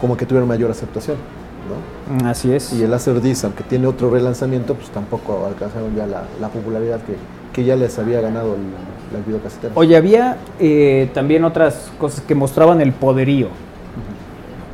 [0.00, 1.16] como que tuvieron mayor aceptación,
[2.20, 2.28] ¿no?
[2.28, 2.72] Así es.
[2.72, 7.14] Y el Laserdisc, aunque tiene otro relanzamiento, pues tampoco alcanzaron ya la, la popularidad que,
[7.52, 9.76] que ya les había ganado el- las videocaseteras.
[9.76, 13.48] Oye, había eh, también otras cosas que mostraban el poderío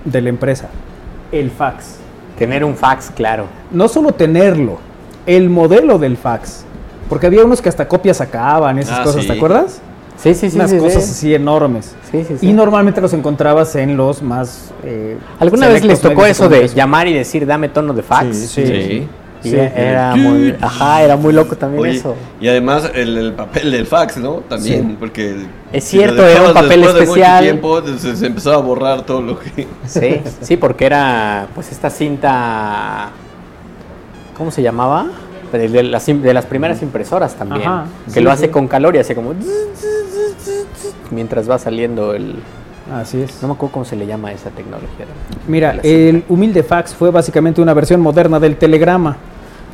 [0.04, 0.68] de la empresa.
[1.30, 1.96] El fax.
[2.38, 3.44] Tener un fax, claro.
[3.70, 4.78] No solo tenerlo,
[5.26, 6.64] el modelo del fax.
[7.08, 9.28] Porque había unos que hasta copias sacaban, esas Ah, cosas, sí.
[9.28, 9.80] ¿te acuerdas?
[10.16, 10.56] Sí, sí, sí.
[10.56, 11.10] Unas sí, cosas sí.
[11.10, 11.94] así enormes.
[12.10, 12.48] Sí, sí, sí.
[12.48, 14.70] Y normalmente los encontrabas en los más...
[14.84, 18.36] eh, ¿Alguna vez les tocó eso de llamar y decir dame tono de fax?
[18.36, 19.08] Sí, sí.
[19.42, 19.56] Sí.
[19.56, 22.14] era muy, ajá, era muy loco también Oye, eso.
[22.40, 24.36] Y además el, el papel del fax, ¿no?
[24.48, 24.96] También, Sí.
[24.98, 25.46] porque...
[25.72, 27.44] Es si cierto, era un papel después de especial.
[27.44, 29.66] mucho tiempo, se, se empezaba a borrar todo lo que...
[29.86, 33.10] Sí, sí, porque era pues esta cinta,
[34.36, 35.06] ¿cómo se llamaba?
[35.52, 38.34] De, de las, de las primeras impresoras también, Ajá, que sí, lo sí.
[38.34, 39.32] hace con calor y hace como
[41.10, 42.36] mientras va saliendo el,
[42.94, 43.40] Así es.
[43.42, 45.06] no me acuerdo cómo se le llama a esa tecnología.
[45.48, 49.16] Mira, el humilde fax fue básicamente una versión moderna del telegrama.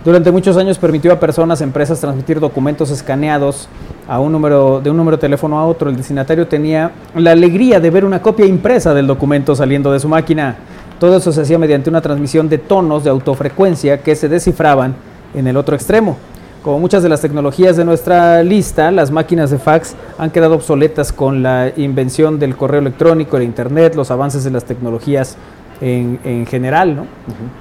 [0.07, 3.69] Durante muchos años permitió a personas, empresas transmitir documentos escaneados
[4.07, 5.91] a un número de un número de teléfono a otro.
[5.91, 10.09] El destinatario tenía la alegría de ver una copia impresa del documento saliendo de su
[10.09, 10.59] máquina.
[11.01, 14.95] Todo eso se hacía mediante una transmisión de tonos de autofrecuencia que se descifraban
[15.35, 16.17] en el otro extremo.
[16.63, 21.13] Como muchas de las tecnologías de nuestra lista, las máquinas de fax han quedado obsoletas
[21.13, 25.37] con la invención del correo electrónico, el internet, los avances de las tecnologías
[25.81, 27.07] en, en general, ¿no?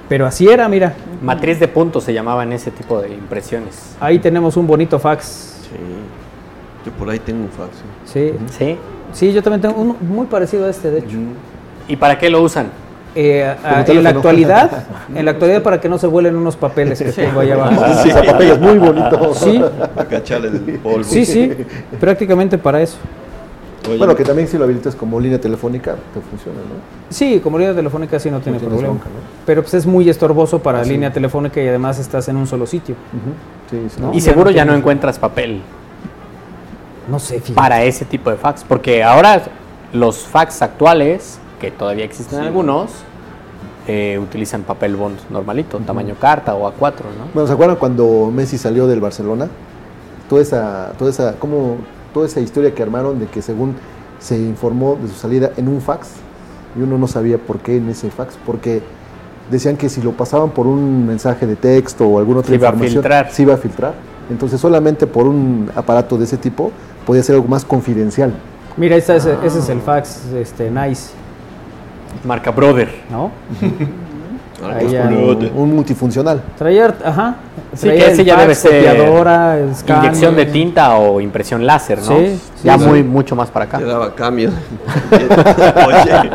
[0.08, 0.94] Pero así era, mira.
[1.22, 3.96] Matriz de puntos se llamaba en ese tipo de impresiones.
[4.00, 5.24] Ahí tenemos un bonito fax.
[5.62, 5.76] Sí.
[6.86, 7.70] Yo por ahí tengo un fax.
[8.04, 8.32] Sí.
[8.56, 8.76] Sí.
[9.12, 11.16] Sí, yo también tengo uno muy parecido a este, de hecho.
[11.88, 12.66] ¿Y para qué lo usan?
[13.14, 14.84] Eh, a- en la actualidad,
[15.14, 17.82] en la actualidad para que no se vuelen unos papeles que tengo ahí abajo.
[18.02, 18.10] Sí,
[18.60, 19.34] muy bonito.
[19.34, 19.62] Sí,
[19.94, 21.02] Para cacharle el polvo.
[21.04, 21.50] sí, sí,
[21.98, 22.98] prácticamente para eso.
[23.88, 26.74] Oye, Bueno, que también si lo habilitas como línea telefónica, te funciona, ¿no?
[27.10, 28.82] Sí, como línea telefónica sí no tiene problema.
[28.88, 29.20] bronca, ¿no?
[29.44, 32.94] Pero pues es muy estorboso para línea telefónica y además estás en un solo sitio.
[33.70, 34.00] Sí, sí.
[34.00, 34.12] ¿no?
[34.12, 35.60] Y seguro ya no encuentras papel
[37.08, 37.54] No sé, fíjate.
[37.54, 39.42] para ese tipo de fax, porque ahora
[39.92, 42.90] los fax actuales, que todavía existen algunos,
[43.88, 46.80] eh, utilizan papel bond normalito, tamaño carta o A4,
[47.16, 47.28] ¿no?
[47.32, 49.48] Bueno, ¿se acuerdan cuando Messi salió del Barcelona?
[50.28, 51.76] Toda esa, toda esa, como,
[52.16, 53.74] toda esa historia que armaron de que según
[54.18, 56.12] se informó de su salida en un fax
[56.74, 58.80] y uno no sabía por qué en ese fax, porque
[59.50, 62.68] decían que si lo pasaban por un mensaje de texto o alguna otra Se iba
[62.68, 63.30] a información, filtrar.
[63.30, 63.94] se iba a filtrar.
[64.30, 66.72] Entonces solamente por un aparato de ese tipo
[67.04, 68.32] podía ser algo más confidencial.
[68.78, 71.10] Mira, ese, es el fax este, nice,
[72.24, 72.88] Marca Brother.
[73.10, 73.30] ¿no?
[74.62, 76.40] Un, multifuncional.
[76.56, 77.36] Traía, ajá.
[77.74, 78.84] Sí, que ese ya debe ser.
[79.88, 82.18] Inyección de tinta o impresión láser, ¿no?
[82.18, 82.84] Sí, ya sí.
[82.84, 83.78] muy mucho más para acá.
[83.78, 84.50] Te daba cambio.
[85.12, 86.30] Oye,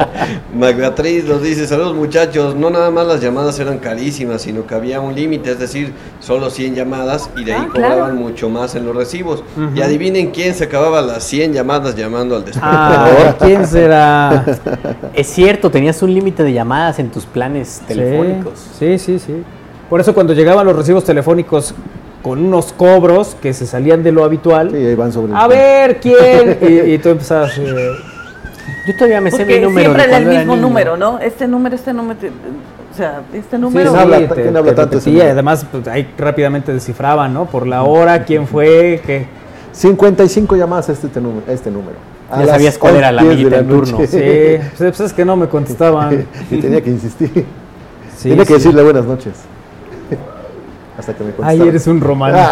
[0.55, 4.99] Magdatriz nos dice, saludos muchachos, no nada más las llamadas eran carísimas, sino que había
[5.01, 7.93] un límite, es decir, solo 100 llamadas y de ahí Ah, claro.
[7.95, 9.43] cobraban mucho más en los recibos.
[9.75, 13.17] Y adivinen quién se acababa las 100 llamadas llamando al despertador.
[13.27, 14.45] Ah, ¿quién será?
[15.13, 18.10] Es cierto, tenías un límite de llamadas en tus planes telefónicos.
[18.77, 19.43] Sí, sí, sí.
[19.89, 21.73] Por eso cuando llegaban los recibos telefónicos
[22.21, 25.47] con unos cobros que se salían de lo habitual, Sí, ahí van sobre el- a
[25.47, 27.57] ver quién, y, y tú empezabas...
[27.57, 27.89] eh,
[28.87, 29.85] Yo todavía me sé Porque mi número.
[29.93, 30.67] siempre era el mismo niño.
[30.67, 31.19] número, ¿no?
[31.19, 33.91] Este número, este número, te- o sea, este sí, número.
[33.91, 35.31] sí, habla- te- quién habla te tanto número?
[35.31, 37.45] además pues, ahí rápidamente descifraban, ¿no?
[37.45, 39.25] Por la hora, quién fue, qué...
[39.73, 41.07] 55 llamadas a este,
[41.47, 41.95] este número.
[42.29, 43.97] A Ya sabías cuál era la 10 de amiguita en turno.
[44.05, 44.17] Sí,
[44.77, 46.25] pues, pues es que no me contestaban.
[46.51, 47.45] y tenía que insistir.
[48.21, 48.53] Sí, tenía que sí.
[48.53, 49.33] decirle buenas noches.
[50.97, 51.63] Hasta que me contestara.
[51.63, 52.45] Ay, eres un romántico.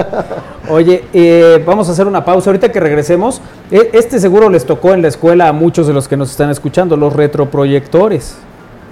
[0.70, 2.48] Oye, eh, vamos a hacer una pausa.
[2.48, 6.08] Ahorita que regresemos, e- este seguro les tocó en la escuela a muchos de los
[6.08, 8.36] que nos están escuchando, los retroproyectores.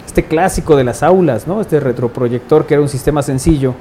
[0.06, 1.62] Este clásico de las aulas, ¿no?
[1.62, 3.72] Este retroproyector que era un sistema sencillo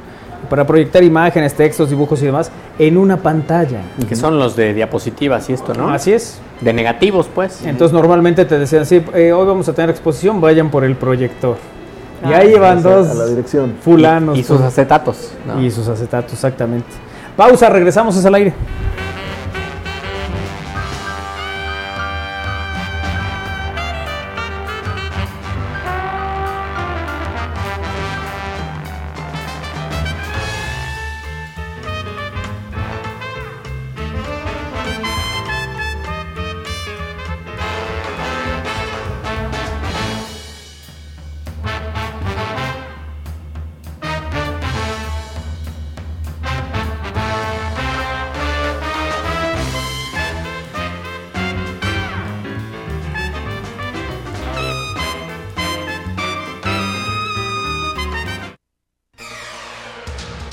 [0.49, 2.49] para proyectar imágenes, textos, dibujos y demás
[2.79, 3.81] en una pantalla.
[4.07, 5.89] Que son los de diapositivas y esto, ¿no?
[5.89, 6.39] Así es.
[6.61, 7.65] De negativos, pues.
[7.65, 11.57] Entonces normalmente te decían, sí, eh, hoy vamos a tener exposición, vayan por el proyector.
[12.23, 13.75] Y Ah, ahí la- dos A la dirección.
[13.81, 14.37] fulanos.
[14.37, 15.31] y sus acetatos.
[15.45, 15.61] ¿no?
[15.61, 16.87] Y sus acetatos, exactamente.
[17.35, 18.53] Pausa, regresamos es al aire.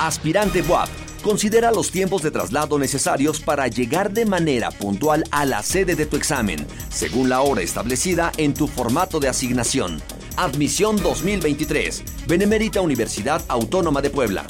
[0.08, 0.88] Aspirante WAP.
[1.22, 6.06] Considera los tiempos de traslado necesarios para llegar de manera puntual a la sede de
[6.06, 10.00] tu examen, según la hora establecida en tu formato de asignación.
[10.38, 12.26] Admisión 2023.
[12.26, 14.46] Benemérita Universidad Autónoma de Puebla.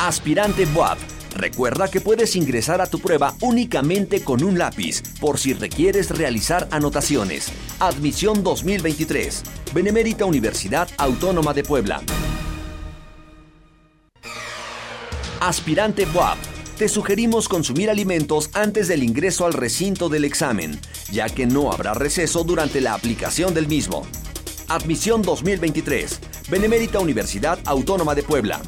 [0.00, 0.98] Aspirante WAP.
[1.36, 6.66] Recuerda que puedes ingresar a tu prueba únicamente con un lápiz, por si requieres realizar
[6.70, 7.52] anotaciones.
[7.78, 9.42] Admisión 2023.
[9.74, 12.02] Benemérita Universidad Autónoma de Puebla.
[15.40, 16.38] Aspirante WAP.
[16.78, 20.80] Te sugerimos consumir alimentos antes del ingreso al recinto del examen,
[21.10, 24.06] ya que no habrá receso durante la aplicación del mismo.
[24.68, 26.18] Admisión 2023.
[26.48, 28.62] Benemérita Universidad Autónoma de Puebla.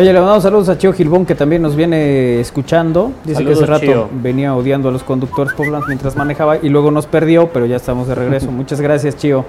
[0.00, 3.12] Oye, le mandamos saludos a Chio Gilbón que también nos viene escuchando.
[3.22, 7.04] Dice que hace rato venía odiando a los conductores poblanos mientras manejaba y luego nos
[7.06, 8.50] perdió, pero ya estamos de regreso.
[8.50, 9.44] Muchas gracias, Chio.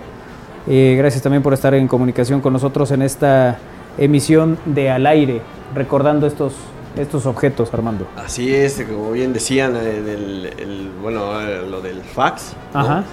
[0.68, 3.60] Eh, gracias también por estar en comunicación con nosotros en esta
[3.98, 5.42] emisión de Al Aire,
[5.74, 6.54] recordando estos,
[6.98, 8.06] estos objetos, Armando.
[8.18, 12.54] Así es, como bien decían, eh, del- el- bueno, eh, lo del fax.
[12.74, 12.80] ¿no?
[12.82, 13.04] Ajá.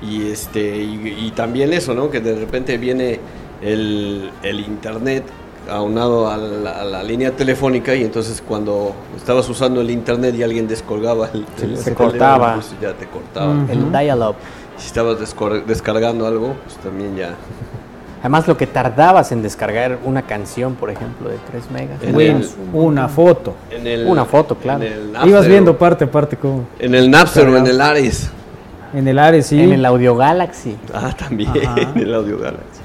[0.00, 2.08] Y, este, y, y también eso, ¿no?
[2.08, 3.20] Que de repente viene
[3.60, 5.24] el, el internet
[5.70, 10.42] aunado a la, a la línea telefónica y entonces cuando estabas usando el internet y
[10.42, 12.54] alguien descolgaba el, Se- el se teléfono, cortaba.
[12.54, 13.54] pues ya te cortaba.
[13.70, 14.36] El dial-up.
[14.78, 15.16] Si estabas
[15.66, 17.30] descargando algo, pues también ya.
[18.20, 22.02] Además, lo que tardabas en descargar una canción, por ejemplo, de 3 megas.
[22.02, 23.54] En Güey, el- una foto.
[23.70, 24.82] En el- Una foto, claro.
[24.84, 26.64] en el Ibas viendo parte a parte cómo.
[26.78, 28.30] En el Napster o en el Ares.
[28.94, 29.60] En el Ares, sí.
[29.60, 30.76] En el Audio Galaxy.
[30.94, 31.80] Ah, también, Ajá.
[31.80, 32.80] en el Audio Galaxy.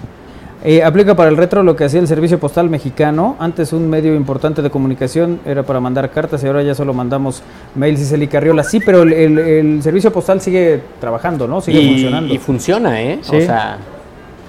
[0.64, 3.36] Eh, aplica para el retro lo que hacía el Servicio Postal Mexicano.
[3.40, 7.42] Antes un medio importante de comunicación era para mandar cartas y ahora ya solo mandamos
[7.74, 8.64] mails y Celicarriola.
[8.64, 11.62] Sí, pero el, el- el Servicio Postal sigue trabajando, ¿no?
[11.62, 12.34] Sigue y, funcionando.
[12.34, 13.20] y funciona, ¿eh?
[13.24, 13.38] Sí.
[13.38, 13.78] O sea,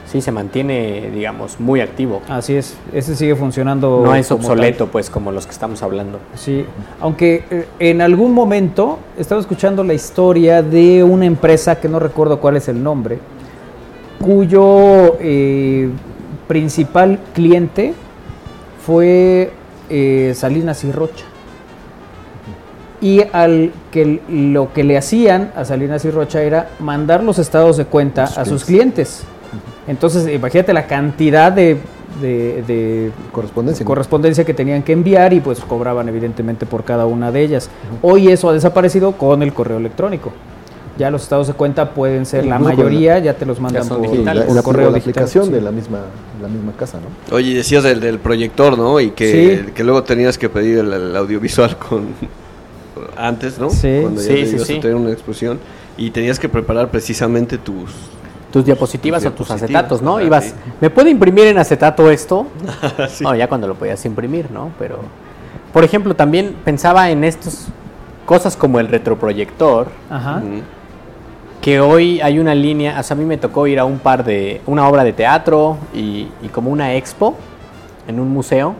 [0.04, 2.20] sí se mantiene, digamos, muy activo.
[2.28, 4.02] Así es, ese sigue funcionando.
[4.04, 6.18] No es obsoleto, pues, como los que estamos hablando.
[6.34, 6.66] Sí,
[7.00, 12.38] aunque eh, en algún momento estaba escuchando la historia de una empresa que no recuerdo
[12.38, 13.18] cuál es el nombre,
[14.20, 15.88] cuyo eh,
[16.48, 17.94] principal cliente
[18.84, 19.52] fue
[19.90, 21.24] eh, Salinas y Rocha.
[23.00, 27.76] Y al que lo que le hacían a Salinas y Rocha era mandar los estados
[27.76, 29.24] de cuenta a sus clientes.
[29.88, 31.78] Entonces, imagínate la cantidad de,
[32.20, 33.84] de- de Correspondencia.
[33.84, 37.70] correspondencia que tenían que enviar y pues cobraban evidentemente por cada una de ellas.
[38.02, 40.32] Hoy eso ha desaparecido con el correo electrónico.
[40.98, 44.18] Ya los estados de cuenta pueden ser, la mayoría ya te los mandan por, Sí,
[44.18, 45.22] la, por la- correo la digital.
[45.24, 45.52] aplicación sí.
[45.52, 46.00] de la misma,
[46.40, 47.34] la misma casa, ¿no?
[47.34, 49.00] Oye, decías del, del proyector, ¿no?
[49.00, 49.72] Y que, Sí.
[49.72, 52.08] que luego tenías que pedir el, el audiovisual con
[53.16, 53.70] antes, ¿no?
[53.70, 53.98] Sí.
[54.02, 54.76] Cuando ya Sí, te sí, ibas sí.
[54.76, 55.58] a tener una exposición
[55.96, 57.90] y tenías que preparar precisamente tus
[58.52, 60.16] Tus diapositivas Tus o tus acetatos, ¿no?
[60.18, 60.52] ajá, Ibas, sí.
[60.80, 62.46] ¿me puedo imprimir en acetato esto?
[63.08, 63.24] Sí.
[63.24, 64.70] No, ya cuando lo podías imprimir, ¿no?
[64.78, 64.98] Pero,
[65.72, 67.68] por ejemplo, también pensaba en estas
[68.26, 70.42] cosas como el retroproyector, Ajá.
[71.62, 74.60] Que hoy hay una línea, sea, a mí me tocó ir a un par de,
[74.66, 77.36] una obra de teatro y, y como una expo
[78.08, 78.74] en un museo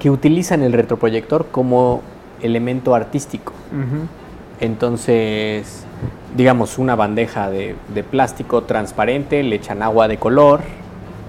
[0.00, 2.00] que utilizan el retroproyector como
[2.40, 3.52] elemento artístico.
[3.70, 4.06] Ujú.
[4.60, 5.84] Entonces,
[6.34, 10.60] digamos, una bandeja de, de plástico transparente, le echan agua de color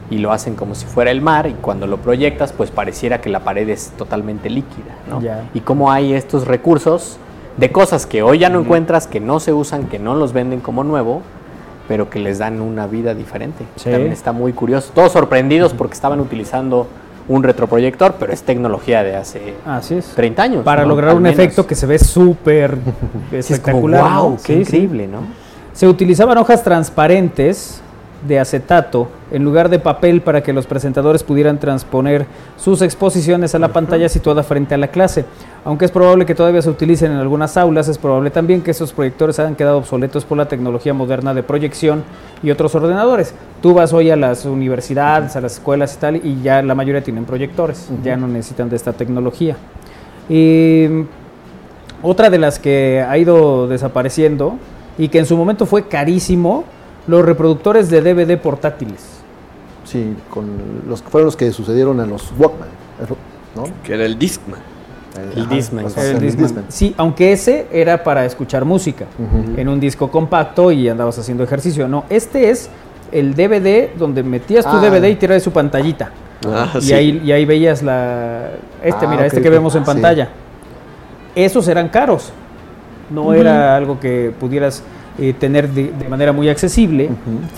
[0.10, 3.30] y lo hacen como si fuera el mar y cuando lo proyectas pues pareciera que
[3.30, 5.22] la pared es totalmente líquida, ¿no?
[5.22, 5.50] Ya.
[5.54, 7.18] Y cómo hay estos recursos
[7.58, 10.60] de cosas que hoy ya no encuentras, que no se usan, que no los venden
[10.60, 11.22] como nuevo,
[11.88, 13.66] pero que les dan una vida diferente.
[13.78, 13.90] Sí.
[13.90, 14.92] También está muy curioso.
[14.94, 16.88] Todos sorprendidos porque estaban utilizando
[17.30, 20.06] un retroproyector, pero es tecnología de hace Así es.
[20.16, 20.64] 30 años.
[20.64, 20.90] Para ¿no?
[20.90, 21.38] lograr Al un menos.
[21.40, 22.78] efecto que se ve súper
[23.32, 24.04] Sí, es como, espectacular.
[24.12, 24.24] ¿no?
[24.24, 24.60] wow, qué Sí, sí.
[24.62, 25.20] increíble, ¿no?
[25.74, 27.82] Se utilizaban hojas transparentes
[28.28, 32.26] de acetato en lugar de papel para que los presentadores pudieran transponer
[32.58, 35.26] sus exposiciones a la pantalla situada frente a la clase.
[35.66, 38.94] Aunque es probable que todavía se utilicen en algunas aulas, es probable también que esos
[38.94, 42.04] proyectores hayan quedado obsoletos por la tecnología moderna de proyección
[42.42, 43.34] y otros ordenadores.
[43.62, 47.04] Tú vas hoy a las universidades, a las escuelas y tal, y ya la mayoría
[47.04, 49.58] tienen proyectores, ya no necesitan de esta tecnología.
[50.30, 50.88] Y
[52.02, 54.58] otra de las que ha ido desapareciendo
[54.98, 56.64] y que en su momento fue carísimo,
[57.08, 59.04] los reproductores de DVD portátiles.
[59.86, 60.48] Sí, con
[60.88, 62.68] los que fueron los que sucedieron a los Walkman,
[63.56, 63.64] ¿no?
[63.84, 64.60] que era el Discman.
[65.36, 65.86] El Ajá, Discman.
[65.86, 66.44] El el Discman.
[66.46, 66.66] Discman.
[66.68, 69.06] Sí, aunque ese era para escuchar música
[69.56, 71.88] en un disco compacto y andabas haciendo ejercicio.
[71.88, 72.70] No, este es
[73.12, 74.82] el DVD donde metías tu Ah.
[74.82, 76.12] DVD y tiras su pantallita.
[76.46, 76.94] Ah, y, sí.
[76.94, 78.50] ahí, y ahí veías la...
[78.84, 79.86] Este, Ah, mira, este que vemos en Sí.
[79.88, 80.30] pantalla.
[81.34, 82.32] Esos eran caros.
[83.10, 84.84] No era algo que pudieras
[85.20, 87.10] eh, tener de, de manera muy accesible.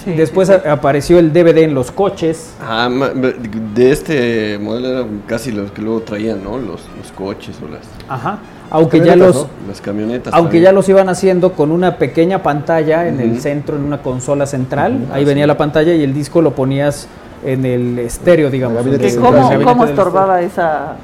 [0.03, 0.67] Sí, Después sí, sí.
[0.67, 2.53] a- apareció el DVD en los coches.
[2.61, 6.57] Ah, de este modelo eran casi los que luego traían, ¿no?
[6.57, 8.39] Los, los coches o las, Ajá.
[8.71, 9.35] Aunque ya los...
[9.35, 9.47] ¿no?
[9.67, 10.31] las camionetas.
[10.33, 10.63] Aunque también.
[10.65, 15.07] ya los iban haciendo con una pequeña pantalla en el centro, en una consola central.
[15.11, 15.47] Ahí ah, venía sí.
[15.47, 17.07] la pantalla y el disco lo ponías
[17.43, 18.85] en el estéreo, digamos.
[19.19, 20.97] Cómo, cómo estorbaba esa...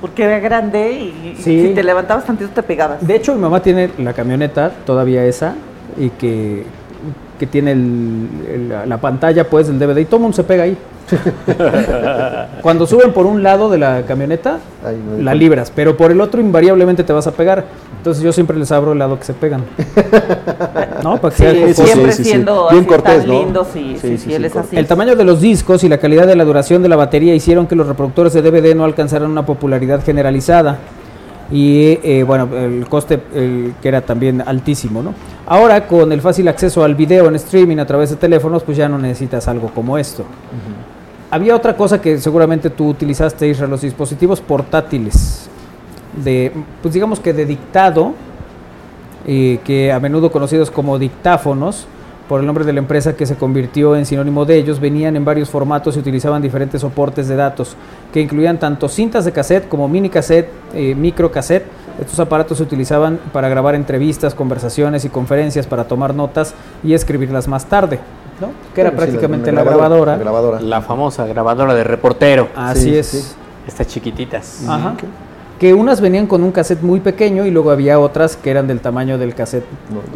[0.00, 1.68] Porque era grande y Sí.
[1.68, 3.06] si te levantabas tantito te pegabas.
[3.06, 5.54] De hecho, mi mamá tiene la camioneta, todavía esa,
[5.98, 6.64] y que,
[7.38, 10.44] que tiene el- el- la, la pantalla, pues, del DVD, y todo el mundo se
[10.44, 10.76] pega ahí.
[12.62, 14.58] Cuando suben por un lado de la camioneta,
[15.16, 17.64] no la libras, pero por el otro invariablemente te vas a pegar.
[17.98, 19.62] Entonces yo siempre les abro el lado que se pegan.
[21.02, 21.16] ¿No?
[21.20, 23.32] Para que Sí, sea siempre siendo Bien así cortés, tan ¿no?
[23.42, 24.76] lindo, sí, sí, sí, él es así.
[24.76, 27.66] El tamaño de los discos y la calidad de la duración de la batería hicieron
[27.66, 30.78] que los reproductores de DVD no alcanzaran una popularidad generalizada.
[31.50, 35.14] Y eh, bueno, el coste el, que era también altísimo, ¿no?
[35.46, 38.88] Ahora, con el fácil acceso al video en streaming a través de teléfonos, pues ya
[38.88, 40.24] no necesitas algo como esto.
[41.30, 45.48] Había otra cosa que seguramente tú utilizaste, Israel, los dispositivos portátiles,
[46.22, 48.12] de, pues digamos que de dictado,
[49.26, 51.86] eh, que a menudo conocidos como dictáfonos,
[52.28, 55.24] por el nombre de la empresa que se convirtió en sinónimo de ellos, venían en
[55.24, 57.76] varios formatos y utilizaban diferentes soportes de datos,
[58.12, 61.64] que incluían tanto cintas de cassette como mini cassette, eh, micro cassette.
[62.00, 67.48] Estos aparatos se utilizaban para grabar entrevistas, conversaciones y conferencias, para tomar notas y escribirlas
[67.48, 67.98] más tarde,
[68.40, 68.48] ¿no?
[68.74, 70.16] que era Sí, prácticamente la- la, la grabadora.
[70.16, 70.60] grabadora.
[70.60, 72.48] La famosa grabadora de reportero.
[72.56, 73.06] Así Sí, es.
[73.08, 73.32] sí.
[73.68, 74.64] Estas chiquititas.
[74.66, 74.94] Ajá.
[75.62, 78.80] Que unas venían con un cassette muy pequeño y luego había otras que eran del
[78.80, 79.64] tamaño del cassette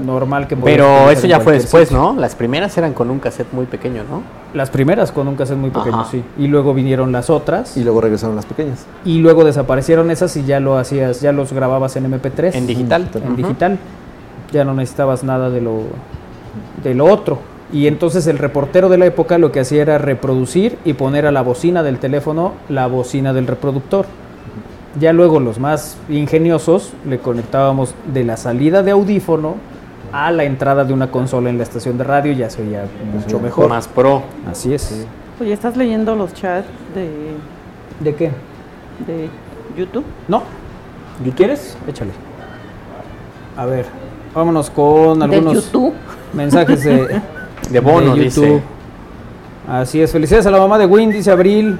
[0.04, 2.02] normal que podías Pero eso ya fue después, sitio.
[2.02, 2.20] ¿no?
[2.20, 4.22] Las primeras eran con un cassette muy pequeño, ¿no?
[4.54, 6.10] Las primeras con un cassette muy pequeño, Ajá.
[6.10, 6.24] sí.
[6.36, 7.76] Y luego vinieron las otras.
[7.76, 8.86] Y luego regresaron las pequeñas.
[9.04, 12.52] Y luego desaparecieron esas y ya lo hacías, ya los grababas en MP3.
[12.56, 13.08] En digital.
[13.14, 13.78] En digital.
[14.50, 15.82] Ya no necesitabas nada de lo,
[16.82, 17.38] de lo otro.
[17.72, 21.30] Y entonces el reportero de la época lo que hacía era reproducir y poner a
[21.30, 24.06] la bocina del teléfono la bocina del reproductor.
[24.98, 29.56] Ya luego los más ingeniosos le conectábamos de la salida de audífono
[30.12, 32.84] a la entrada de una consola en la estación de radio y ya se oía
[33.12, 33.68] mucho mejor.
[33.68, 34.22] Más pro.
[34.50, 35.06] Así es.
[35.40, 37.10] Oye, ¿estás leyendo los chats de,
[38.00, 38.30] ¿De qué?
[39.06, 39.28] de
[39.76, 40.04] YouTube?
[40.28, 40.42] No.
[41.24, 41.76] ¿Y quieres?
[41.86, 42.12] Échale.
[43.56, 43.86] A ver,
[44.34, 45.92] vámonos con ¿De algunos YouTube?
[46.32, 47.20] mensajes de,
[47.70, 48.62] De bono, dice.
[49.68, 51.78] Así es, felicidades a la mamá de Win, dice Abril.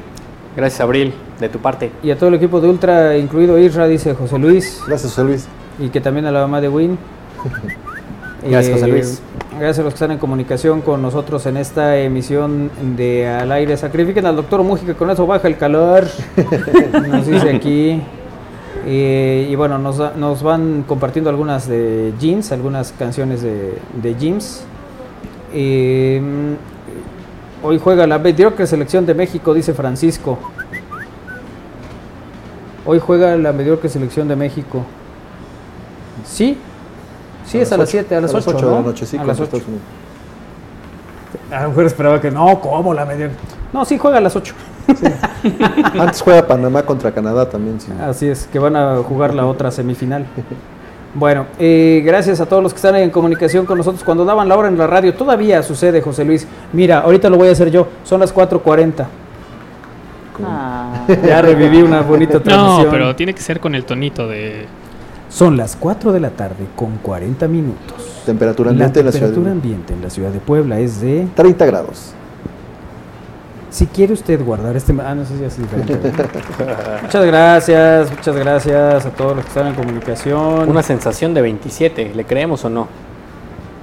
[0.56, 1.90] Gracias, Abril, de tu parte.
[2.02, 4.82] Y a todo el equipo de Ultra, incluido Isra, dice José Luis.
[4.86, 5.48] Gracias, José Luis.
[5.78, 6.98] Y que también a la mamá de Win.
[8.48, 9.22] Gracias, José Luis.
[9.58, 13.76] Gracias a los que están en comunicación con nosotros en esta emisión de Al Aire.
[13.76, 16.04] Sacrifiquen al doctor Mújica, con eso baja el calor.
[17.08, 18.02] Nos dice aquí.
[18.88, 24.62] Eh, y bueno, nos, nos van compartiendo algunas de Jeans, algunas canciones de, de Jeans.
[25.52, 26.20] Eh,
[27.64, 30.38] hoy juega la mediocre selección de México, dice Francisco.
[32.86, 34.82] Hoy juega la mediocre selección de México.
[36.24, 36.56] Sí,
[37.44, 39.16] sí, A es a las las 7, a las 8, ocho de la noche, sí,
[39.16, 39.44] a las 8.
[39.44, 39.84] Estados Unidos.
[41.50, 43.36] A lo mejor esperaba que no, ¿cómo la mediocre?
[43.72, 44.54] No, sí, juega a las 8.
[45.98, 47.80] Antes juega Panamá contra Canadá también.
[47.80, 47.92] sí.
[48.00, 50.26] Así es, que van a jugar la otra semifinal.
[51.18, 54.04] Bueno, eh, gracias a todos los que están en comunicación con nosotros.
[54.04, 56.46] Cuando daban la hora en la radio, todavía sucede, José Luis.
[56.74, 57.88] Mira, ahorita lo voy a hacer yo.
[58.04, 59.06] Son las 4.40.
[60.44, 61.06] Ah.
[61.26, 62.84] Ya reviví una bonita transmisión.
[62.84, 64.66] No, pero tiene que ser con el tonito de...
[65.28, 68.22] Son las 4 de la tarde con 40 minutos.
[68.24, 71.26] Temperatura La ambiente en la ciudad de ambiente en la ciudad de Puebla es de...
[71.34, 72.12] 30 grados.
[73.70, 74.94] Si quiere usted guardar este...
[75.04, 75.98] Ah, no sé si es diferente.
[77.02, 80.68] muchas gracias, muchas gracias a todos los que están en comunicación.
[80.68, 82.88] Una sensación de 27, ¿le creemos o no?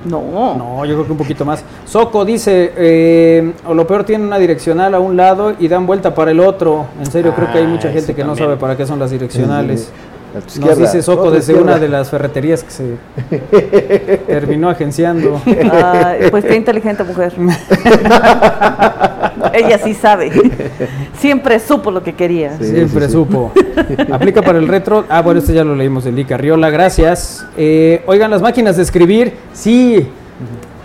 [0.05, 0.55] No.
[0.57, 1.63] No, yo creo que un poquito más.
[1.85, 6.13] Soco dice, eh, o lo peor tiene una direccional a un lado y dan vuelta
[6.13, 6.85] para el otro.
[6.99, 9.11] En serio, creo que hay Ah, mucha gente que no sabe para qué son las
[9.11, 9.91] direccionales.
[10.35, 11.61] A tu Nos dice Soco desde izquierda.
[11.73, 12.97] una de las ferreterías que se
[14.27, 15.39] terminó agenciando.
[15.45, 17.33] Ay, pues qué inteligente mujer.
[19.53, 20.31] Ella sí sabe.
[21.17, 22.57] Siempre supo lo que quería.
[22.57, 23.51] Siempre supo.
[24.11, 25.05] Aplica para el retro.
[25.09, 26.69] Ah, bueno, este ya lo leímos de Lee Carriola.
[26.69, 27.45] Gracias.
[27.57, 29.33] Eh, oigan, las máquinas de escribir.
[29.53, 30.07] Sí,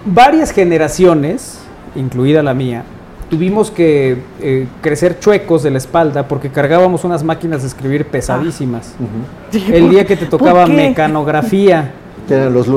[0.04, 1.60] varias generaciones,
[1.94, 2.84] incluida la mía,
[3.28, 8.94] tuvimos que eh, crecer chuecos de la espalda porque cargábamos unas máquinas de escribir pesadísimas.
[9.52, 11.92] El día que te tocaba mecanografía.
[12.26, 12.76] Que eran los lunes.